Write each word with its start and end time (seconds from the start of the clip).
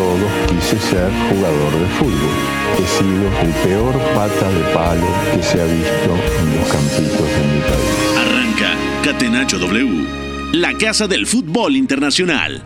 todos, 0.00 0.32
quise 0.48 0.78
ser 0.78 1.10
jugador 1.28 1.72
de 1.78 1.86
fútbol. 1.98 2.36
He 2.78 2.86
sido 2.86 3.26
el 3.42 3.52
peor 3.68 3.94
pata 4.14 4.50
de 4.50 4.60
palo 4.72 5.06
que 5.34 5.42
se 5.42 5.60
ha 5.60 5.64
visto 5.66 6.10
en 6.40 6.58
los 6.58 6.68
campitos 6.72 7.28
de 7.36 7.42
mi 7.52 7.60
país. 7.60 8.16
Arranca 8.16 8.76
Catenacho 9.04 9.58
W, 9.58 10.06
la 10.54 10.72
casa 10.78 11.06
del 11.06 11.26
fútbol 11.26 11.76
internacional. 11.76 12.62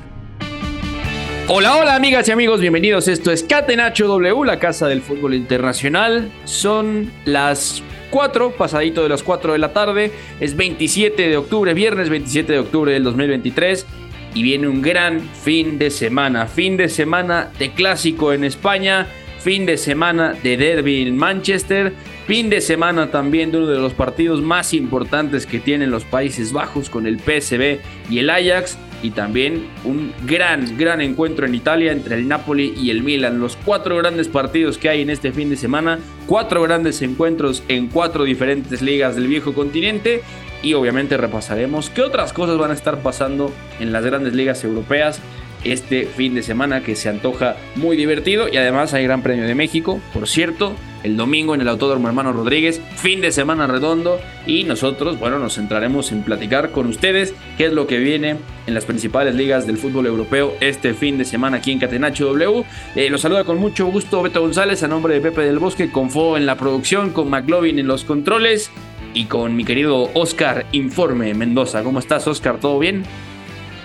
Hola, 1.49 1.77
hola 1.77 1.97
amigas 1.97 2.29
y 2.29 2.31
amigos, 2.31 2.61
bienvenidos. 2.61 3.09
Esto 3.09 3.33
es 3.33 3.43
Catenacho 3.43 4.07
W, 4.07 4.45
la 4.45 4.61
casa 4.61 4.87
del 4.87 5.03
fútbol 5.03 5.35
internacional. 5.35 6.31
Son 6.45 7.11
las 7.25 7.83
4, 8.11 8.53
pasadito 8.53 9.03
de 9.03 9.09
las 9.09 9.25
4 9.25 9.55
de 9.55 9.59
la 9.59 9.73
tarde. 9.73 10.13
Es 10.39 10.55
27 10.57 11.29
de 11.29 11.37
octubre, 11.37 11.75
viernes 11.75 12.11
27 12.11 12.53
de 12.53 12.59
octubre 12.61 12.93
del 12.93 13.03
2023. 13.03 13.87
Y 14.35 14.43
viene 14.43 14.69
un 14.69 14.83
gran 14.83 15.21
fin 15.21 15.79
de 15.79 15.91
semana. 15.91 16.47
Fin 16.47 16.77
de 16.77 16.89
semana 16.89 17.51
de 17.59 17.73
clásico 17.73 18.33
en 18.33 18.45
España. 18.45 19.07
Fin 19.39 19.65
de 19.67 19.77
semana 19.77 20.35
de 20.43 20.57
derby 20.57 21.03
en 21.03 21.17
Manchester. 21.17 21.93
Fin 22.27 22.51
de 22.51 22.61
semana 22.61 23.11
también 23.11 23.53
de 23.53 23.59
uno 23.59 23.67
de 23.67 23.79
los 23.79 23.95
partidos 23.95 24.41
más 24.41 24.75
importantes 24.75 25.47
que 25.47 25.61
tienen 25.61 25.91
los 25.91 26.05
Países 26.05 26.53
Bajos 26.53 26.91
con 26.91 27.07
el 27.07 27.19
PSV 27.19 27.79
y 28.11 28.19
el 28.19 28.31
Ajax 28.31 28.79
y 29.05 29.11
también 29.11 29.67
un 29.85 30.15
gran, 30.27 30.79
gran 30.79 31.03
encuentro 31.03 31.45
en 31.45 31.55
Italia 31.55 31.93
entre 31.93 32.15
el 32.15 32.27
Napoli 32.27 32.73
y 32.75 32.89
el 32.89 33.03
Milan. 33.03 33.39
Los 33.39 33.55
cuatro 33.55 33.99
grandes 33.99 34.29
partidos 34.29 34.79
que 34.79 34.89
hay 34.89 35.03
en 35.03 35.11
este 35.11 35.31
fin 35.31 35.51
de 35.51 35.57
semana, 35.57 35.99
cuatro 36.27 36.63
grandes 36.63 37.03
encuentros 37.03 37.63
en 37.69 37.89
cuatro 37.89 38.25
diferentes 38.25 38.81
ligas 38.81 39.15
del 39.15 39.27
viejo 39.27 39.53
continente 39.53 40.23
y 40.63 40.73
obviamente 40.73 41.19
repasaremos 41.19 41.91
qué 41.91 42.01
otras 42.01 42.33
cosas 42.33 42.57
van 42.57 42.71
a 42.71 42.75
estar 42.75 43.03
pasando 43.03 43.53
en 43.79 43.93
las 43.93 44.07
grandes 44.07 44.33
ligas 44.33 44.65
europeas 44.65 45.21
este 45.65 46.07
fin 46.07 46.35
de 46.35 46.43
semana 46.43 46.83
que 46.83 46.97
se 46.97 47.11
antoja 47.11 47.57
muy 47.77 47.99
divertido 47.99 48.49
y 48.51 48.57
además 48.57 48.95
hay 48.95 49.05
Gran 49.05 49.21
Premio 49.21 49.47
de 49.47 49.55
México, 49.55 50.01
por 50.15 50.27
cierto, 50.29 50.75
el 51.05 51.17
domingo 51.17 51.55
en 51.55 51.61
el 51.61 51.69
Autódromo 51.69 52.09
Hermano 52.09 52.33
Rodríguez, 52.33 52.81
fin 52.97 53.21
de 53.21 53.31
semana 53.31 53.69
redondo 53.69 54.19
y 54.47 54.65
nosotros, 54.65 55.19
bueno, 55.21 55.39
nos 55.39 55.55
centraremos 55.55 56.11
en 56.11 56.23
platicar 56.23 56.73
con 56.73 56.89
ustedes 56.89 57.35
qué 57.57 57.67
es 57.67 57.73
lo 57.73 57.87
que 57.87 57.99
viene 57.99 58.37
en 58.67 58.75
las 58.75 58.87
principales 58.87 59.35
ligas 59.35 59.67
del 59.67 59.77
fútbol 59.77 60.07
europeo 60.07 60.55
este 60.61 60.95
fin 60.95 61.19
de 61.19 61.25
semana 61.25 61.59
aquí 61.59 61.71
en 61.71 61.79
Catenacho 61.79 62.27
W. 62.27 62.65
Eh, 62.97 63.11
los 63.11 63.21
saluda 63.21 63.45
con 63.45 63.59
mucho 63.59 63.87
gusto 63.87 64.23
Beto 64.23 64.41
González 64.41 64.83
a 64.83 64.89
nombre 64.89 65.15
de 65.15 65.21
Pepe 65.21 65.43
del 65.43 65.59
Bosque, 65.59 65.91
con 65.93 66.11
Fo 66.11 66.37
en 66.37 66.47
la 66.47 66.57
producción, 66.57 67.11
con 67.11 67.29
McLovin 67.29 67.79
en 67.79 67.87
los 67.87 68.05
controles 68.05 68.71
y 69.13 69.27
con 69.27 69.55
mi 69.55 69.65
querido 69.65 70.11
Oscar 70.15 70.67
Informe 70.73 71.35
Mendoza. 71.35 71.83
¿Cómo 71.83 71.99
estás, 71.99 72.27
Oscar? 72.27 72.59
¿Todo 72.59 72.79
bien? 72.79 73.05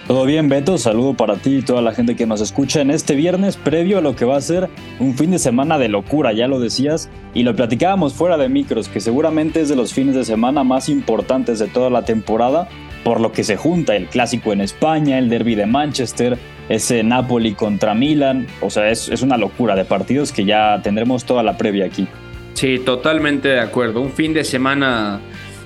Todo 0.09 0.25
bien, 0.25 0.49
Beto. 0.49 0.79
Saludo 0.79 1.13
para 1.13 1.35
ti 1.35 1.57
y 1.57 1.61
toda 1.61 1.83
la 1.83 1.93
gente 1.93 2.15
que 2.15 2.25
nos 2.25 2.41
escucha 2.41 2.81
en 2.81 2.89
este 2.89 3.13
viernes 3.13 3.57
previo 3.57 3.99
a 3.99 4.01
lo 4.01 4.15
que 4.15 4.25
va 4.25 4.37
a 4.37 4.41
ser 4.41 4.67
un 4.99 5.13
fin 5.15 5.29
de 5.29 5.37
semana 5.37 5.77
de 5.77 5.87
locura, 5.87 6.33
ya 6.33 6.47
lo 6.47 6.59
decías, 6.59 7.11
y 7.35 7.43
lo 7.43 7.55
platicábamos 7.55 8.15
fuera 8.15 8.35
de 8.35 8.49
micros, 8.49 8.89
que 8.89 9.01
seguramente 9.01 9.61
es 9.61 9.69
de 9.69 9.75
los 9.75 9.93
fines 9.93 10.15
de 10.15 10.25
semana 10.25 10.63
más 10.63 10.89
importantes 10.89 11.59
de 11.59 11.67
toda 11.67 11.91
la 11.91 12.05
temporada, 12.05 12.67
por 13.03 13.21
lo 13.21 13.31
que 13.31 13.43
se 13.43 13.55
junta 13.55 13.95
el 13.95 14.07
clásico 14.07 14.51
en 14.51 14.61
España, 14.61 15.19
el 15.19 15.29
derby 15.29 15.53
de 15.53 15.67
Manchester, 15.67 16.39
ese 16.69 17.03
Napoli 17.03 17.53
contra 17.53 17.93
Milan, 17.93 18.47
o 18.61 18.71
sea, 18.71 18.89
es, 18.89 19.09
es 19.09 19.21
una 19.21 19.37
locura 19.37 19.75
de 19.75 19.85
partidos 19.85 20.31
que 20.31 20.43
ya 20.43 20.81
tendremos 20.81 21.25
toda 21.25 21.43
la 21.43 21.55
previa 21.55 21.85
aquí. 21.85 22.07
Sí, 22.55 22.79
totalmente 22.79 23.49
de 23.49 23.59
acuerdo. 23.59 24.01
Un 24.01 24.11
fin 24.11 24.33
de 24.33 24.43
semana 24.43 25.21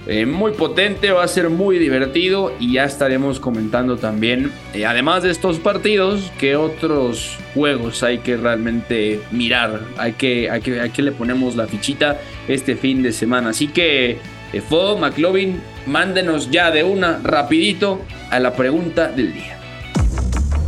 eh, 0.05 0.25
muy 0.25 0.51
potente, 0.51 1.11
va 1.11 1.23
a 1.23 1.27
ser 1.27 1.49
muy 1.49 1.79
divertido 1.79 2.53
y 2.59 2.73
ya 2.73 2.83
estaremos 2.83 3.39
comentando 3.39 3.97
también, 3.97 4.51
eh, 4.73 4.85
además 4.85 5.23
de 5.23 5.31
estos 5.31 5.59
partidos, 5.59 6.31
que 6.37 6.55
otros 6.55 7.37
juegos 7.53 8.03
hay 8.03 8.17
que 8.19 8.35
realmente 8.35 9.21
mirar, 9.31 9.81
hay 9.97 10.13
que, 10.13 10.49
hay 10.49 10.61
que, 10.61 10.91
que 10.93 11.01
le 11.01 11.11
ponemos 11.11 11.55
la 11.55 11.67
fichita 11.67 12.19
este 12.47 12.75
fin 12.75 13.01
de 13.01 13.13
semana. 13.13 13.49
Así 13.49 13.67
que, 13.67 14.17
eh, 14.51 14.61
Fo, 14.61 14.97
McLovin, 14.97 15.61
mándenos 15.85 16.51
ya 16.51 16.69
de 16.71 16.83
una 16.83 17.19
rapidito 17.23 18.01
a 18.29 18.39
la 18.39 18.53
pregunta 18.53 19.07
del 19.07 19.33
día. 19.33 19.59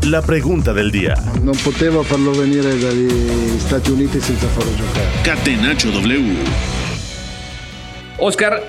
La 0.03 0.21
pregunta 0.21 0.71
del 0.71 0.91
día. 0.91 1.15
Non 1.41 1.57
potevo 1.57 2.03
farlo 2.05 2.29
venire 2.29 2.77
dagli 2.77 3.57
Stati 3.57 3.89
Uniti 3.89 4.21
senza 4.21 4.45
farlo 4.53 4.69
giocare. 4.77 5.09
Catenacho 5.23 5.89
W. 5.89 6.45
Oscar, 8.19 8.61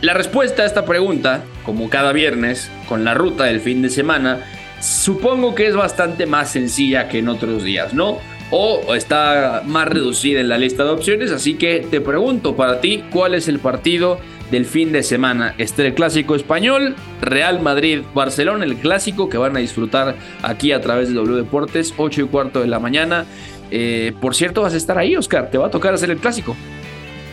la 0.00 0.14
respuesta 0.14 0.62
a 0.62 0.66
esta 0.66 0.84
pregunta, 0.84 1.42
como 1.64 1.90
cada 1.90 2.12
viernes, 2.12 2.70
con 2.88 3.04
la 3.04 3.14
ruta 3.14 3.44
del 3.44 3.60
fin 3.60 3.82
de 3.82 3.90
semana, 3.90 4.40
supongo 4.80 5.56
que 5.56 5.66
es 5.66 5.74
bastante 5.74 6.24
más 6.24 6.52
sencilla 6.52 7.08
que 7.08 7.18
en 7.18 7.28
otros 7.28 7.64
días, 7.64 7.94
¿no? 7.94 8.18
O 8.50 8.94
está 8.94 9.62
más 9.66 9.88
reducida 9.88 10.40
en 10.40 10.48
la 10.48 10.56
lista 10.56 10.84
de 10.84 10.90
opciones, 10.90 11.32
así 11.32 11.54
que 11.54 11.86
te 11.90 12.00
pregunto 12.00 12.54
para 12.54 12.80
ti, 12.80 13.02
¿cuál 13.10 13.34
es 13.34 13.48
el 13.48 13.58
partido 13.58 14.20
del 14.52 14.66
fin 14.66 14.92
de 14.92 15.02
semana? 15.02 15.54
Este 15.58 15.84
el 15.84 15.94
clásico 15.94 16.36
español, 16.36 16.94
Real 17.20 17.60
Madrid, 17.60 18.02
Barcelona, 18.14 18.64
el 18.64 18.76
clásico 18.76 19.28
que 19.28 19.36
van 19.36 19.56
a 19.56 19.60
disfrutar 19.60 20.14
aquí 20.42 20.70
a 20.70 20.80
través 20.80 21.08
de 21.08 21.14
W 21.14 21.36
Deportes, 21.36 21.92
8 21.96 22.22
y 22.22 22.24
cuarto 22.26 22.60
de 22.60 22.68
la 22.68 22.78
mañana. 22.78 23.26
Eh, 23.72 24.12
por 24.20 24.36
cierto, 24.36 24.62
vas 24.62 24.74
a 24.74 24.76
estar 24.76 24.96
ahí, 24.96 25.16
Oscar, 25.16 25.50
te 25.50 25.58
va 25.58 25.66
a 25.66 25.70
tocar 25.70 25.92
hacer 25.92 26.10
el 26.10 26.18
clásico. 26.18 26.56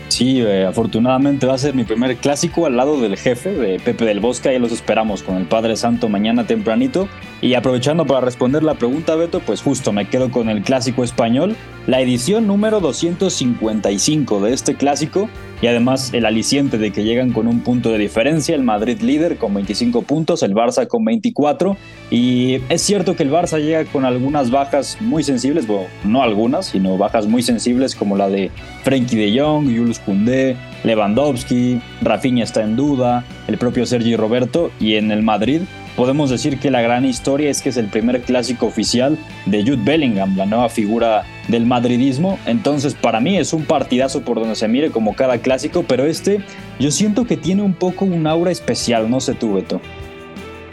Sí, 0.08 0.42
eh, 0.42 0.66
afortunadamente 0.66 1.48
va 1.48 1.56
a 1.56 1.58
ser 1.58 1.74
mi 1.74 1.84
primer 1.84 2.16
clásico 2.18 2.66
al 2.66 2.78
lado 2.78 3.02
del 3.02 3.18
jefe, 3.18 3.52
de 3.52 3.80
Pepe 3.80 4.06
del 4.06 4.20
Bosque. 4.20 4.50
Ahí 4.50 4.60
los 4.60 4.72
esperamos 4.72 5.24
con 5.24 5.36
el 5.36 5.46
Padre 5.46 5.76
Santo 5.76 6.10
mañana 6.10 6.46
tempranito. 6.46 7.08
Y 7.42 7.56
aprovechando 7.56 8.06
para 8.06 8.22
responder 8.22 8.64
la 8.64 8.76
pregunta, 8.76 9.16
Beto, 9.16 9.40
pues 9.40 9.62
justo 9.62 9.92
me 9.92 10.08
quedo 10.08 10.32
con 10.32 10.50
el 10.50 10.62
clásico 10.62 11.04
español, 11.04 11.56
la 11.88 12.02
edición 12.02 12.48
número 12.48 12.80
255 12.80 14.42
de 14.42 14.54
este 14.54 14.76
clásico. 14.76 15.30
Y 15.62 15.68
además 15.68 16.14
el 16.14 16.26
aliciente 16.26 16.78
de 16.78 16.92
que 16.92 17.04
llegan 17.04 17.32
con 17.32 17.48
un 17.48 17.62
punto 17.62 17.90
de 17.90 17.98
diferencia, 17.98 18.56
el 18.56 18.64
Madrid 18.64 19.00
líder 19.02 19.38
con 19.38 19.54
25 19.54 20.02
puntos, 20.02 20.44
el 20.44 20.54
Barça 20.54 20.86
con 20.88 21.06
24. 21.06 21.78
Y 22.12 22.60
es 22.68 22.82
cierto 22.82 23.16
que 23.16 23.24
el 23.24 23.32
Barça 23.32 23.60
llega 23.60 23.86
con 23.86 24.04
algunas 24.04 24.52
bajas 24.52 24.98
muy 25.00 25.24
sensibles, 25.24 25.66
bueno, 25.66 25.88
no 26.04 26.22
algunas, 26.22 26.68
sino 26.68 26.98
bajas 26.98 27.26
muy 27.26 27.42
sensibles 27.42 27.96
como 27.96 28.18
la 28.18 28.28
de 28.28 28.52
Frenkie 28.84 29.16
de 29.16 29.40
Jong, 29.40 29.66
Julius 29.66 30.00
Koundé, 30.00 30.58
Lewandowski, 30.84 31.82
Rafinha 32.02 32.44
está 32.44 32.62
en 32.62 32.76
duda, 32.76 33.24
el 33.48 33.58
propio 33.58 33.86
Sergi 33.86 34.16
Roberto 34.16 34.72
y 34.80 34.96
en 34.96 35.10
el 35.10 35.24
Madrid 35.24 35.62
podemos 35.96 36.30
decir 36.30 36.60
que 36.60 36.70
la 36.70 36.82
gran 36.82 37.06
historia 37.06 37.50
es 37.50 37.62
que 37.62 37.70
es 37.70 37.78
el 37.78 37.88
primer 37.88 38.22
clásico 38.22 38.66
oficial 38.66 39.18
de 39.46 39.64
Jude 39.64 39.84
Bellingham, 39.84 40.36
la 40.36 40.46
nueva 40.46 40.70
figura 40.70 41.24
del 41.48 41.66
madridismo. 41.66 42.40
Entonces, 42.46 42.94
para 42.94 43.20
mí 43.20 43.38
es 43.38 43.54
un 43.54 43.66
partidazo 43.66 44.22
por 44.22 44.40
donde 44.40 44.56
se 44.56 44.68
mire 44.68 44.92
como 44.92 45.16
cada 45.16 45.38
clásico, 45.40 45.84
pero 45.88 46.06
este 46.06 46.42
yo 46.80 46.92
siento 46.92 47.26
que 47.26 47.38
tiene 47.38 47.62
un 47.62 47.74
poco 47.74 48.06
un 48.06 48.28
aura 48.28 48.52
especial, 48.52 49.10
no 49.10 49.20
sé 49.20 49.34
tú, 49.34 49.54
Beto. 49.54 49.82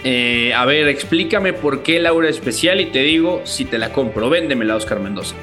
Eh, 0.04 0.52
a 0.54 0.64
ver, 0.64 0.88
explícame 0.88 1.52
por 1.52 1.82
qué 1.82 1.98
el 1.98 2.06
aura 2.06 2.28
especial 2.28 2.80
y 2.80 2.86
te 2.86 3.00
digo 3.00 3.40
si 3.44 3.64
te 3.64 3.78
la 3.78 3.92
compro. 3.92 4.28
Véndemela, 4.30 4.76
Oscar 4.76 5.00
Mendoza. 5.00 5.34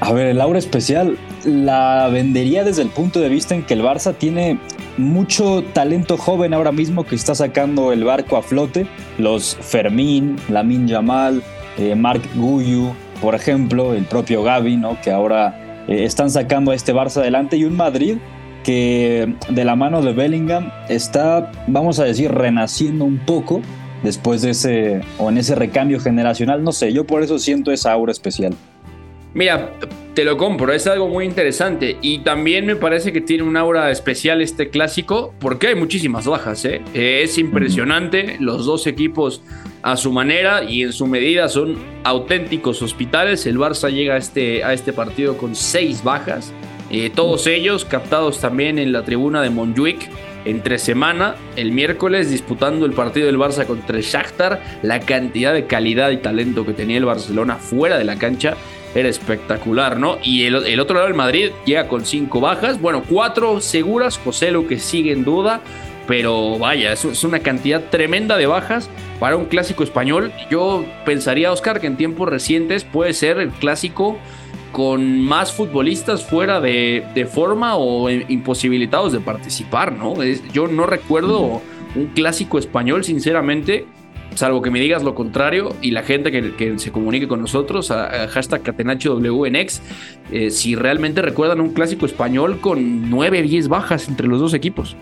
A 0.00 0.12
ver, 0.12 0.26
el 0.26 0.40
aura 0.40 0.58
especial 0.58 1.16
la 1.44 2.08
vendería 2.12 2.64
desde 2.64 2.82
el 2.82 2.88
punto 2.88 3.20
de 3.20 3.28
vista 3.28 3.54
en 3.54 3.62
que 3.62 3.74
el 3.74 3.82
Barça 3.82 4.12
tiene 4.16 4.58
mucho 4.98 5.62
talento 5.72 6.16
joven 6.16 6.54
ahora 6.54 6.72
mismo 6.72 7.04
que 7.04 7.14
está 7.14 7.36
sacando 7.36 7.92
el 7.92 8.02
barco 8.02 8.36
a 8.36 8.42
flote. 8.42 8.86
Los 9.18 9.56
Fermín, 9.60 10.36
Lamin 10.48 10.88
Yamal, 10.88 11.40
eh, 11.78 11.94
Marc 11.94 12.22
Guyu, 12.34 12.92
por 13.22 13.36
ejemplo, 13.36 13.94
el 13.94 14.04
propio 14.04 14.42
Gaby, 14.42 14.76
¿no? 14.76 15.00
que 15.00 15.12
ahora 15.12 15.84
eh, 15.86 16.04
están 16.04 16.28
sacando 16.28 16.72
a 16.72 16.74
este 16.74 16.92
Barça 16.92 17.18
adelante. 17.18 17.56
Y 17.56 17.64
un 17.64 17.76
Madrid 17.76 18.18
que 18.64 19.34
de 19.48 19.64
la 19.64 19.76
mano 19.76 20.02
de 20.02 20.12
Bellingham 20.12 20.70
está, 20.88 21.52
vamos 21.68 22.00
a 22.00 22.04
decir, 22.04 22.32
renaciendo 22.32 23.04
un 23.04 23.18
poco 23.18 23.62
después 24.02 24.42
de 24.42 24.50
ese, 24.50 25.00
o 25.18 25.30
en 25.30 25.38
ese 25.38 25.54
recambio 25.54 26.00
generacional. 26.00 26.64
No 26.64 26.72
sé, 26.72 26.92
yo 26.92 27.06
por 27.06 27.22
eso 27.22 27.38
siento 27.38 27.70
esa 27.70 27.92
aura 27.92 28.10
especial. 28.10 28.54
Mira, 29.34 29.70
te 30.14 30.24
lo 30.24 30.36
compro, 30.36 30.72
es 30.72 30.86
algo 30.86 31.08
muy 31.08 31.24
interesante. 31.24 31.96
Y 32.02 32.18
también 32.18 32.66
me 32.66 32.76
parece 32.76 33.12
que 33.12 33.20
tiene 33.20 33.42
un 33.42 33.56
aura 33.56 33.90
especial 33.90 34.42
este 34.42 34.68
clásico 34.68 35.34
porque 35.38 35.68
hay 35.68 35.74
muchísimas 35.74 36.26
bajas, 36.26 36.64
¿eh? 36.64 36.82
es 36.94 37.38
impresionante, 37.38 38.36
los 38.40 38.66
dos 38.66 38.86
equipos 38.86 39.42
a 39.82 39.96
su 39.96 40.12
manera 40.12 40.64
y 40.64 40.82
en 40.82 40.92
su 40.92 41.06
medida 41.06 41.48
son 41.48 41.76
auténticos 42.04 42.82
hospitales, 42.82 43.46
el 43.46 43.58
Barça 43.58 43.90
llega 43.90 44.14
a 44.14 44.18
este, 44.18 44.62
a 44.62 44.72
este 44.72 44.92
partido 44.92 45.36
con 45.36 45.54
seis 45.54 46.02
bajas, 46.04 46.52
Eh, 46.94 47.08
todos 47.08 47.46
ellos 47.46 47.86
captados 47.86 48.38
también 48.38 48.78
en 48.78 48.92
la 48.92 49.02
tribuna 49.02 49.40
de 49.40 49.48
Montjuic 49.48 50.10
entre 50.44 50.78
semana, 50.78 51.36
el 51.56 51.72
miércoles 51.72 52.30
disputando 52.30 52.84
el 52.84 52.92
partido 52.92 53.26
del 53.26 53.38
Barça 53.38 53.64
contra 53.64 53.96
el 53.96 54.02
Shakhtar, 54.02 54.60
la 54.82 55.00
cantidad 55.00 55.54
de 55.54 55.66
calidad 55.66 56.10
y 56.10 56.18
talento 56.18 56.66
que 56.66 56.74
tenía 56.74 56.98
el 56.98 57.06
Barcelona 57.06 57.56
fuera 57.56 57.96
de 57.96 58.04
la 58.04 58.16
cancha 58.16 58.58
era 58.94 59.08
espectacular, 59.08 59.98
¿no? 59.98 60.18
Y 60.22 60.44
el, 60.44 60.80
otro 60.80 60.96
lado, 60.96 61.08
el 61.08 61.14
Madrid, 61.14 61.50
llega 61.64 61.88
con 61.88 62.04
cinco 62.04 62.40
bajas, 62.40 62.80
bueno, 62.80 63.02
cuatro 63.08 63.60
seguras, 63.60 64.18
José 64.18 64.50
lo 64.50 64.66
que 64.66 64.78
sigue 64.78 65.12
en 65.12 65.24
duda, 65.24 65.60
pero 66.06 66.58
vaya, 66.58 66.92
es, 66.92 67.04
es 67.04 67.24
una 67.24 67.40
cantidad 67.40 67.82
tremenda 67.90 68.36
de 68.36 68.46
bajas 68.46 68.90
para 69.18 69.36
un 69.36 69.46
clásico 69.46 69.82
español. 69.82 70.32
Yo 70.50 70.84
pensaría, 71.04 71.52
Oscar, 71.52 71.80
que 71.80 71.86
en 71.86 71.96
tiempos 71.96 72.28
recientes 72.28 72.84
puede 72.84 73.12
ser 73.12 73.38
el 73.38 73.50
clásico 73.50 74.18
con 74.72 75.20
más 75.20 75.52
futbolistas 75.52 76.24
fuera 76.24 76.60
de, 76.60 77.28
forma 77.30 77.76
o 77.76 78.10
imposibilitados 78.10 79.12
de 79.12 79.20
participar, 79.20 79.92
¿no? 79.92 80.14
yo 80.52 80.66
no 80.66 80.86
recuerdo 80.86 81.60
un 81.94 82.06
clásico 82.14 82.58
español, 82.58 83.04
sinceramente, 83.04 83.84
salvo 84.34 84.62
que 84.62 84.70
me 84.70 84.80
digas 84.80 85.02
lo 85.02 85.14
contrario 85.14 85.74
y 85.80 85.90
la 85.90 86.02
gente 86.02 86.30
que, 86.30 86.78
se 86.78 86.92
comunique 86.92 87.28
con 87.28 87.40
nosotros, 87.40 87.90
a, 87.90 88.28
hashtag 88.28 88.62
CatenachoWNX, 88.62 89.82
eh, 90.30 90.50
si 90.50 90.74
realmente 90.74 91.22
recuerdan 91.22 91.60
un 91.60 91.72
clásico 91.72 92.06
español 92.06 92.60
con 92.60 93.10
9, 93.10 93.42
10 93.42 93.68
bajas 93.68 94.08
entre 94.08 94.26
los 94.26 94.40
dos 94.40 94.54
equipos. 94.54 94.96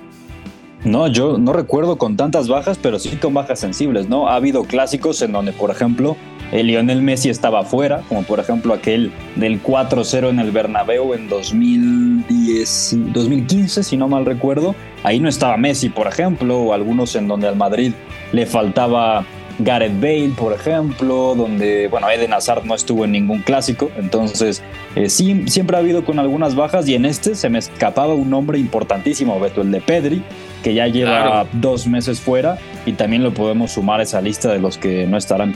No, 0.84 1.08
yo 1.08 1.36
no 1.36 1.52
recuerdo 1.52 1.98
con 1.98 2.16
tantas 2.16 2.48
bajas, 2.48 2.78
pero 2.80 2.98
sí 2.98 3.10
con 3.16 3.34
bajas 3.34 3.60
sensibles, 3.60 4.08
¿no? 4.08 4.28
Ha 4.28 4.36
habido 4.36 4.64
clásicos 4.64 5.20
en 5.20 5.32
donde, 5.32 5.52
por 5.52 5.70
ejemplo, 5.70 6.16
el 6.52 6.68
Lionel 6.68 7.02
Messi 7.02 7.28
estaba 7.28 7.64
fuera, 7.64 8.02
como 8.08 8.22
por 8.22 8.40
ejemplo 8.40 8.72
aquel 8.72 9.12
del 9.36 9.62
4-0 9.62 10.30
en 10.30 10.40
el 10.40 10.50
Bernabéu 10.50 11.12
en 11.12 11.28
2010, 11.28 12.96
2015, 13.12 13.82
si 13.84 13.96
no 13.98 14.08
mal 14.08 14.24
recuerdo. 14.24 14.74
Ahí 15.02 15.20
no 15.20 15.28
estaba 15.28 15.56
Messi, 15.58 15.90
por 15.90 16.06
ejemplo, 16.06 16.58
o 16.58 16.72
algunos 16.72 17.14
en 17.14 17.28
donde 17.28 17.46
al 17.46 17.56
Madrid 17.56 17.92
le 18.32 18.46
faltaba 18.46 19.24
Gareth 19.58 20.00
Bale, 20.00 20.32
por 20.36 20.52
ejemplo, 20.52 21.34
donde, 21.36 21.88
bueno, 21.88 22.08
Eden 22.10 22.32
Hazard 22.32 22.64
no 22.64 22.74
estuvo 22.74 23.04
en 23.04 23.12
ningún 23.12 23.40
clásico, 23.40 23.90
entonces 23.96 24.62
eh, 24.96 25.08
sí, 25.08 25.44
siempre 25.46 25.76
ha 25.76 25.80
habido 25.80 26.04
con 26.04 26.18
algunas 26.18 26.54
bajas 26.54 26.88
y 26.88 26.94
en 26.94 27.04
este 27.04 27.34
se 27.34 27.48
me 27.48 27.58
escapaba 27.58 28.14
un 28.14 28.30
nombre 28.30 28.58
importantísimo, 28.58 29.38
Beto, 29.38 29.60
el 29.60 29.70
de 29.70 29.80
Pedri, 29.80 30.22
que 30.62 30.74
ya 30.74 30.86
lleva 30.86 31.46
dos 31.52 31.86
meses 31.86 32.20
fuera 32.20 32.58
y 32.86 32.92
también 32.92 33.22
lo 33.22 33.32
podemos 33.32 33.72
sumar 33.72 34.00
a 34.00 34.04
esa 34.04 34.20
lista 34.20 34.50
de 34.52 34.58
los 34.58 34.78
que 34.78 35.06
no 35.06 35.16
estarán. 35.16 35.54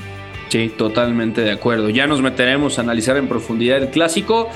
Sí, 0.49 0.71
totalmente 0.77 1.41
de 1.41 1.53
acuerdo. 1.53 1.89
Ya 1.89 2.07
nos 2.07 2.23
meteremos 2.23 2.79
a 2.79 2.83
analizar 2.83 3.17
en 3.17 3.27
profundidad 3.27 3.79
el 3.79 3.89
clásico. 3.89 4.51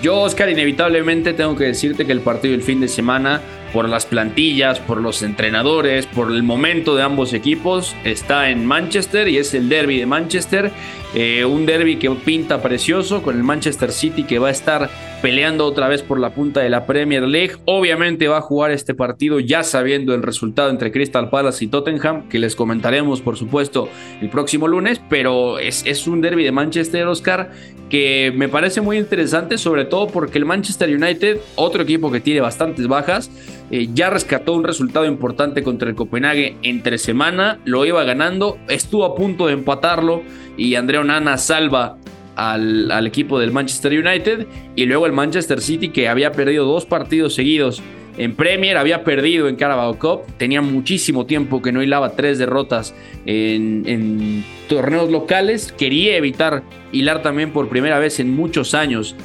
Yo, 0.00 0.20
Oscar, 0.20 0.48
inevitablemente 0.48 1.32
tengo 1.34 1.56
que 1.56 1.64
decirte 1.64 2.06
que 2.06 2.12
el 2.12 2.20
partido 2.20 2.52
del 2.52 2.62
fin 2.62 2.80
de 2.80 2.88
semana, 2.88 3.40
por 3.72 3.88
las 3.88 4.06
plantillas, 4.06 4.80
por 4.80 5.00
los 5.00 5.22
entrenadores, 5.22 6.06
por 6.06 6.30
el 6.30 6.42
momento 6.42 6.94
de 6.94 7.02
ambos 7.02 7.32
equipos, 7.32 7.96
está 8.04 8.50
en 8.50 8.66
Manchester 8.66 9.28
y 9.28 9.38
es 9.38 9.54
el 9.54 9.68
derby 9.68 9.98
de 9.98 10.06
Manchester. 10.06 10.70
Eh, 11.14 11.44
un 11.44 11.66
derby 11.66 11.96
que 11.96 12.10
pinta 12.10 12.62
precioso 12.62 13.22
con 13.22 13.36
el 13.36 13.42
Manchester 13.42 13.92
City 13.92 14.24
que 14.24 14.38
va 14.38 14.48
a 14.48 14.50
estar 14.50 14.88
peleando 15.20 15.66
otra 15.66 15.86
vez 15.86 16.02
por 16.02 16.18
la 16.18 16.30
punta 16.30 16.60
de 16.60 16.70
la 16.70 16.86
Premier 16.86 17.24
League. 17.24 17.52
Obviamente 17.66 18.28
va 18.28 18.38
a 18.38 18.40
jugar 18.40 18.70
este 18.70 18.94
partido 18.94 19.38
ya 19.38 19.62
sabiendo 19.62 20.14
el 20.14 20.22
resultado 20.22 20.70
entre 20.70 20.90
Crystal 20.90 21.28
Palace 21.28 21.66
y 21.66 21.68
Tottenham, 21.68 22.28
que 22.30 22.38
les 22.38 22.56
comentaremos 22.56 23.20
por 23.20 23.36
supuesto 23.36 23.90
el 24.22 24.30
próximo 24.30 24.68
lunes, 24.68 25.02
pero 25.10 25.58
es, 25.58 25.84
es 25.84 26.06
un 26.06 26.22
derby 26.22 26.44
de 26.44 26.52
Manchester, 26.52 27.06
Oscar, 27.06 27.50
que 27.90 28.32
me 28.34 28.48
parece 28.48 28.80
muy 28.80 28.96
interesante, 28.96 29.58
sobre 29.58 29.84
todo 29.84 30.06
porque 30.06 30.38
el 30.38 30.46
Manchester 30.46 30.88
United, 30.88 31.38
otro 31.56 31.82
equipo 31.82 32.10
que 32.10 32.20
tiene 32.20 32.40
bastantes 32.40 32.88
bajas, 32.88 33.30
eh, 33.72 33.88
ya 33.94 34.10
rescató 34.10 34.52
un 34.52 34.64
resultado 34.64 35.06
importante 35.06 35.62
contra 35.62 35.88
el 35.88 35.94
Copenhague 35.94 36.56
entre 36.62 36.98
semana, 36.98 37.58
lo 37.64 37.86
iba 37.86 38.04
ganando, 38.04 38.58
estuvo 38.68 39.06
a 39.06 39.14
punto 39.14 39.46
de 39.46 39.54
empatarlo 39.54 40.22
y 40.58 40.74
Andrea 40.74 41.00
Onana 41.00 41.38
salva 41.38 41.96
al, 42.36 43.06
equipo 43.06 43.38
del 43.38 43.50
Manchester 43.50 43.92
United 43.92 44.46
y 44.76 44.84
luego 44.84 45.06
el 45.06 45.12
Manchester 45.12 45.62
City 45.62 45.88
que 45.88 46.06
había 46.06 46.32
perdido 46.32 46.66
dos 46.66 46.84
partidos 46.84 47.34
seguidos 47.34 47.82
en 48.18 48.34
Premier, 48.34 48.76
había 48.76 49.04
perdido 49.04 49.48
en 49.48 49.56
Carabao 49.56 49.98
Cup, 49.98 50.20
tenía 50.36 50.60
muchísimo 50.60 51.24
tiempo 51.24 51.62
que 51.62 51.72
no 51.72 51.82
hilaba 51.82 52.10
tres 52.10 52.38
derrotas 52.38 52.94
en, 53.24 54.44
torneos 54.68 55.10
locales, 55.10 55.72
quería 55.72 56.16
evitar 56.16 56.62
hilar 56.92 57.22
también 57.22 57.52
por 57.52 57.70
primera 57.70 57.98
vez 57.98 58.20
en 58.20 58.34
muchos 58.34 58.74
años 58.74 59.16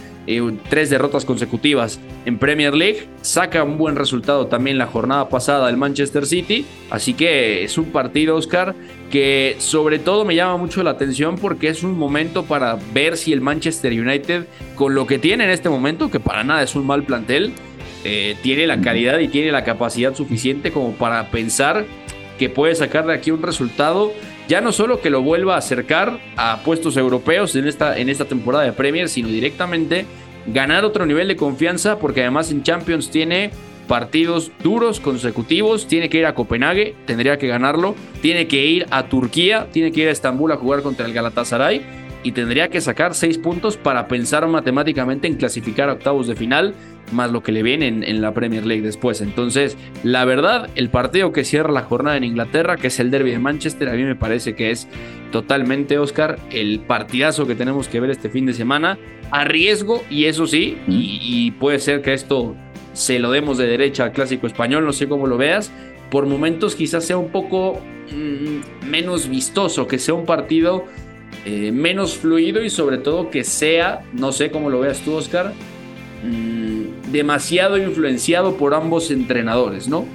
tres 0.70 0.90
derrotas 0.90 1.26
consecutivas 1.26 2.00
en 2.26 2.38
Premier 2.38 2.74
League. 2.74 3.08
Saca 3.22 3.64
un 3.64 3.78
buen 3.78 3.96
resultado 3.96 4.48
también 4.48 4.78
la 4.78 4.88
jornada 4.88 5.30
pasada 5.30 5.68
del 5.68 5.78
Manchester 5.78 6.26
City. 6.26 6.66
Así 6.90 7.14
que 7.14 7.64
es 7.64 7.78
un 7.78 7.86
partido, 7.86 8.36
Oscar, 8.36 8.76
que 9.10 9.56
sobre 9.60 10.00
todo 10.00 10.26
me 10.26 10.36
llama 10.36 10.58
mucho 10.58 10.84
la 10.84 10.92
atención 10.92 11.38
porque 11.38 11.70
es 11.70 11.84
un 11.84 11.98
momento 11.98 12.44
para 12.44 12.78
ver 12.94 13.18
si 13.18 13.34
el 13.34 13.42
Manchester 13.42 13.94
United, 13.94 14.46
con 14.76 14.96
lo 14.96 15.08
que 15.08 15.18
tiene 15.18 15.46
en 15.46 15.50
este 15.50 15.70
momento, 15.70 16.12
que 16.12 16.20
para 16.20 16.44
nada 16.44 16.64
es 16.64 16.76
un 16.76 16.86
mal 16.86 17.04
plantel, 17.04 17.54
eh, 18.04 18.36
tiene 18.42 18.68
la 18.68 18.82
calidad 18.82 19.20
y 19.20 19.28
tiene 19.28 19.52
la 19.52 19.64
capacidad 19.64 20.14
suficiente 20.14 20.72
como 20.72 20.94
para 20.94 21.30
pensar 21.32 21.86
que 22.38 22.50
puede 22.50 22.76
sacar 22.76 23.06
de 23.08 23.14
aquí 23.14 23.32
un 23.32 23.42
resultado 23.42 24.14
ya 24.48 24.62
no 24.62 24.72
solo 24.72 25.02
que 25.02 25.10
lo 25.10 25.22
vuelva 25.22 25.56
a 25.56 25.60
acercar 25.60 26.20
a 26.38 26.62
puestos 26.64 26.98
europeos 26.98 27.56
en 27.56 27.68
esta, 27.68 27.98
en 27.98 28.10
esta 28.10 28.26
temporada 28.26 28.64
de 28.64 28.74
Premier, 28.74 29.10
sino 29.10 29.28
directamente 29.28 30.06
ganar 30.48 30.86
otro 30.86 31.06
nivel 31.06 31.28
de 31.28 31.36
confianza, 31.36 32.00
porque 32.00 32.22
además 32.22 32.52
en 32.52 32.64
Champions 32.64 33.10
tiene 33.12 33.52
partidos 33.88 34.52
duros 34.64 35.00
consecutivos, 35.00 35.88
tiene 35.88 36.10
que 36.10 36.20
ir 36.20 36.26
a 36.26 36.36
Copenhague, 36.36 36.96
tendría 37.06 37.38
que 37.38 37.48
ganarlo, 37.48 37.96
tiene 38.22 38.48
que 38.48 38.66
ir 38.66 38.86
a 38.92 39.08
Turquía, 39.08 39.68
tiene 39.72 39.92
que 39.92 40.02
ir 40.02 40.08
a 40.10 40.12
Estambul 40.12 40.52
a 40.52 40.58
jugar 40.58 40.82
contra 40.82 41.06
el 41.06 41.14
Galatasaray 41.14 41.97
y 42.24 42.32
tendría 42.32 42.70
que 42.70 42.82
sacar 42.82 43.14
seis 43.14 43.38
puntos 43.38 43.78
para 43.78 44.08
pensar 44.08 44.48
matemáticamente 44.48 45.28
en 45.28 45.36
clasificar 45.36 45.90
a 45.90 45.94
octavos 45.94 46.28
de 46.28 46.36
final 46.36 46.74
más 47.12 47.32
lo 47.32 47.42
que 47.42 47.52
le 47.52 47.64
viene 47.64 47.88
en, 47.88 48.22
la 48.22 48.34
Premier 48.34 48.66
League 48.66 48.82
después. 48.82 49.22
Entonces, 49.22 49.78
la 50.04 50.26
verdad, 50.26 50.70
el 50.76 50.90
partido 50.90 51.32
que 51.32 51.44
cierra 51.44 51.72
la 51.72 51.84
jornada 51.84 52.18
en 52.18 52.24
Inglaterra, 52.24 52.78
que 52.78 52.88
es 52.88 53.00
el 53.00 53.12
derby 53.12 53.32
de 53.32 53.40
Manchester, 53.40 53.90
a 53.90 53.94
mí 53.94 54.04
me 54.04 54.16
parece 54.16 54.56
que 54.56 54.72
es 54.72 54.88
totalmente, 55.32 55.98
Oscar, 56.00 56.40
el 56.52 56.82
partidazo 56.82 57.48
que 57.48 57.56
tenemos 57.56 57.88
que 57.88 58.00
ver 58.00 58.10
este 58.10 58.30
fin 58.30 58.46
de 58.46 58.54
semana, 58.54 58.98
a 59.32 59.46
riesgo, 59.46 60.04
y 60.10 60.26
eso 60.26 60.48
sí, 60.48 60.78
y, 60.88 61.52
puede 61.52 61.80
ser 61.80 62.02
que 62.02 62.14
esto 62.14 62.56
se 62.94 63.20
lo 63.20 63.32
demos 63.32 63.58
de 63.58 63.68
derecha 63.68 64.06
al 64.06 64.12
clásico 64.12 64.48
español, 64.48 64.86
no 64.86 64.94
sé 64.94 65.08
cómo 65.08 65.28
lo 65.28 65.38
veas, 65.38 65.72
por 66.10 66.26
momentos 66.26 66.76
quizás 66.76 67.06
sea 67.06 67.18
un 67.18 67.30
poco 67.30 67.82
mm, 68.12 68.90
menos 68.90 69.30
vistoso, 69.30 69.88
que 69.88 70.00
sea 70.00 70.14
un 70.14 70.26
partido 70.26 70.86
eh, 71.46 71.72
menos 71.72 72.18
fluido 72.18 72.64
y 72.64 72.70
sobre 72.70 72.98
todo 72.98 73.30
que 73.30 73.44
sea, 73.44 74.04
no 74.14 74.32
sé 74.32 74.52
cómo 74.52 74.70
lo 74.70 74.80
veas 74.80 75.00
tú, 75.00 75.14
Oscar, 75.14 75.54
Mm, 76.24 77.12
demasiado 77.12 77.78
influenciado 77.78 78.56
por 78.58 78.74
ambos 78.74 79.12
entrenadores, 79.12 79.88
¿no? 79.88 80.06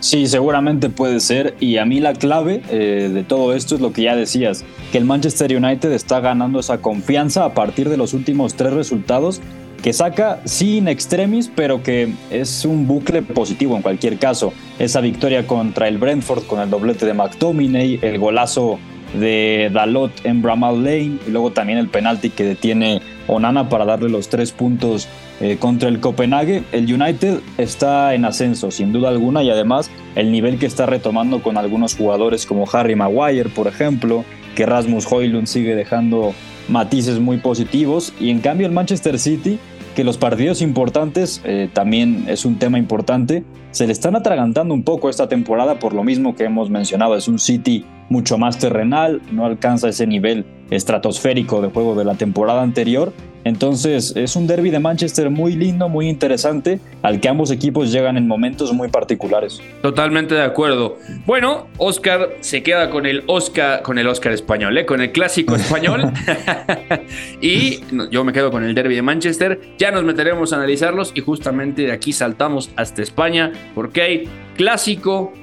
Sí, 0.00 0.26
seguramente 0.26 0.90
puede 0.90 1.20
ser. 1.20 1.54
Y 1.60 1.78
a 1.78 1.84
mí 1.84 2.00
la 2.00 2.14
clave 2.14 2.62
eh, 2.70 3.10
de 3.12 3.22
todo 3.22 3.54
esto 3.54 3.74
es 3.74 3.80
lo 3.80 3.92
que 3.92 4.02
ya 4.02 4.16
decías, 4.16 4.64
que 4.92 4.98
el 4.98 5.04
Manchester 5.04 5.54
United 5.54 5.92
está 5.92 6.20
ganando 6.20 6.60
esa 6.60 6.78
confianza 6.78 7.44
a 7.44 7.54
partir 7.54 7.88
de 7.88 7.96
los 7.96 8.12
últimos 8.14 8.54
tres 8.54 8.72
resultados 8.72 9.40
que 9.82 9.92
saca 9.92 10.40
sin 10.44 10.88
extremis, 10.88 11.50
pero 11.54 11.82
que 11.82 12.10
es 12.30 12.64
un 12.64 12.86
bucle 12.86 13.20
positivo 13.20 13.76
en 13.76 13.82
cualquier 13.82 14.18
caso. 14.18 14.52
Esa 14.78 15.00
victoria 15.02 15.46
contra 15.46 15.88
el 15.88 15.98
Brentford 15.98 16.44
con 16.44 16.60
el 16.60 16.70
doblete 16.70 17.04
de 17.04 17.12
McTominay, 17.12 17.98
el 18.00 18.18
golazo 18.18 18.78
de 19.18 19.70
Dalot 19.72 20.12
en 20.24 20.42
Bramall 20.42 20.82
Lane 20.82 21.18
y 21.26 21.30
luego 21.30 21.52
también 21.52 21.78
el 21.78 21.88
penalti 21.88 22.30
que 22.30 22.44
detiene 22.44 23.00
Onana 23.26 23.68
para 23.68 23.84
darle 23.84 24.08
los 24.08 24.28
tres 24.28 24.52
puntos 24.52 25.08
eh, 25.40 25.56
contra 25.58 25.88
el 25.88 26.00
Copenhague. 26.00 26.62
El 26.72 26.92
United 26.92 27.40
está 27.58 28.14
en 28.14 28.24
ascenso, 28.24 28.70
sin 28.70 28.92
duda 28.92 29.08
alguna, 29.08 29.42
y 29.42 29.50
además 29.50 29.90
el 30.14 30.30
nivel 30.30 30.58
que 30.58 30.66
está 30.66 30.86
retomando 30.86 31.42
con 31.42 31.56
algunos 31.56 31.96
jugadores 31.96 32.46
como 32.46 32.68
Harry 32.72 32.94
Maguire, 32.94 33.48
por 33.48 33.66
ejemplo, 33.66 34.24
que 34.54 34.66
Rasmus 34.66 35.10
Hoylund 35.10 35.46
sigue 35.46 35.74
dejando 35.74 36.34
matices 36.68 37.18
muy 37.18 37.38
positivos, 37.38 38.12
y 38.20 38.30
en 38.30 38.40
cambio 38.40 38.66
el 38.66 38.72
Manchester 38.72 39.18
City, 39.18 39.58
que 39.94 40.04
los 40.04 40.18
partidos 40.18 40.60
importantes 40.60 41.40
eh, 41.44 41.68
también 41.72 42.24
es 42.28 42.44
un 42.44 42.58
tema 42.58 42.78
importante, 42.78 43.44
se 43.70 43.86
le 43.86 43.92
están 43.92 44.16
atragantando 44.16 44.74
un 44.74 44.82
poco 44.82 45.08
esta 45.08 45.28
temporada 45.28 45.78
por 45.78 45.94
lo 45.94 46.04
mismo 46.04 46.34
que 46.34 46.44
hemos 46.44 46.70
mencionado, 46.70 47.16
es 47.16 47.28
un 47.28 47.38
City 47.38 47.84
mucho 48.08 48.36
más 48.36 48.58
terrenal, 48.58 49.22
no 49.32 49.46
alcanza 49.46 49.88
ese 49.88 50.06
nivel 50.06 50.44
estratosférico 50.74 51.62
de 51.62 51.68
juego 51.68 51.94
de 51.94 52.04
la 52.04 52.14
temporada 52.14 52.62
anterior. 52.62 53.12
Entonces 53.44 54.14
es 54.16 54.36
un 54.36 54.46
derby 54.46 54.70
de 54.70 54.80
Manchester 54.80 55.28
muy 55.28 55.54
lindo, 55.54 55.88
muy 55.90 56.08
interesante, 56.08 56.80
al 57.02 57.20
que 57.20 57.28
ambos 57.28 57.50
equipos 57.50 57.92
llegan 57.92 58.16
en 58.16 58.26
momentos 58.26 58.72
muy 58.72 58.88
particulares. 58.88 59.60
Totalmente 59.82 60.34
de 60.34 60.42
acuerdo. 60.42 60.96
Bueno, 61.26 61.66
Oscar 61.76 62.30
se 62.40 62.62
queda 62.62 62.88
con 62.88 63.04
el 63.04 63.22
Oscar, 63.26 63.82
con 63.82 63.98
el 63.98 64.08
Oscar 64.08 64.32
español, 64.32 64.76
¿eh? 64.78 64.86
con 64.86 65.02
el 65.02 65.12
clásico 65.12 65.56
español. 65.56 66.10
y 67.42 67.80
yo 68.10 68.24
me 68.24 68.32
quedo 68.32 68.50
con 68.50 68.64
el 68.64 68.74
derby 68.74 68.94
de 68.94 69.02
Manchester. 69.02 69.60
Ya 69.78 69.90
nos 69.90 70.04
meteremos 70.04 70.54
a 70.54 70.56
analizarlos 70.56 71.12
y 71.14 71.20
justamente 71.20 71.82
de 71.82 71.92
aquí 71.92 72.14
saltamos 72.14 72.70
hasta 72.76 73.02
España 73.02 73.52
porque 73.74 74.00
hay 74.00 74.28
clásico, 74.56 75.34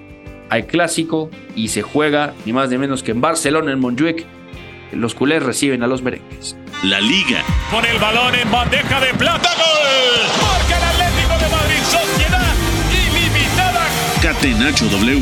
hay 0.50 0.64
clásico 0.64 1.30
y 1.56 1.68
se 1.68 1.84
juega 1.84 2.34
ni 2.46 2.54
más 2.54 2.70
ni 2.72 2.80
menos 2.80 3.04
que 3.04 3.12
en 3.12 3.22
Barcelona, 3.22 3.72
en 3.72 3.80
Montjuic. 3.80 4.26
Los 4.92 5.16
culés 5.16 5.42
reciben 5.42 5.84
a 5.84 5.88
los 5.88 6.02
merengues. 6.02 6.56
La 6.84 7.00
Liga. 7.00 7.44
Con 7.70 7.86
el 7.86 7.98
balón 7.98 8.36
en 8.36 8.52
bandeja 8.52 9.00
de 9.00 9.14
plata. 9.14 9.50
¡Gol! 9.56 10.42
Marca 10.42 10.78
el 10.78 10.84
Atlético 10.84 11.38
de 11.40 11.50
Madrid. 11.50 11.82
Sociedad 11.84 12.54
ilimitada. 12.92 13.88
Catenacho 14.22 14.86
W. 14.86 15.22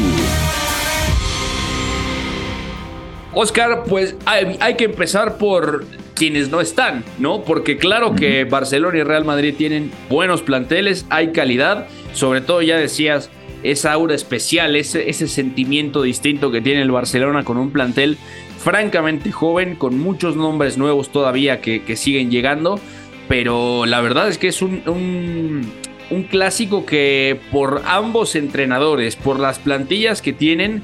Oscar, 3.33 3.83
pues 3.88 4.15
hay, 4.25 4.57
hay, 4.59 4.75
que 4.75 4.85
empezar 4.85 5.38
por 5.38 5.85
quienes 6.15 6.49
no 6.49 6.61
están, 6.61 7.03
¿no? 7.19 7.43
Porque 7.43 7.77
claro 7.77 8.15
que 8.15 8.43
Barcelona 8.43 8.97
y 8.97 9.03
Real 9.03 9.23
Madrid 9.23 9.53
tienen 9.55 9.91
buenos 10.09 10.41
planteles, 10.41 11.05
hay 11.09 11.31
calidad, 11.31 11.88
sobre 12.13 12.41
todo 12.41 12.63
ya 12.63 12.75
decías, 12.77 13.29
esa 13.63 13.93
aura 13.93 14.15
especial, 14.15 14.75
ese, 14.75 15.09
ese 15.09 15.27
sentimiento 15.27 16.01
distinto 16.01 16.51
que 16.51 16.61
tiene 16.61 16.81
el 16.81 16.91
Barcelona 16.91 17.43
con 17.43 17.57
un 17.57 17.71
plantel 17.71 18.17
francamente 18.60 19.32
joven, 19.32 19.75
con 19.75 19.98
muchos 19.98 20.36
nombres 20.36 20.78
nuevos 20.78 21.10
todavía 21.10 21.62
que, 21.62 21.96
siguen 21.96 22.30
llegando, 22.30 22.80
pero 23.28 23.86
la 23.86 24.01
verdad 24.01 24.28
es 24.28 24.38
que 24.38 24.50
es 24.50 24.62
un, 24.62 24.84
un, 24.86 25.72
un, 26.12 26.24
clásico 26.24 26.86
que 26.86 27.39
por 27.51 27.82
ambos 27.86 28.36
entrenadores, 28.36 29.16
por 29.16 29.39
las 29.39 29.60
plantillas 29.60 30.22
que 30.22 30.34
tienen, 30.34 30.84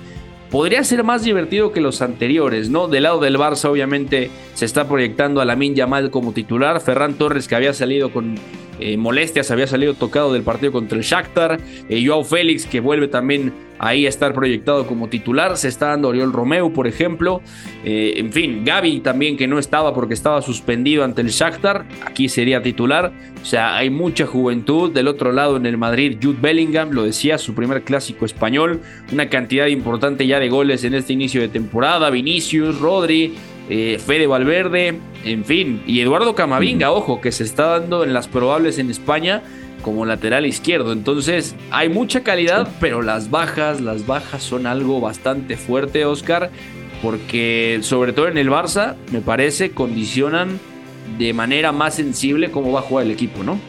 podría 0.50 0.84
ser 0.84 1.04
más 1.04 1.24
divertido 1.24 1.72
que 1.72 1.82
los 1.82 2.02
anteriores, 2.02 2.70
¿no? 2.70 2.88
Del 2.88 3.04
lado 3.04 3.20
del 3.20 3.38
Barça 3.38 3.66
obviamente 3.66 4.32
se 4.54 4.66
está 4.66 4.88
proyectando 4.88 5.42
a 5.42 5.46
Lamin 5.46 5.76
Yamal 5.76 6.12
como 6.12 6.32
titular, 6.32 6.80
Ferran 6.80 7.16
Torres 7.16 7.48
que 7.48 7.56
había 7.56 7.74
salido 7.74 8.12
con 8.12 8.36
eh, 8.80 8.98
molestias, 8.98 9.52
había 9.52 9.68
salido 9.68 9.94
tocado 9.94 10.34
del 10.34 10.44
partido 10.44 10.72
contra 10.72 10.98
el 10.98 11.04
Shakhtar, 11.04 11.60
eh, 11.90 12.06
Joao 12.06 12.24
Félix 12.24 12.66
que 12.66 12.80
vuelve 12.80 13.08
también 13.08 13.54
ahí 13.78 14.06
a 14.06 14.10
estar 14.10 14.34
proyectado 14.34 14.88
como 14.88 15.10
titular, 15.10 15.58
se 15.58 15.68
está 15.68 15.88
dando 15.88 16.10
Oriol 16.10 16.32
Romeu 16.32 16.72
por 16.72 16.88
ejemplo, 16.88 17.42
eh, 17.84 18.14
en 18.18 18.32
fin, 18.32 18.64
Gaby 18.64 19.02
también 19.02 19.38
que 19.38 19.48
no 19.48 19.60
estaba 19.60 19.94
porque 19.94 20.14
estaba 20.14 20.42
suspendido 20.42 21.04
ante 21.04 21.22
el 21.22 21.30
Shakhtar, 21.30 21.86
aquí 22.06 22.30
sería 22.30 22.62
titular, 22.62 23.12
o 23.42 23.46
sea, 23.46 23.76
hay 23.76 23.90
mucha 23.90 24.26
juventud, 24.26 24.92
del 24.92 25.08
otro 25.08 25.32
lado 25.32 25.58
en 25.58 25.66
el 25.66 25.78
Madrid 25.78 26.18
Jude 26.22 26.40
Bellingham, 26.42 26.92
lo 26.92 27.04
decía, 27.04 27.38
su 27.38 27.54
primer 27.54 27.84
clásico 27.84 28.26
español, 28.26 28.82
una 29.12 29.30
cantidad 29.30 29.68
importante 29.68 30.26
ya 30.26 30.40
de 30.40 30.50
goles 30.50 30.84
en 30.84 30.94
este 30.94 31.14
inicio 31.14 31.42
de 31.42 31.50
temporada, 31.50 32.10
Vinicius, 32.10 32.80
Rodri, 32.80 33.36
eh, 33.70 34.00
Fede 34.06 34.28
Valverde, 34.28 35.00
en 35.24 35.46
fin, 35.46 35.82
y 35.88 36.00
Eduardo 36.02 36.36
Camavinga, 36.36 36.92
ojo, 36.92 37.22
que 37.22 37.32
se 37.32 37.44
está 37.44 37.80
dando 37.80 38.04
en 38.04 38.14
las 38.14 38.28
probables 38.28 38.78
en 38.78 38.90
España 38.90 39.42
como 39.82 40.06
lateral 40.06 40.46
izquierdo. 40.46 40.94
Entonces, 40.94 41.56
hay 41.72 41.90
mucha 41.90 42.24
calidad, 42.24 42.68
pero 42.80 43.02
las 43.02 43.30
bajas, 43.30 43.82
las 43.82 44.06
bajas 44.06 44.44
son 44.44 44.68
algo 44.68 45.00
bastante 45.00 45.58
fuerte, 45.58 46.06
Oscar, 46.06 46.52
porque 47.02 47.80
sobre 47.82 48.14
todo 48.14 48.28
en 48.28 48.38
el 48.38 48.50
Barça, 48.50 48.96
me 49.12 49.22
parece, 49.22 49.72
condicionan 49.72 50.60
de 51.18 51.34
manera 51.34 51.72
más 51.72 51.96
sensible 51.96 52.52
cómo 52.52 52.72
va 52.72 52.80
a 52.80 52.84
jugar 52.84 53.06
el 53.06 53.12
equipo, 53.12 53.44
¿no? 53.44 53.60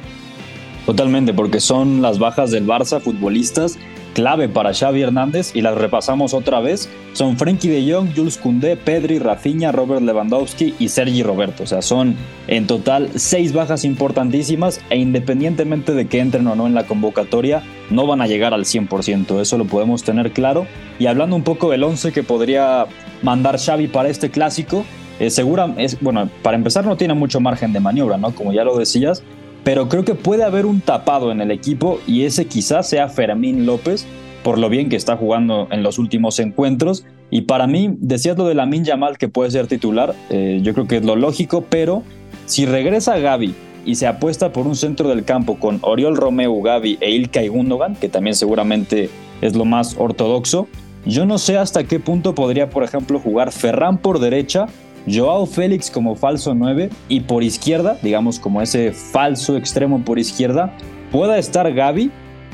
Totalmente, 0.87 1.35
porque 1.35 1.61
son 1.61 2.01
las 2.01 2.19
bajas 2.19 2.51
del 2.51 2.67
Barça, 2.67 3.01
futbolistas 3.01 3.79
clave 4.17 4.49
para 4.49 4.73
Xavi 4.73 5.03
Hernández 5.03 5.55
y 5.55 5.61
las 5.61 5.77
repasamos 5.77 6.33
otra 6.33 6.61
vez. 6.61 6.89
Son 7.13 7.37
Frenkie 7.37 7.69
de 7.69 7.93
Jong, 7.93 8.17
Jules 8.17 8.39
Koundé, 8.39 8.75
Pedri, 8.75 9.19
Rafinha, 9.19 9.73
Robert 9.73 10.01
Lewandowski 10.01 10.75
y 10.79 10.89
Sergi 10.89 11.23
Roberto. 11.23 11.65
O 11.65 11.67
sea, 11.67 11.83
son 11.83 12.17
en 12.49 12.67
total 12.67 13.11
seis 13.17 13.53
bajas 13.53 13.85
importantísimas 13.85 14.81
e 14.89 14.97
independientemente 14.97 15.93
de 15.93 16.07
que 16.07 16.21
entren 16.21 16.47
o 16.47 16.57
no 16.57 16.67
en 16.67 16.73
la 16.73 16.87
convocatoria, 16.87 17.63
no 17.91 18.07
van 18.07 18.23
a 18.23 18.27
llegar 18.27 18.55
al 18.55 18.65
100%. 18.65 19.39
Eso 19.39 19.59
lo 19.59 19.67
podemos 19.67 20.03
tener 20.03 20.33
claro. 20.33 20.67
Y 20.99 21.09
hablando 21.09 21.37
un 21.37 21.43
poco 21.43 21.71
del 21.71 21.85
11 21.85 22.13
que 22.13 22.23
podría 22.23 22.87
mandar 23.23 23.59
Xavi 23.59 23.89
para 23.89 24.09
este 24.09 24.31
clásico, 24.31 24.87
eh, 25.21 25.29
segura, 25.29 25.75
es, 25.77 26.01
bueno, 26.01 26.31
para 26.41 26.57
empezar 26.57 26.87
no 26.87 26.97
tiene 26.97 27.13
mucho 27.13 27.39
margen 27.41 27.75
de 27.75 27.81
maniobra, 27.81 28.17
¿no? 28.17 28.35
Como 28.35 28.55
ya 28.55 28.65
lo 28.65 28.79
decías, 28.79 29.23
pero 29.67 29.89
creo 29.89 30.05
que 30.05 30.15
puede 30.15 30.45
haber 30.45 30.65
un 30.65 30.81
tapado 30.81 31.33
en 31.33 31.41
el 31.41 31.51
equipo 31.51 31.99
y 32.07 32.23
ese 32.23 32.47
quizás 32.47 32.89
sea 32.89 33.09
Fermín 33.09 33.67
López, 33.67 34.07
por 34.45 34.59
lo 34.59 34.69
bien 34.69 34.89
que 34.89 34.95
está 34.95 35.17
jugando 35.17 35.67
en 35.73 35.83
los 35.83 35.99
últimos 35.99 36.39
encuentros. 36.39 37.05
Y 37.33 37.43
para 37.43 37.67
mí, 37.67 37.97
decías 37.99 38.39
lo 38.39 38.47
de 38.47 38.55
Lamin 38.55 38.85
Yamal 38.85 39.19
que 39.19 39.27
puede 39.27 39.51
ser 39.51 39.67
titular, 39.67 40.15
eh, 40.31 40.61
yo 40.63 40.73
creo 40.73 40.87
que 40.87 40.99
es 40.99 41.05
lo 41.05 41.17
lógico, 41.17 41.65
pero 41.69 42.05
si 42.45 42.65
regresa 42.65 43.19
Gaby 43.19 43.57
y 43.85 43.97
se 43.97 44.07
apuesta 44.07 44.53
por 44.53 44.69
un 44.69 44.77
centro 44.77 45.09
del 45.09 45.25
campo 45.25 45.57
con 45.57 45.81
Oriol 45.83 46.17
Romeu, 46.17 46.63
Gaby 46.63 46.99
e 47.01 47.11
Ilkay 47.11 47.49
Gundogan, 47.49 47.97
que 47.97 48.09
también 48.09 48.37
seguramente 48.37 49.11
es 49.41 49.57
lo 49.57 49.65
más 49.65 49.97
ortodoxo, 49.99 50.69
yo 51.07 51.27
no 51.27 51.39
sé 51.39 51.59
hasta 51.59 51.83
qué 51.83 51.99
punto 51.99 52.37
podría, 52.37 52.71
por 52.71 52.85
ejemplo, 52.85 53.19
jugar 53.19 53.51
Ferran 53.51 53.99
por 53.99 54.21
derecha 54.21 54.67
Joao 55.07 55.47
Félix 55.47 55.91
como 55.91 56.17
falso 56.17 56.55
9 56.55 56.91
y 57.09 57.21
por 57.21 57.43
izquierda, 57.43 57.99
digamos 58.03 58.39
como 58.39 58.61
ese 58.61 58.93
falso 58.93 59.57
extremo 59.57 60.03
por 60.05 60.19
izquierda, 60.19 60.77
pueda 61.13 61.39
estar 61.39 61.73
Gaby 61.73 62.11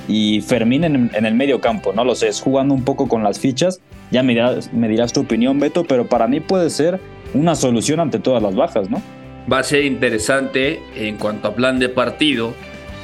y 0.08 0.40
Fermín 0.42 0.84
en, 0.84 1.10
el 1.14 1.34
medio 1.34 1.60
campo. 1.60 1.92
No 1.92 2.04
lo 2.04 2.14
sé, 2.14 2.28
es 2.28 2.40
jugando 2.40 2.74
un 2.74 2.84
poco 2.84 3.08
con 3.08 3.22
las 3.22 3.38
fichas. 3.38 3.80
Ya 4.10 4.22
me 4.22 4.34
dirás, 4.34 4.72
me 4.72 4.88
dirás 4.88 5.12
tu 5.12 5.20
opinión, 5.20 5.58
Beto, 5.58 5.84
pero 5.84 6.06
para 6.06 6.26
mí 6.26 6.40
puede 6.40 6.70
ser 6.70 7.00
una 7.34 7.54
solución 7.54 8.00
ante 8.00 8.18
todas 8.18 8.42
las 8.42 8.54
bajas, 8.54 8.90
¿no? 8.90 9.00
Va 9.50 9.58
a 9.58 9.62
ser 9.62 9.84
interesante 9.84 10.80
en 10.94 11.16
cuanto 11.16 11.48
a 11.48 11.54
plan 11.54 11.78
de 11.78 11.88
partido. 11.88 12.52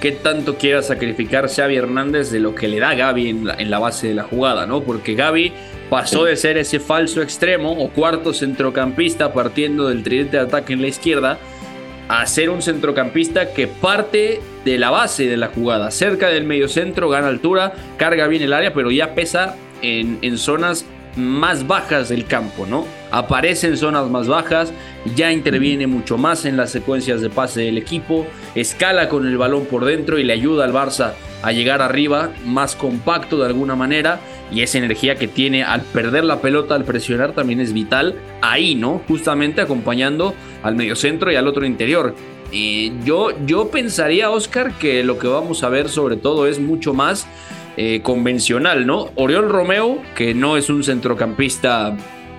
¿Qué 0.00 0.12
tanto 0.12 0.56
quiera 0.56 0.82
sacrificar 0.82 1.48
Xavi 1.48 1.76
Hernández 1.76 2.30
de 2.30 2.38
lo 2.38 2.54
que 2.54 2.68
le 2.68 2.78
da 2.78 2.94
Gaby 2.94 3.28
en 3.30 3.46
la, 3.46 3.54
en 3.54 3.68
la 3.70 3.80
base 3.80 4.06
de 4.06 4.14
la 4.14 4.22
jugada, 4.22 4.64
¿no? 4.64 4.82
Porque 4.82 5.14
Gaby 5.14 5.52
pasó 5.90 6.24
de 6.24 6.36
ser 6.36 6.56
ese 6.56 6.78
falso 6.78 7.20
extremo 7.20 7.72
o 7.72 7.88
cuarto 7.88 8.32
centrocampista 8.32 9.32
partiendo 9.32 9.88
del 9.88 10.04
tridente 10.04 10.36
de 10.36 10.44
ataque 10.44 10.72
en 10.72 10.82
la 10.82 10.88
izquierda 10.88 11.38
a 12.08 12.24
ser 12.26 12.48
un 12.50 12.62
centrocampista 12.62 13.52
que 13.52 13.66
parte 13.66 14.40
de 14.64 14.78
la 14.78 14.90
base 14.90 15.26
de 15.26 15.36
la 15.36 15.48
jugada, 15.48 15.90
cerca 15.90 16.28
del 16.28 16.44
medio 16.44 16.68
centro, 16.68 17.08
gana 17.08 17.26
altura, 17.28 17.72
carga 17.96 18.28
bien 18.28 18.42
el 18.42 18.52
área, 18.52 18.72
pero 18.72 18.90
ya 18.90 19.14
pesa 19.14 19.56
en, 19.82 20.18
en 20.22 20.38
zonas 20.38 20.86
más 21.16 21.66
bajas 21.66 22.08
del 22.08 22.24
campo, 22.24 22.66
¿no? 22.66 22.86
Aparece 23.18 23.66
en 23.66 23.76
zonas 23.76 24.08
más 24.08 24.28
bajas, 24.28 24.72
ya 25.16 25.32
interviene 25.32 25.88
mucho 25.88 26.16
más 26.16 26.44
en 26.44 26.56
las 26.56 26.70
secuencias 26.70 27.20
de 27.20 27.28
pase 27.28 27.62
del 27.62 27.76
equipo, 27.76 28.24
escala 28.54 29.08
con 29.08 29.26
el 29.26 29.36
balón 29.36 29.66
por 29.66 29.84
dentro 29.84 30.20
y 30.20 30.22
le 30.22 30.34
ayuda 30.34 30.64
al 30.64 30.72
Barça 30.72 31.14
a 31.42 31.50
llegar 31.50 31.82
arriba, 31.82 32.30
más 32.44 32.76
compacto 32.76 33.36
de 33.38 33.46
alguna 33.46 33.74
manera, 33.74 34.20
y 34.52 34.62
esa 34.62 34.78
energía 34.78 35.16
que 35.16 35.26
tiene 35.26 35.64
al 35.64 35.80
perder 35.80 36.22
la 36.22 36.40
pelota, 36.40 36.76
al 36.76 36.84
presionar, 36.84 37.32
también 37.32 37.58
es 37.58 37.72
vital 37.72 38.14
ahí, 38.40 38.76
¿no? 38.76 39.02
Justamente 39.08 39.62
acompañando 39.62 40.36
al 40.62 40.76
mediocentro 40.76 41.32
y 41.32 41.34
al 41.34 41.48
otro 41.48 41.66
interior. 41.66 42.14
Y 42.52 42.92
yo, 43.02 43.30
yo 43.44 43.68
pensaría, 43.68 44.30
Oscar, 44.30 44.74
que 44.78 45.02
lo 45.02 45.18
que 45.18 45.26
vamos 45.26 45.64
a 45.64 45.68
ver 45.68 45.88
sobre 45.88 46.18
todo 46.18 46.46
es 46.46 46.60
mucho 46.60 46.94
más 46.94 47.26
eh, 47.76 48.00
convencional, 48.00 48.86
¿no? 48.86 49.10
Oriol 49.16 49.48
Romeo, 49.48 49.98
que 50.14 50.34
no 50.34 50.56
es 50.56 50.70
un 50.70 50.84
centrocampista 50.84 51.96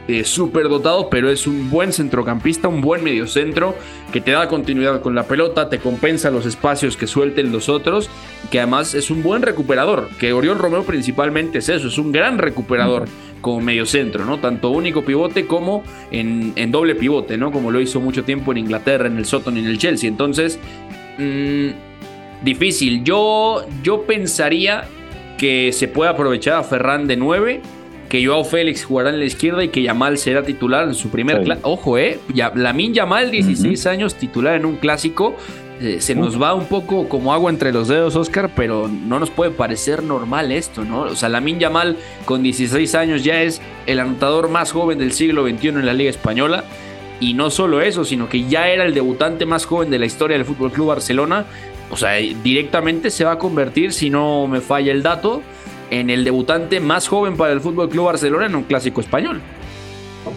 eh, 0.09 0.23
súper 0.23 0.69
dotado, 0.69 1.07
pero 1.07 1.29
es 1.29 1.45
un 1.45 1.69
buen 1.69 1.93
centrocampista, 1.93 2.67
un 2.67 2.81
buen 2.81 3.03
mediocentro 3.03 3.75
que 4.11 4.21
te 4.21 4.31
da 4.31 4.47
continuidad 4.47 5.01
con 5.01 5.13
la 5.13 5.27
pelota, 5.27 5.69
te 5.69 5.77
compensa 5.77 6.31
los 6.31 6.47
espacios 6.47 6.97
que 6.97 7.05
suelten 7.05 7.51
los 7.51 7.69
otros, 7.69 8.09
que 8.49 8.59
además 8.59 8.95
es 8.95 9.11
un 9.11 9.21
buen 9.21 9.43
recuperador, 9.43 10.09
que 10.19 10.33
Oriol 10.33 10.57
Romeo 10.57 10.81
principalmente 10.81 11.59
es 11.59 11.69
eso, 11.69 11.89
es 11.89 11.99
un 11.99 12.11
gran 12.11 12.39
recuperador 12.39 13.05
como 13.41 13.61
mediocentro, 13.61 14.25
¿no? 14.25 14.39
Tanto 14.39 14.71
único 14.71 15.05
pivote 15.05 15.45
como 15.45 15.83
en, 16.09 16.53
en, 16.55 16.71
doble 16.71 16.95
pivote, 16.95 17.37
¿no? 17.37 17.51
Como 17.51 17.69
lo 17.69 17.79
hizo 17.79 17.99
mucho 17.99 18.23
tiempo 18.23 18.51
en 18.51 18.57
Inglaterra, 18.57 19.05
en 19.05 19.15
el 19.15 19.25
Soton 19.25 19.57
y 19.57 19.59
en 19.59 19.67
el 19.67 19.77
Chelsea. 19.77 20.09
Entonces, 20.09 20.57
mmm, 21.19 21.69
difícil. 22.43 23.03
Yo, 23.03 23.63
yo 23.83 24.01
pensaría 24.07 24.85
que 25.37 25.71
se 25.71 25.87
puede 25.87 26.09
aprovechar 26.09 26.55
a 26.55 26.63
Ferran 26.63 27.05
de 27.05 27.15
9 27.15 27.61
que 28.09 28.25
Joao 28.25 28.43
Félix 28.43 28.83
jugará 28.83 29.11
en 29.11 29.19
la 29.19 29.25
izquierda 29.25 29.63
y 29.63 29.69
que 29.69 29.83
Yamal 29.83 30.17
será 30.17 30.43
titular 30.43 30.87
en 30.87 30.95
su 30.95 31.09
primer 31.09 31.45
sí. 31.45 31.51
Ojo, 31.61 31.97
eh. 31.97 32.19
Ya, 32.33 32.51
Lamin 32.55 32.93
Yamal, 32.93 33.29
16 33.31 33.59
uh 33.85 33.87
-huh. 33.87 33.91
años, 33.91 34.15
titular 34.15 34.55
en 34.55 34.65
un 34.65 34.77
clásico. 34.77 35.35
Eh, 35.79 36.01
se 36.01 36.13
uh 36.13 36.17
-huh. 36.17 36.19
nos 36.19 36.41
va 36.41 36.53
un 36.55 36.65
poco 36.65 37.07
como 37.07 37.31
agua 37.33 37.49
entre 37.51 37.71
los 37.71 37.87
dedos, 37.87 38.15
Oscar, 38.15 38.49
pero 38.55 38.89
no 38.89 39.19
nos 39.19 39.29
puede 39.29 39.51
parecer 39.51 40.03
normal 40.03 40.51
esto, 40.51 40.83
¿no? 40.83 41.01
O 41.03 41.15
sea, 41.15 41.29
Lamin 41.29 41.59
Yamal 41.59 41.95
con 42.25 42.43
16 42.43 42.95
años 42.95 43.23
ya 43.23 43.43
es 43.43 43.61
el 43.85 43.99
anotador 43.99 44.49
más 44.49 44.71
joven 44.71 44.97
del 44.97 45.11
siglo 45.13 45.47
XXI 45.47 45.67
en 45.69 45.85
la 45.85 45.93
Liga 45.93 46.09
Española. 46.09 46.63
y 47.21 47.33
no 47.33 47.49
solo 47.49 47.81
eso, 47.81 48.05
sino 48.05 48.29
que 48.29 48.45
ya 48.47 48.69
era 48.69 48.85
el 48.85 48.93
debutante 48.93 49.45
más 49.45 49.65
joven 49.65 49.89
de 49.89 49.99
la 49.99 50.05
historia 50.05 50.37
del 50.37 50.45
Fútbol 50.45 50.71
Club 50.71 50.87
Barcelona. 50.87 51.45
O 51.91 51.97
sea, 51.97 52.13
directamente 52.13 53.09
se 53.09 53.25
va 53.25 53.33
a 53.33 53.37
convertir, 53.37 53.91
si 53.91 54.09
no 54.09 54.47
me 54.47 54.61
falla 54.61 54.93
el 54.93 55.03
dato, 55.03 55.41
en 55.91 56.09
el 56.09 56.23
debutante 56.23 56.79
más 56.79 57.07
joven 57.07 57.37
para 57.37 57.53
el 57.53 57.61
Fútbol 57.61 57.89
Club 57.89 58.05
Barcelona 58.05 58.45
en 58.45 58.55
un 58.55 58.63
clásico 58.63 59.01
español. 59.01 59.41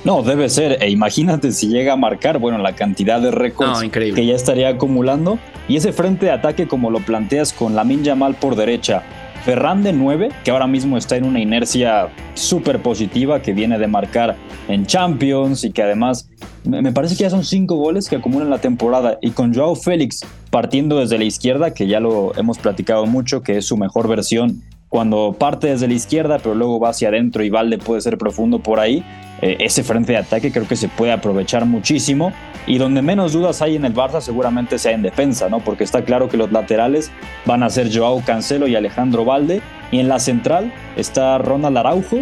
No, 0.04 0.22
debe 0.22 0.48
ser. 0.48 0.82
E 0.82 0.90
imagínate 0.90 1.52
si 1.52 1.68
llega 1.68 1.94
a 1.94 1.96
marcar, 1.96 2.38
bueno, 2.38 2.58
la 2.58 2.74
cantidad 2.74 3.20
de 3.20 3.30
récords 3.30 3.80
que 3.90 4.26
ya 4.26 4.34
estaría 4.34 4.68
acumulando. 4.68 5.38
Y 5.68 5.76
ese 5.76 5.92
frente 5.92 6.26
de 6.26 6.32
ataque, 6.32 6.66
como 6.66 6.90
lo 6.90 7.00
planteas 7.00 7.52
con 7.52 7.74
la 7.74 7.84
Yamal 7.84 8.34
por 8.34 8.56
derecha, 8.56 9.02
Ferran 9.44 9.82
de 9.82 9.92
9, 9.92 10.28
que 10.44 10.50
ahora 10.52 10.68
mismo 10.68 10.96
está 10.96 11.16
en 11.16 11.24
una 11.24 11.40
inercia 11.40 12.08
súper 12.34 12.80
positiva, 12.80 13.42
que 13.42 13.52
viene 13.52 13.78
de 13.78 13.88
marcar 13.88 14.36
en 14.68 14.86
Champions 14.86 15.64
y 15.64 15.72
que 15.72 15.82
además 15.82 16.28
me 16.64 16.92
parece 16.92 17.16
que 17.16 17.24
ya 17.24 17.30
son 17.30 17.44
cinco 17.44 17.74
goles 17.74 18.08
que 18.08 18.16
acumulan 18.16 18.50
la 18.50 18.58
temporada. 18.58 19.18
Y 19.20 19.30
con 19.30 19.52
Joao 19.52 19.74
Félix 19.74 20.24
partiendo 20.50 21.00
desde 21.00 21.18
la 21.18 21.24
izquierda, 21.24 21.74
que 21.74 21.88
ya 21.88 21.98
lo 21.98 22.32
hemos 22.36 22.58
platicado 22.58 23.06
mucho, 23.06 23.42
que 23.42 23.58
es 23.58 23.66
su 23.66 23.76
mejor 23.76 24.08
versión 24.08 24.62
cuando 24.92 25.34
parte 25.38 25.68
desde 25.68 25.88
la 25.88 25.94
izquierda, 25.94 26.38
pero 26.38 26.54
luego 26.54 26.78
va 26.78 26.90
hacia 26.90 27.08
adentro 27.08 27.42
y 27.42 27.48
Valde 27.48 27.78
puede 27.78 28.02
ser 28.02 28.18
profundo 28.18 28.58
por 28.58 28.78
ahí. 28.78 29.02
Eh, 29.40 29.56
ese 29.60 29.82
frente 29.82 30.12
de 30.12 30.18
ataque 30.18 30.52
creo 30.52 30.68
que 30.68 30.76
se 30.76 30.86
puede 30.86 31.12
aprovechar 31.12 31.64
muchísimo. 31.64 32.34
Y 32.66 32.76
donde 32.76 33.00
menos 33.00 33.32
dudas 33.32 33.62
hay 33.62 33.76
en 33.76 33.86
el 33.86 33.94
Barça 33.94 34.20
seguramente 34.20 34.78
sea 34.78 34.92
en 34.92 35.00
defensa, 35.00 35.48
¿no? 35.48 35.60
Porque 35.60 35.82
está 35.82 36.04
claro 36.04 36.28
que 36.28 36.36
los 36.36 36.52
laterales 36.52 37.10
van 37.46 37.62
a 37.62 37.70
ser 37.70 37.88
Joao 37.90 38.22
Cancelo 38.22 38.68
y 38.68 38.76
Alejandro 38.76 39.24
Valde. 39.24 39.62
Y 39.92 39.98
en 39.98 40.08
la 40.08 40.18
central 40.18 40.70
está 40.94 41.38
Ronald 41.38 41.78
Araujo 41.78 42.18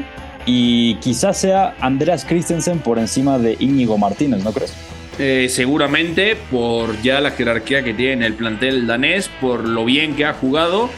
y 0.46 0.94
quizás 1.00 1.38
sea 1.38 1.74
Andreas 1.80 2.24
Christensen 2.24 2.78
por 2.78 3.00
encima 3.00 3.40
de 3.40 3.56
Íñigo 3.58 3.98
Martínez, 3.98 4.44
¿no 4.44 4.52
crees? 4.52 4.76
Eh, 5.18 5.48
seguramente 5.50 6.36
por 6.52 7.02
ya 7.02 7.20
la 7.20 7.32
jerarquía 7.32 7.82
que 7.82 7.94
tiene 7.94 8.26
el 8.26 8.34
plantel 8.34 8.86
danés, 8.86 9.28
por 9.40 9.68
lo 9.68 9.84
bien 9.84 10.14
que 10.14 10.24
ha 10.24 10.34
jugado 10.34 10.88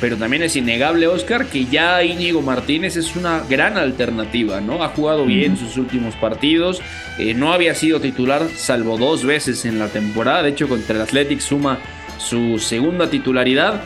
pero 0.00 0.16
también 0.16 0.42
es 0.42 0.56
innegable, 0.56 1.06
Oscar, 1.06 1.46
que 1.46 1.66
ya 1.66 2.02
Íñigo 2.02 2.40
Martínez 2.40 2.96
es 2.96 3.16
una 3.16 3.42
gran 3.48 3.76
alternativa, 3.76 4.60
¿no? 4.60 4.82
Ha 4.82 4.88
jugado 4.88 5.26
bien 5.26 5.56
sus 5.56 5.76
últimos 5.76 6.14
partidos, 6.16 6.80
eh, 7.18 7.34
no 7.34 7.52
había 7.52 7.74
sido 7.74 8.00
titular 8.00 8.48
salvo 8.56 8.96
dos 8.96 9.24
veces 9.24 9.64
en 9.66 9.78
la 9.78 9.88
temporada, 9.88 10.42
de 10.42 10.50
hecho 10.50 10.68
contra 10.68 10.96
el 10.96 11.02
Athletic 11.02 11.40
suma 11.40 11.78
su 12.18 12.58
segunda 12.58 13.10
titularidad 13.10 13.82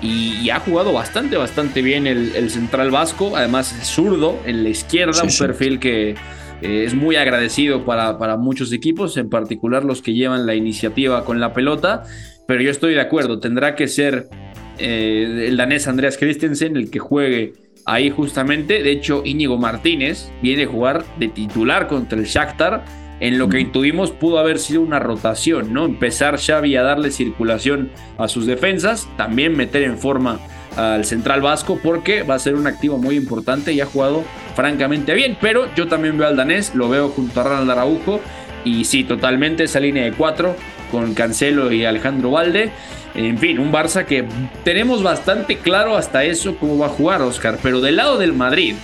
y, 0.00 0.50
ha 0.50 0.60
jugado 0.60 0.92
bastante, 0.92 1.36
bastante 1.36 1.82
bien 1.82 2.06
el, 2.06 2.50
central 2.50 2.90
vasco, 2.90 3.36
además 3.36 3.74
es 3.80 3.88
zurdo 3.88 4.38
en 4.46 4.62
la 4.62 4.68
izquierda, 4.68 5.22
un 5.22 5.36
perfil 5.36 5.78
que... 5.78 6.14
Eh, 6.62 6.84
es 6.86 6.94
muy 6.94 7.16
agradecido 7.16 7.84
para, 7.84 8.16
para 8.16 8.38
muchos 8.38 8.72
equipos, 8.72 9.18
en 9.18 9.28
particular 9.28 9.84
los 9.84 10.00
que 10.00 10.14
llevan 10.14 10.46
la 10.46 10.54
iniciativa 10.54 11.22
con 11.22 11.38
la 11.38 11.52
pelota, 11.52 12.04
pero 12.46 12.62
yo 12.62 12.70
estoy 12.70 12.94
de 12.94 13.02
acuerdo, 13.02 13.40
tendrá 13.40 13.74
que 13.74 13.88
ser 13.88 14.30
eh, 14.78 15.46
el 15.48 15.56
danés 15.56 15.88
Andreas 15.88 16.16
Christensen, 16.18 16.76
el 16.76 16.90
que 16.90 16.98
juegue 16.98 17.54
ahí 17.84 18.10
justamente. 18.10 18.82
De 18.82 18.92
hecho, 18.92 19.22
Íñigo 19.24 19.58
Martínez 19.58 20.30
viene 20.42 20.64
a 20.64 20.68
jugar 20.68 21.04
de 21.18 21.28
titular 21.28 21.86
contra 21.86 22.18
el 22.18 22.26
Shakhtar. 22.26 22.84
En 23.18 23.38
lo 23.38 23.48
que 23.48 23.60
intuimos 23.60 24.10
pudo 24.10 24.38
haber 24.38 24.58
sido 24.58 24.82
una 24.82 24.98
rotación, 24.98 25.72
¿no? 25.72 25.86
Empezar 25.86 26.38
Xavi 26.38 26.76
a 26.76 26.82
darle 26.82 27.10
circulación 27.10 27.90
a 28.18 28.28
sus 28.28 28.44
defensas, 28.44 29.08
también 29.16 29.56
meter 29.56 29.84
en 29.84 29.96
forma 29.96 30.38
al 30.76 31.06
central 31.06 31.40
vasco 31.40 31.80
porque 31.82 32.22
va 32.24 32.34
a 32.34 32.38
ser 32.38 32.56
un 32.56 32.66
activo 32.66 32.98
muy 32.98 33.16
importante 33.16 33.72
y 33.72 33.80
ha 33.80 33.86
jugado 33.86 34.22
francamente 34.54 35.14
bien. 35.14 35.38
Pero 35.40 35.74
yo 35.74 35.88
también 35.88 36.18
veo 36.18 36.28
al 36.28 36.36
danés, 36.36 36.74
lo 36.74 36.90
veo 36.90 37.08
junto 37.08 37.40
a 37.40 37.44
Ronald 37.44 37.70
Araujo 37.70 38.20
y 38.64 38.84
sí, 38.84 39.04
totalmente 39.04 39.64
esa 39.64 39.80
línea 39.80 40.04
de 40.04 40.12
cuatro 40.12 40.54
con 40.90 41.14
Cancelo 41.14 41.72
y 41.72 41.84
Alejandro 41.84 42.30
Valde. 42.32 42.70
En 43.16 43.38
fin, 43.38 43.58
un 43.58 43.72
Barça 43.72 44.04
que 44.04 44.26
tenemos 44.62 45.02
bastante 45.02 45.56
claro 45.56 45.96
hasta 45.96 46.24
eso 46.24 46.56
cómo 46.56 46.76
va 46.76 46.86
a 46.86 46.90
jugar 46.90 47.22
Oscar, 47.22 47.58
pero 47.62 47.80
del 47.80 47.96
lado 47.96 48.18
del 48.18 48.34
Madrid, 48.34 48.74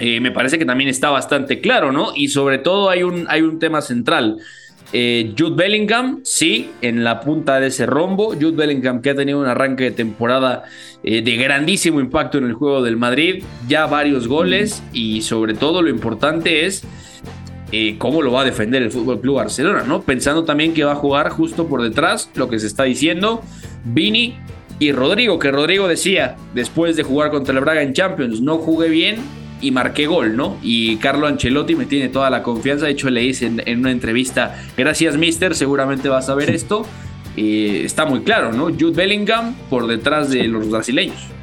eh, 0.00 0.18
me 0.20 0.32
parece 0.32 0.58
que 0.58 0.64
también 0.64 0.90
está 0.90 1.10
bastante 1.10 1.60
claro, 1.60 1.92
¿no? 1.92 2.12
Y 2.16 2.28
sobre 2.28 2.58
todo 2.58 2.90
hay 2.90 3.04
un, 3.04 3.26
hay 3.28 3.42
un 3.42 3.60
tema 3.60 3.80
central. 3.80 4.38
Eh, 4.92 5.34
Jude 5.38 5.54
Bellingham, 5.54 6.20
sí, 6.24 6.70
en 6.80 7.04
la 7.04 7.20
punta 7.20 7.60
de 7.60 7.68
ese 7.68 7.86
rombo. 7.86 8.32
Jude 8.32 8.56
Bellingham 8.56 9.02
que 9.02 9.10
ha 9.10 9.14
tenido 9.14 9.38
un 9.38 9.46
arranque 9.46 9.84
de 9.84 9.90
temporada 9.92 10.64
eh, 11.04 11.22
de 11.22 11.36
grandísimo 11.36 12.00
impacto 12.00 12.38
en 12.38 12.44
el 12.44 12.54
juego 12.54 12.82
del 12.82 12.96
Madrid, 12.96 13.44
ya 13.68 13.86
varios 13.86 14.26
goles 14.26 14.82
y 14.92 15.22
sobre 15.22 15.54
todo 15.54 15.82
lo 15.82 15.90
importante 15.90 16.66
es 16.66 16.82
cómo 17.98 18.22
lo 18.22 18.32
va 18.32 18.42
a 18.42 18.44
defender 18.44 18.82
el 18.82 18.90
Fútbol 18.90 19.20
Club 19.20 19.36
Barcelona, 19.36 19.84
¿no? 19.86 20.02
Pensando 20.02 20.44
también 20.44 20.72
que 20.72 20.84
va 20.84 20.92
a 20.92 20.96
jugar 20.96 21.30
justo 21.30 21.66
por 21.66 21.82
detrás, 21.82 22.30
lo 22.34 22.48
que 22.48 22.58
se 22.58 22.66
está 22.66 22.84
diciendo, 22.84 23.42
Vini 23.84 24.36
y 24.78 24.92
Rodrigo, 24.92 25.38
que 25.38 25.50
Rodrigo 25.50 25.88
decía 25.88 26.36
después 26.54 26.96
de 26.96 27.02
jugar 27.02 27.30
contra 27.30 27.54
el 27.54 27.60
Braga 27.60 27.82
en 27.82 27.92
Champions, 27.92 28.40
no 28.40 28.58
jugué 28.58 28.88
bien 28.88 29.16
y 29.60 29.70
marqué 29.70 30.06
gol, 30.06 30.36
¿no? 30.36 30.56
Y 30.62 30.96
Carlo 30.96 31.26
Ancelotti 31.26 31.74
me 31.74 31.86
tiene 31.86 32.08
toda 32.08 32.30
la 32.30 32.42
confianza, 32.42 32.86
de 32.86 32.92
hecho 32.92 33.10
le 33.10 33.24
hice 33.24 33.46
en, 33.46 33.80
una 33.80 33.90
entrevista, 33.90 34.56
gracias 34.76 35.16
mister, 35.16 35.54
seguramente 35.54 36.08
vas 36.08 36.28
a 36.28 36.34
ver 36.34 36.50
esto, 36.50 36.86
está 37.36 38.06
muy 38.06 38.20
claro, 38.20 38.52
¿no? 38.52 38.66
Jude 38.66 38.92
Bellingham 38.92 39.54
por 39.68 39.86
detrás 39.86 40.30
de 40.30 40.46
los 40.46 40.70
brasileños. 40.70 41.37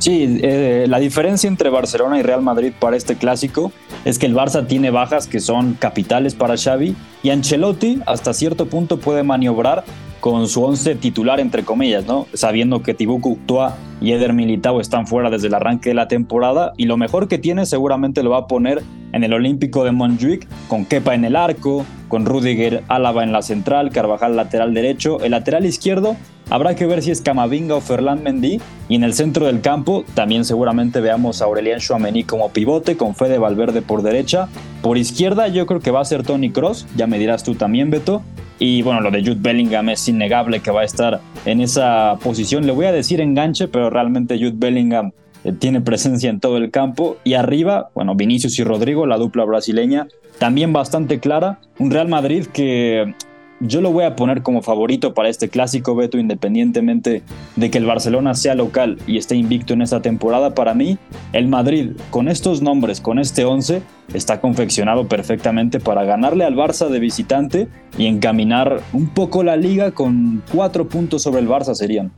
Sí, 0.00 0.40
eh, 0.42 0.86
la 0.88 0.98
diferencia 0.98 1.46
entre 1.46 1.68
Barcelona 1.68 2.18
y 2.18 2.22
Real 2.22 2.40
Madrid 2.40 2.72
para 2.80 2.96
este 2.96 3.16
clásico 3.16 3.70
es 4.06 4.18
que 4.18 4.24
el 4.24 4.34
Barça 4.34 4.66
tiene 4.66 4.90
bajas 4.90 5.26
que 5.26 5.40
son 5.40 5.74
capitales 5.74 6.34
para 6.34 6.56
Xavi 6.56 6.96
y 7.22 7.28
Ancelotti 7.28 8.00
hasta 8.06 8.32
cierto 8.32 8.64
punto 8.64 8.98
puede 8.98 9.24
maniobrar 9.24 9.84
con 10.20 10.48
su 10.48 10.64
once 10.64 10.94
titular 10.94 11.38
entre 11.38 11.64
comillas, 11.64 12.06
¿no? 12.06 12.26
Sabiendo 12.32 12.82
que 12.82 12.94
Thibaut 12.94 13.20
Courtois 13.20 13.74
y 14.00 14.12
Eder 14.12 14.32
Militao 14.32 14.80
están 14.80 15.06
fuera 15.06 15.28
desde 15.28 15.48
el 15.48 15.54
arranque 15.54 15.90
de 15.90 15.94
la 15.94 16.08
temporada 16.08 16.72
y 16.78 16.86
lo 16.86 16.96
mejor 16.96 17.28
que 17.28 17.36
tiene 17.36 17.66
seguramente 17.66 18.22
lo 18.22 18.30
va 18.30 18.38
a 18.38 18.46
poner 18.46 18.82
en 19.12 19.22
el 19.22 19.34
Olímpico 19.34 19.84
de 19.84 19.92
Montjuic 19.92 20.48
con 20.68 20.86
Kepa 20.86 21.14
en 21.14 21.26
el 21.26 21.36
arco, 21.36 21.84
con 22.10 22.26
Rudiger 22.26 22.84
Álava 22.88 23.24
en 23.24 23.32
la 23.32 23.40
central, 23.40 23.90
Carvajal 23.90 24.36
lateral 24.36 24.74
derecho, 24.74 25.20
el 25.20 25.30
lateral 25.30 25.64
izquierdo 25.64 26.16
Habrá 26.50 26.74
que 26.74 26.84
ver 26.84 27.00
si 27.00 27.12
es 27.12 27.20
Camavinga 27.20 27.76
o 27.76 27.80
Ferland 27.80 28.22
Mendy. 28.22 28.60
Y 28.88 28.96
en 28.96 29.04
el 29.04 29.14
centro 29.14 29.46
del 29.46 29.60
campo 29.60 30.04
también 30.14 30.44
seguramente 30.44 31.00
veamos 31.00 31.40
a 31.40 31.44
Aurelian 31.44 31.78
Chouameni 31.78 32.24
como 32.24 32.50
pivote, 32.50 32.96
con 32.96 33.14
Fede 33.14 33.38
Valverde 33.38 33.82
por 33.82 34.02
derecha. 34.02 34.48
Por 34.82 34.98
izquierda 34.98 35.46
yo 35.46 35.64
creo 35.66 35.78
que 35.78 35.92
va 35.92 36.00
a 36.00 36.04
ser 36.04 36.24
Tony 36.24 36.50
Cross, 36.50 36.88
ya 36.96 37.06
me 37.06 37.20
dirás 37.20 37.44
tú 37.44 37.54
también, 37.54 37.90
Beto. 37.90 38.22
Y 38.58 38.82
bueno, 38.82 39.00
lo 39.00 39.12
de 39.12 39.20
Jude 39.20 39.38
Bellingham 39.38 39.90
es 39.90 40.06
innegable 40.08 40.58
que 40.58 40.72
va 40.72 40.80
a 40.80 40.84
estar 40.84 41.20
en 41.46 41.60
esa 41.60 42.18
posición. 42.22 42.66
Le 42.66 42.72
voy 42.72 42.86
a 42.86 42.92
decir 42.92 43.20
enganche, 43.20 43.68
pero 43.68 43.88
realmente 43.88 44.36
Jude 44.36 44.56
Bellingham 44.56 45.12
eh, 45.44 45.52
tiene 45.52 45.80
presencia 45.80 46.28
en 46.28 46.40
todo 46.40 46.56
el 46.56 46.72
campo. 46.72 47.16
Y 47.22 47.34
arriba, 47.34 47.90
bueno, 47.94 48.16
Vinicius 48.16 48.58
y 48.58 48.64
Rodrigo, 48.64 49.06
la 49.06 49.18
dupla 49.18 49.44
brasileña, 49.44 50.08
también 50.40 50.72
bastante 50.72 51.20
clara. 51.20 51.60
Un 51.78 51.90
Real 51.90 52.08
Madrid 52.08 52.46
que 52.46 53.14
yo 53.60 53.82
lo 53.82 53.92
voy 53.92 54.04
a 54.04 54.16
poner 54.16 54.42
como 54.42 54.62
favorito 54.62 55.12
para 55.12 55.28
este 55.28 55.50
clásico, 55.50 55.94
Beto, 55.94 56.16
independientemente 56.16 57.22
de 57.56 57.70
que 57.70 57.76
el 57.76 57.84
Barcelona 57.84 58.34
sea 58.34 58.54
local 58.54 58.96
y 59.06 59.18
esté 59.18 59.36
invicto 59.36 59.74
en 59.74 59.82
esta 59.82 60.00
temporada. 60.00 60.54
Para 60.54 60.72
mí, 60.72 60.96
el 61.34 61.46
Madrid, 61.46 61.90
con 62.08 62.28
estos 62.28 62.62
nombres, 62.62 63.02
con 63.02 63.18
este 63.18 63.44
11, 63.44 63.82
está 64.14 64.40
confeccionado 64.40 65.08
perfectamente 65.08 65.78
para 65.78 66.04
ganarle 66.04 66.44
al 66.44 66.56
Barça 66.56 66.88
de 66.88 67.00
visitante 67.00 67.68
y 67.98 68.06
encaminar 68.06 68.80
un 68.94 69.08
poco 69.08 69.44
la 69.44 69.56
liga 69.56 69.90
con 69.90 70.42
cuatro 70.50 70.88
puntos 70.88 71.22
sobre 71.22 71.40
el 71.40 71.48
Barça 71.48 71.74
serían. 71.74 72.12